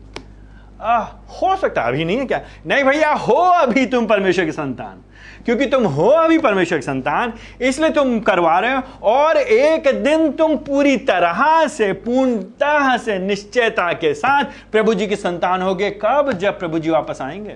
आ, 0.82 0.98
हो 1.42 1.56
सकता 1.56 1.82
अभी 1.82 2.06
नहीं 2.06 2.18
है 2.18 2.26
क्या? 2.26 2.42
नहीं 2.68 2.84
भैया 2.84 3.14
हो 3.14 3.34
अभी 3.34 3.86
तुम 3.86 4.06
परमेश्वर 4.06 4.46
की 4.46 4.52
संतान। 4.52 5.04
क्योंकि 5.50 5.66
तुम 5.66 5.84
हो 5.84 6.10
अभी 6.10 6.38
परमेश्वर 6.38 6.78
की 6.78 6.82
संतान, 6.82 7.34
इसलिए 7.62 7.90
तुम 7.90 8.20
करवा 8.20 8.60
रहे 8.60 8.76
हो, 8.76 8.82
और 9.04 9.38
एक 9.38 10.04
दिन 10.04 10.32
तुम 10.32 10.58
पूरी 10.58 10.98
तरह 10.98 11.68
से, 11.68 11.94
पूर्णतः 11.94 12.98
से, 12.98 13.20
निश्चयता 13.20 13.94
के 13.94 14.14
साथ 14.14 14.44
प्रभु 14.44 14.94
जी 14.94 15.08
की 15.08 15.16
संतान 15.16 15.62
होगे। 15.62 15.90
कब? 15.90 16.32
जब 16.32 16.60
प्रभु 16.60 16.80
जी 16.80 16.90
वापस 16.90 17.22
आएँगे। 17.22 17.56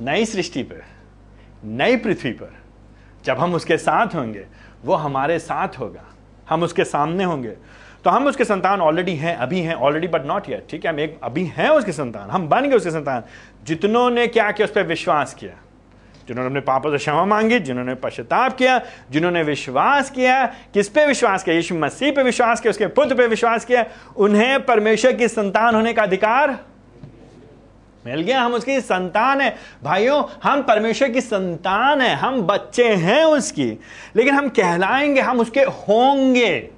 नई 0.00 0.24
सृष्टि 0.24 0.62
पर, 0.62 0.84
नई 1.64 1.96
पृथ्वी 1.96 2.30
पर, 2.30 2.52
जब 3.24 3.38
हम 3.38 3.54
उसके 3.54 3.76
साथ 3.76 4.06
होंगे, 4.06 4.46
वो 4.84 4.94
हमारे 4.94 5.38
साथ 5.38 5.68
होगा। 5.68 6.04
हम 6.50 6.62
उसके 6.62 6.84
सामने 6.84 7.24
होंगे। 7.24 7.56
तो 8.04 8.10
हम 8.10 8.26
उसके 8.26 8.44
संतान 8.44 8.80
ऑलरेडी 8.80 9.16
हैं, 9.16 9.36
अभी 9.36 9.60
हैं 9.60 9.74
ऑलरेडी 9.74 10.08
बट 10.08 10.26
नॉट 10.26 10.48
येट 10.48 10.66
ठीक 10.70 10.84
है? 10.84 10.92
हम 10.92 11.00
एक, 11.00 11.18
अभी 11.22 11.44
हैं 11.44 11.68
उसके 11.68 11.92
संतान, 11.92 12.30
हम 12.30 12.48
बन 12.48 12.68
गए 12.68 12.76
उसके 12.76 12.90
संतान। 12.90 13.22
जितनों 13.64 14.10
ने 14.10 14.26
क्या 14.26 14.50
किया, 14.50 14.64
उस 14.64 14.72
पर 14.72 14.82
विश्वास 14.82 15.34
किया। 15.34 15.63
जिन्होंने 16.28 16.46
अपने 16.46 16.60
पापों 16.60 16.90
से 16.90 16.96
क्षमा 16.96 17.24
मांगी, 17.24 17.58
जिन्होंने 17.58 17.94
पश्चाताप 17.94 18.56
किया, 18.56 18.80
जिन्होंने 19.10 19.42
विश्वास 19.42 20.10
किया, 20.10 20.46
किस 20.46 20.88
पे 20.88 21.06
विश्वास 21.06 21.42
किया? 21.42 21.56
यीशु 21.56 21.74
मसीह 21.74 22.12
पे 22.12 22.22
विश्वास 22.22 22.60
किया, 22.60 22.70
उसके 22.70 22.86
पुत्र 22.86 23.14
पे 23.14 23.26
विश्वास 23.26 23.64
किया। 23.64 23.84
उन्हें 24.16 24.66
परमेश्वर 24.66 25.12
की 25.12 25.28
संतान 25.28 25.74
होने 25.74 25.92
का 25.92 26.02
अधिकार 26.02 26.58
मिल 28.06 28.20
गया। 28.20 28.42
हम 28.42 28.52
उसकी 28.52 28.80
संतान 28.80 29.40
है। 29.40 29.56
भाइयों, 29.82 30.24
हम 30.42 30.62
परमेश्वर 30.62 31.10
की 31.10 31.20
संतान 31.20 32.00
है। 32.00 32.14
हम 32.14 32.42
बच्चे 32.42 32.94
हैं 32.94 33.24
उसकी। 33.24 33.78
लेकिन 34.16 34.34
हम 34.34 34.48
कहलाएँगे, 34.48 35.20
हम 35.20 35.40
उसके 35.40 35.60
होंगे। 35.60 36.70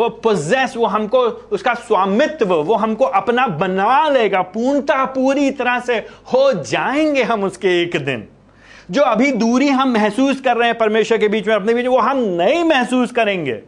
वो 0.00 0.08
पोजेस 0.08 0.74
वो 0.76 0.86
हमको 0.86 1.18
उसका 1.52 1.74
स्वामित्व, 1.74 2.54
वो 2.54 2.74
हमको 2.74 3.04
अपना 3.04 3.46
बना 3.46 4.08
लेगा। 4.08 4.42
पूर्णता 4.42 5.04
पूरी 5.04 5.50
तरह 5.50 5.80
से 5.80 5.94
हो 6.32 6.52
जाएँगे 6.52 7.22
हम 7.22 7.44
उसके 7.44 7.82
एक 7.82 8.04
दिन। 8.04 8.28
जो 8.90 9.02
अभी 9.02 9.32
दूरी 9.32 9.68
हम 9.68 9.92
महसूस 9.92 10.40
कर 10.40 10.56
रहे 10.56 10.68
हैं 10.68 10.78
परमेश्वर 10.78 11.18
के 11.18 11.28
बीच 11.28 11.48
में 11.48 11.54
अपने 11.54 11.74
बीच 11.74 11.86
में, 11.86 11.92
वो 11.92 11.98
हम 11.98 12.16
नहीं 12.16 12.64
महसूस 12.64 13.10
करेंगे। 13.10 13.62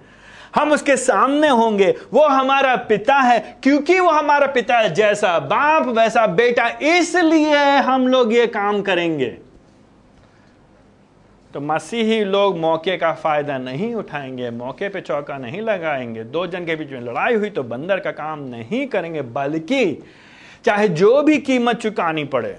हम 0.56 0.72
उसके 0.72 0.96
सामने 0.96 1.48
होंगे। 1.48 1.94
वो 2.12 2.26
हमारा 2.26 2.76
पिता 2.76 3.14
है, 3.14 3.58
क्योंकि 3.62 4.00
वो 4.00 4.10
हमारा 4.10 4.46
पिता 4.46 4.78
है। 4.78 4.94
जैसा 4.94 5.38
बाप, 5.38 5.86
वैसा 5.86 6.26
बेटा, 6.26 6.78
इसलिए 6.82 7.56
हम 7.76 8.08
लोग 8.08 8.34
ये 8.34 8.46
काम 8.46 8.82
करेंगे। 8.82 9.51
तो 11.54 11.60
मसीही 11.60 12.22
लोग 12.24 12.58
मौके 12.58 12.96
का 12.96 13.12
फ़ायदा 13.12 13.56
नहीं 13.58 13.94
उठाएँगे 13.94 14.50
मौके 14.50 14.88
पे 14.88 15.00
चौका 15.00 15.36
नहीं 15.38 15.60
लगाएँगे। 15.60 16.24
दो 16.24 16.46
जन 16.46 16.64
के 16.64 16.76
बीच 16.76 16.90
में 16.90 17.00
लड़ाई 17.00 17.34
हुई 17.34 17.50
तो 17.50 17.62
बंदर 17.62 18.00
का 18.00 18.10
काम 18.10 18.44
नहीं 18.48 18.86
करेंगे 18.86 19.22
बल्कि 19.22 19.84
चाहे 20.64 20.88
जो 20.88 21.22
भी 21.22 21.38
कीमत 21.38 21.76
चुकानी 21.76 22.24
पड़े 22.24 22.56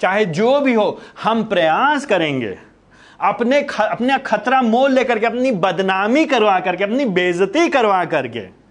चाहे 0.00 0.24
जो 0.24 0.60
भी 0.60 0.74
हो 0.74 0.98
हम 1.22 1.44
प्रयास 1.44 2.06
करेंगे। 2.06 2.56
अपने 3.20 3.62
ख, 3.62 3.80
अपने 3.80 4.18
खतरा 4.18 4.62
मोल 4.62 4.92
लेकर 4.92 5.18
के 5.18 5.26
अपनी 5.26 5.52
बदनामी 5.52 6.24
करवा 6.26 6.58
करके 6.60 6.84
अपनी 6.84 7.04
बेजती 7.04 7.68
करवा 7.68 8.04
करके। 8.04 8.61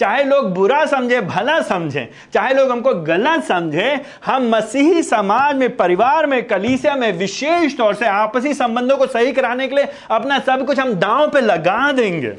चाहे 0.00 0.24
लोग 0.24 0.54
बुरा 0.54 0.86
समझे, 0.86 1.20
भला 1.20 1.60
समझे, 1.62 2.10
चाहे 2.32 2.54
लोग 2.54 2.70
हमको 2.70 2.94
गलत 2.94 3.44
समझे, 3.44 4.00
हम 4.26 4.42
मसीही 4.56 5.02
समाज 5.02 5.56
में, 5.56 5.76
परिवार 5.76 6.26
में, 6.26 6.46
कलीसिया 6.46 6.94
में, 6.94 7.12
विशेष 7.12 7.76
तौर 7.76 7.94
से 7.94 8.06
आपसी 8.06 8.54
संबंधों 8.54 8.96
को 8.96 9.06
सही 9.06 9.32
कराने 9.32 9.68
के 9.68 9.74
लिए 9.74 9.88
अपना 10.10 10.38
सब 10.38 10.66
कुछ 10.66 10.78
हम 10.78 10.94
दांव 10.94 11.30
पे 11.30 11.40
लगा 11.40 11.92
देंगे। 11.92 12.36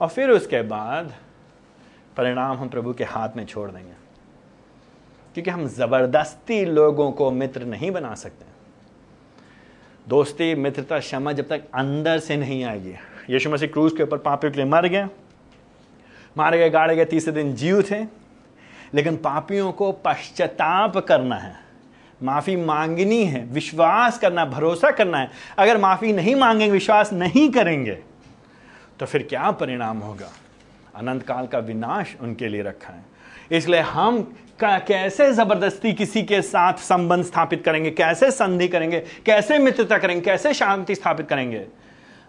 और 0.00 0.08
फिर 0.08 0.30
उसके 0.30 0.62
बाद 0.62 1.14
परिणाम 2.16 2.56
हम 2.56 2.68
प्रभु 2.68 2.92
के 2.92 3.04
हाथ 3.04 3.28
में 3.36 3.46
छोड़ 3.46 3.70
देंगे। 3.70 3.92
क्योंकि 5.34 5.50
हम 5.50 5.66
ज़बरदस्ती 5.68 6.64
लोगों 6.64 7.12
को 7.12 7.30
मित्र 7.30 7.64
नहीं 7.64 7.90
बना 7.90 8.14
सकते। 8.14 8.44
दोस्ती, 10.08 10.54
मित्रता, 10.54 10.98
क्षमा 10.98 11.32
जब 11.32 11.48
तक 11.48 11.62
अंदर 11.74 12.18
से 12.18 12.36
नहीं 12.36 12.64
आएगी। 12.64 12.94
यीशु 13.30 13.50
मसीह 13.50 13.68
क्रूज 13.68 13.92
के 13.96 14.02
ऊपर 14.02 14.18
पापियों 14.18 14.52
के 14.52 14.56
लिए 14.56 14.70
मर 14.70 14.86
गए 14.86 15.06
मारे 16.38 16.58
गए, 16.58 16.70
गाड़े 16.70 16.96
गए, 16.96 17.04
तीसरे 17.04 17.32
दिन 17.32 17.54
जीव 17.54 17.82
थे। 17.82 18.02
लेकिन 18.94 19.16
पापियों 19.16 19.72
को 19.72 19.92
पश्चाताप 19.92 20.96
करना 20.98 21.36
है। 21.36 21.54
माफ़ी 22.22 22.56
मांगनी 22.56 23.24
है, 23.24 23.44
विश्वास 23.44 24.18
करना 24.18 24.42
है, 24.42 24.50
भरोसा 24.50 24.90
करना 24.90 25.18
है। 25.18 25.30
अगर 25.58 25.78
माफ़ी 25.78 26.12
नहीं 26.12 26.34
मांगेंगे, 26.36 26.72
विश्वास 26.72 27.12
नहीं 27.12 27.50
करेंगे 27.50 27.98
तो 29.00 29.06
फिर 29.06 29.22
क्या 29.22 29.50
परिणाम 29.50 29.98
होगा? 29.98 30.30
अनंत 30.94 31.22
काल 31.22 31.46
का 31.46 31.58
विनाश 31.58 32.14
उनके 32.20 32.48
लिए 32.48 32.62
रखा 32.62 32.92
है। 32.92 33.04
इसलिए 33.50 33.80
हम 33.80 34.22
कैसे 34.64 35.32
ज़बरदस्ती 35.32 35.92
किसी 35.92 36.22
के 36.22 36.40
साथ 36.42 36.72
संबंध 36.74 37.24
स्थापित 37.24 37.62
करेंगे? 37.64 37.90
कैसे 37.90 38.30
संधि 38.30 38.68
करेंगे? 38.68 39.00
कैसे 39.26 39.58
मित्रता 39.58 39.98
करेंगे? 39.98 40.20
कैसे 40.20 40.54
शांति 40.54 40.94
स्थापित 40.94 41.28
करेंगे? 41.28 41.66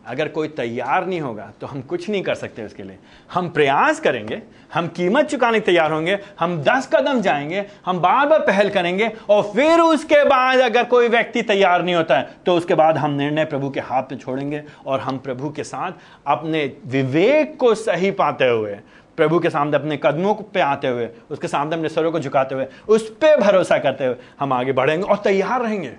अगर 0.05 0.27
कोई 0.27 0.47
तैयार 0.49 1.05
नहीं 1.05 1.19
होगा 1.21 1.51
तो 1.61 1.67
हम 1.67 1.81
कुछ 1.81 2.09
नहीं 2.09 2.21
कर 2.23 2.35
सकते 2.35 2.63
उसके 2.63 2.83
लिए। 2.83 2.97
हम 3.33 3.49
प्रयास 3.49 3.99
करेंगे, 3.99 4.41
हम 4.73 4.87
कीमत 4.87 5.25
चुकाने 5.25 5.59
तैयार 5.59 5.91
होंगे, 5.91 6.17
हम 6.39 6.57
दस 6.63 6.89
कदम 6.93 7.21
जाएँगे, 7.21 7.65
हम 7.85 7.99
बार 7.99 8.27
बार 8.27 8.39
पहल 8.39 8.69
करेंगे, 8.69 9.11
और 9.29 9.43
फिर 9.45 9.79
उसके 9.79 10.23
बाद 10.25 10.59
अगर 10.61 10.83
कोई 10.85 11.07
व्यक्ति 11.07 11.41
तैयार 11.43 11.83
नहीं 11.83 11.95
होता 11.95 12.17
है 12.17 12.29
तो 12.45 12.55
उसके 12.55 12.75
बाद 12.75 12.97
हम 12.97 13.11
निर्णय 13.11 13.45
प्रभु 13.45 13.69
के 13.69 13.79
हाथ 13.79 14.11
में 14.11 14.19
छोड़ेंगे, 14.19 14.63
और 14.85 14.99
हम 14.99 15.17
प्रभु 15.19 15.49
के 15.49 15.63
साथ 15.63 15.91
अपने 16.27 16.65
विवेक 16.87 17.57
को 17.59 17.73
सही 17.75 18.11
पाते 18.13 18.47
हुए, 18.47 18.77
प्रभु 19.17 19.39
के 19.39 19.49
सामने 19.49 19.77
अपने 19.77 19.97
कदमों 19.97 20.33
पे 20.45 20.59
आते 20.61 20.87
हुए, 20.87 21.09
उसके 21.29 21.47
सामने 21.47 21.75
अपने 21.75 21.89
सरों 21.89 22.11
को 22.11 22.19
झुकाते 22.19 22.55
हुए, 22.55 22.67
उस 22.87 23.09
पर 23.13 23.39
भरोसा 23.39 23.77
करते 23.77 24.05
हुए 24.05 24.15
हम 24.39 24.53
आगे 24.53 24.71
बढ़ेंगे 24.73 25.03
और 25.03 25.17
तैयार 25.17 25.61
रहेंगे। 25.61 25.91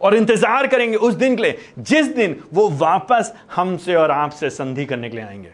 और 0.00 0.14
इंतज़ार 0.14 0.66
करेंगे 0.66 0.96
उस 0.96 1.14
दिन 1.14 1.36
के 1.36 1.42
लिए, 1.42 1.58
जिस 1.78 2.06
दिन 2.06 2.40
वो 2.52 2.68
वापस 2.70 3.32
हमसे 3.54 3.94
और 3.94 4.10
आपसे 4.10 4.50
संधि 4.50 4.84
करने 4.86 5.10
के 5.10 5.16
लिए 5.16 5.26
आएँगे। 5.26 5.52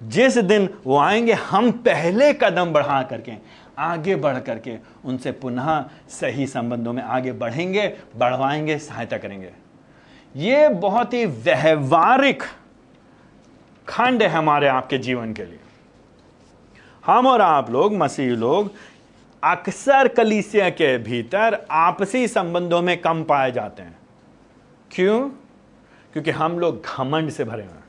जिस 0.00 0.38
दिन 0.38 0.68
वो 0.86 0.96
आएँगे, 0.98 1.32
हम 1.32 1.70
पहले 1.72 2.32
कदम 2.32 2.72
बढ़ा 2.72 3.02
करके, 3.02 3.32
आगे 3.78 4.16
बढ़ 4.16 4.38
करके 4.38 4.76
उनसे 5.04 5.32
पुनः 5.32 5.84
सही 6.08 6.46
संबंधों 6.46 6.92
में 6.92 7.02
आगे 7.02 7.32
बढ़ेंगे, 7.32 7.86
बढ़वाएँगे, 8.16 8.78
सहायता 8.78 9.18
करेंगे। 9.18 9.50
ये 10.36 10.68
बहुत 10.68 11.14
ही 11.14 11.24
व्यवहारिक 11.26 12.42
खंड 13.88 14.22
है 14.22 14.28
हमारे 14.28 14.68
आपके 14.68 14.98
जीवन 14.98 15.32
के 15.32 15.44
लिए। 15.44 15.58
हम 17.04 17.26
और 17.26 17.40
आप 17.40 17.70
लोग, 17.70 17.94
मसीह 17.94 18.30
लोग 18.30 18.70
अक्सर 19.44 20.08
कलीसिया 20.08 20.70
के 20.70 20.98
भीतर 20.98 21.66
आपसी 21.70 22.28
संबंधों 22.28 22.82
में 22.82 23.00
कम 23.00 23.24
पाए 23.24 23.52
जाते 23.52 23.82
हैं। 23.82 23.98
क्यों? 24.90 25.28
क्योंकि 26.12 26.30
हम 26.30 26.58
लोग 26.58 26.82
घमंड 26.82 27.30
से 27.30 27.44
भरे 27.44 27.62
हुए 27.62 27.72
हैं। 27.72 27.84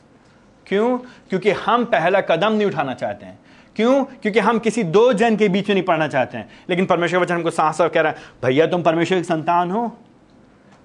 क्यों? 0.67 0.97
क्योंकि 0.97 1.51
हम 1.51 1.85
पहला 1.85 2.21
कदम 2.21 2.51
नहीं 2.51 2.67
उठाना 2.67 2.93
चाहते 2.93 3.25
हैं। 3.25 3.39
क्यों? 3.75 4.03
क्योंकि 4.03 4.39
हम 4.39 4.59
किसी 4.59 4.83
दो 4.83 5.13
जन 5.13 5.35
के 5.35 5.49
बीच 5.49 5.69
में 5.69 5.73
नहीं 5.73 5.83
पढ़ना 5.83 6.07
चाहते 6.07 6.37
हैं। 6.37 6.49
लेकिन 6.69 6.85
परमेश्वर 6.85 7.19
वचन 7.19 7.35
हमको 7.35 7.49
साफ़ 7.49 7.75
साफ़ 7.75 7.91
कह 7.91 8.01
रहा 8.01 8.11
है 8.11 8.17
भैया 8.43 8.67
तुम 8.67 8.81
परमेश्वर 8.81 9.17
की 9.17 9.23
संतान 9.23 9.71
हो। 9.71 9.97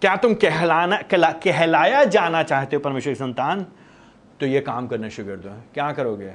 क्या 0.01 0.17
तुम 0.17 0.35
कहलाना 0.35 0.97
कहला, 0.97 1.31
कहलाया 1.31 2.05
जाना 2.05 2.43
चाहते 2.43 2.77
हो 2.77 2.81
परमेश्वर 2.81 3.13
की 3.13 3.19
संतान? 3.19 3.67
तो 4.41 4.47
ये 4.47 4.61
काम 4.61 4.87
करना 4.87 5.09
शुरू 5.09 5.29
कर 5.29 5.37
दो। 5.37 5.49
क्या 5.75 5.93
करोगे? 5.93 6.33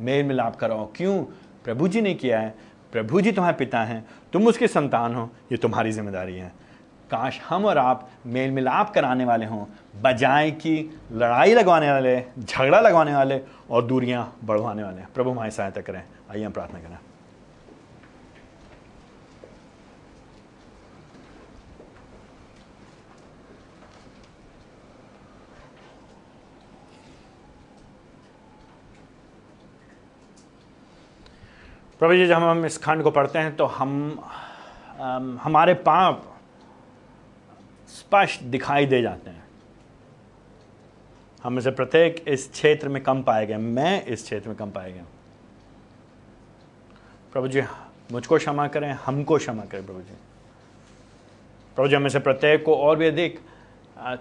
मेल 0.00 0.26
मिलाप 0.26 0.56
कराओ। 0.56 0.92
क्यों? 0.96 1.24
प्रभु 1.64 1.88
जी 1.88 2.00
ने 2.00 2.14
किया 2.14 2.40
है। 2.40 2.65
प्रभु 2.92 3.20
जी 3.20 3.32
तुम्हारे 3.32 3.56
पिता 3.56 3.82
हैं, 3.84 4.04
तुम 4.32 4.46
उसके 4.46 4.68
संतान 4.68 5.14
हो, 5.14 5.30
ये 5.52 5.58
तुम्हारी 5.58 5.92
ज़िम्मेदारी 5.92 6.36
है। 6.36 6.52
काश 7.10 7.40
हम 7.48 7.64
और 7.64 7.78
आप 7.78 8.08
मेल 8.26 8.50
मिलाप 8.50 8.92
कराने 8.94 9.24
वाले 9.24 9.46
हों, 9.46 9.64
बजाय 10.02 10.50
कि 10.50 10.98
लड़ाई 11.12 11.54
लगवाने 11.54 11.90
वाले, 11.92 12.16
झगड़ा 12.40 12.80
लगवाने 12.80 13.14
वाले 13.14 13.40
और 13.70 13.84
दूरियाँ 13.86 14.36
बढ़वाने 14.44 14.82
वाले। 14.82 15.02
प्रभु 15.14 15.30
हमारी 15.30 15.50
सहायता 15.50 15.80
करें। 15.80 16.02
आइए 16.30 16.44
हम 16.44 16.52
प्रार्थना 16.52 16.80
करें। 16.80 16.98
प्रभु 32.00 32.14
जी, 32.14 32.26
जब 32.26 32.34
हम 32.34 32.64
इस 32.66 32.76
खंड 32.78 33.02
को 33.02 33.10
पढ़ते 33.10 33.38
हैं 33.38 33.54
तो 33.56 33.66
हम 33.66 34.18
हमारे 35.42 35.74
पाप 35.74 36.22
स्पष्ट 37.90 38.42
दिखाई 38.44 38.86
दे 38.86 39.00
जाते 39.02 39.30
हैं। 39.30 39.44
हम 41.44 41.60
से 41.60 41.70
प्रत्येक 41.70 42.24
इस 42.28 42.50
क्षेत्र 42.50 42.88
में 42.88 43.02
कम 43.02 43.22
पाए 43.22 43.46
गए 43.46 43.56
मैं 43.56 44.04
इस 44.04 44.22
क्षेत्र 44.22 44.48
में 44.48 44.56
कम 44.56 44.70
पाए 44.70 44.92
गए 44.92 45.04
प्रभु 47.32 47.48
जी, 47.48 47.62
मुझको 48.12 48.36
क्षमा 48.38 48.66
करें, 48.68 48.92
हमको 48.94 49.36
क्षमा 49.38 49.64
करें, 49.64 49.86
प्रभु 49.86 50.00
जी। 50.00 50.14
प्रभु 51.76 51.88
जी, 51.88 51.94
हमें 51.94 52.08
से 52.08 52.18
प्रत्येक 52.18 52.64
को 52.64 52.76
और 52.76 52.96
भी 52.96 53.06
अधिक 53.06 53.40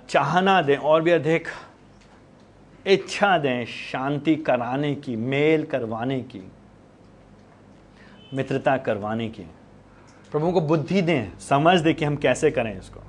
चाहना 0.10 0.62
दें, 0.62 0.78
और 0.78 1.02
भी 1.02 1.12
अधिक 1.12 1.48
इच्छा 2.86 3.38
दें 3.38 3.66
शांति 3.66 4.36
कराने 4.38 4.94
की, 4.96 5.16
मेल 5.16 5.64
करवाने 5.66 6.22
की। 6.22 6.42
मित्रता 8.36 8.78
करवाने 8.78 9.30
की। 9.30 9.44
प्रभु 10.32 10.52
को 10.52 10.62
बुद्धि 10.62 11.02
दें। 11.02 11.38
समझ 11.40 11.82
दें 11.82 11.96
कि 11.96 12.06
हम 12.06 12.16
कैसे 12.16 12.52
करें 12.52 12.80
इसको। 12.80 13.00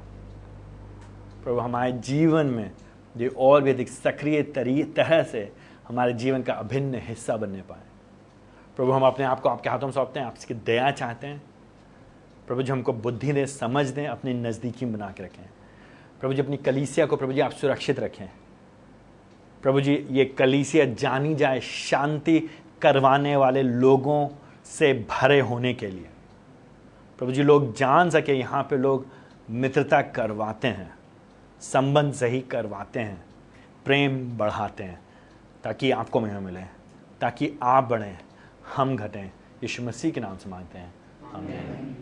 प्रभु 1.44 1.58
हमारे 1.58 1.92
जीवन 1.92 2.46
में 2.46 2.70
ये 3.16 3.28
और 3.28 3.62
भी 3.62 3.70
अधिक 3.70 3.88
सक्रिय 3.88 4.42
तरह 4.42 5.22
से 5.22 5.52
हमारे 5.88 6.12
जीवन 6.12 6.42
का 6.42 6.52
अभिन्न 6.52 6.94
हिस्सा 6.94 7.36
बनने 7.36 7.62
पाए। 7.62 7.82
प्रभु 8.76 8.92
हम 8.92 9.02
अपने 9.02 9.24
आप 9.24 9.40
को 9.40 9.48
आपके 9.48 9.70
हाथों 9.70 9.86
में 9.86 9.92
सौंपते 9.92 10.20
हैं 10.20 10.26
आपकी 10.26 10.54
दया 10.54 10.90
चाहते 10.90 11.26
हैं। 11.26 11.42
प्रभु 12.46 12.62
जी 12.62 12.72
हमको 12.72 12.92
बुद्धि 12.92 13.32
दें 13.32 13.46
समझ 13.46 13.86
दें 13.86 14.06
अपनी 14.06 14.34
नज़दीकी 14.34 14.86
बना 14.86 15.10
के 15.10 15.22
रखें। 15.22 15.48
प्रभु 16.20 16.34
जी 16.34 16.42
अपनी 16.42 16.56
कलीसिया 16.56 17.06
को 17.06 17.16
प्रभु 17.16 17.32
जी 17.32 17.40
आप 17.40 17.50
सुरक्षित 17.50 18.00
रखें। 18.00 18.28
प्रभु 19.62 19.80
जी 19.80 20.06
ये 20.10 20.24
कलीसिया 20.24 20.84
जानी 20.84 21.34
जाए 21.34 21.60
शांति 21.60 22.50
करवाने 22.82 23.36
वाले 23.36 23.62
लोगों 23.62 24.28
से 24.66 24.92
भरे 25.10 25.40
होने 25.40 25.74
के 25.74 25.86
लिए। 25.86 26.08
प्रभु 27.18 27.32
जी, 27.32 27.42
लोग 27.42 27.74
जान 27.76 28.10
सके 28.10 28.32
यहाँ 28.32 28.62
पे 28.62 28.76
लोग 28.76 29.06
मित्रता 29.50 30.00
करवाते 30.02 30.68
हैं, 30.68 30.94
संबंध 31.60 32.12
सही 32.12 32.40
करवाते 32.40 33.00
हैं, 33.00 33.24
प्रेम 33.84 34.18
बढ़ाते 34.38 34.84
हैं, 34.84 35.00
ताकि 35.64 35.90
आपको 35.90 36.20
महिमा 36.20 36.40
मिले, 36.40 36.62
ताकि 37.20 37.52
आप 37.62 37.84
बढ़ें, 37.84 38.18
हम 38.76 38.96
घटें। 38.96 39.24
यीशु 39.24 39.82
मसीह 39.82 40.10
के 40.10 40.20
नाम 40.20 40.36
से 40.36 40.50
मांगते 40.50 40.78
हैं। 40.78 40.94
हमें 41.32 41.96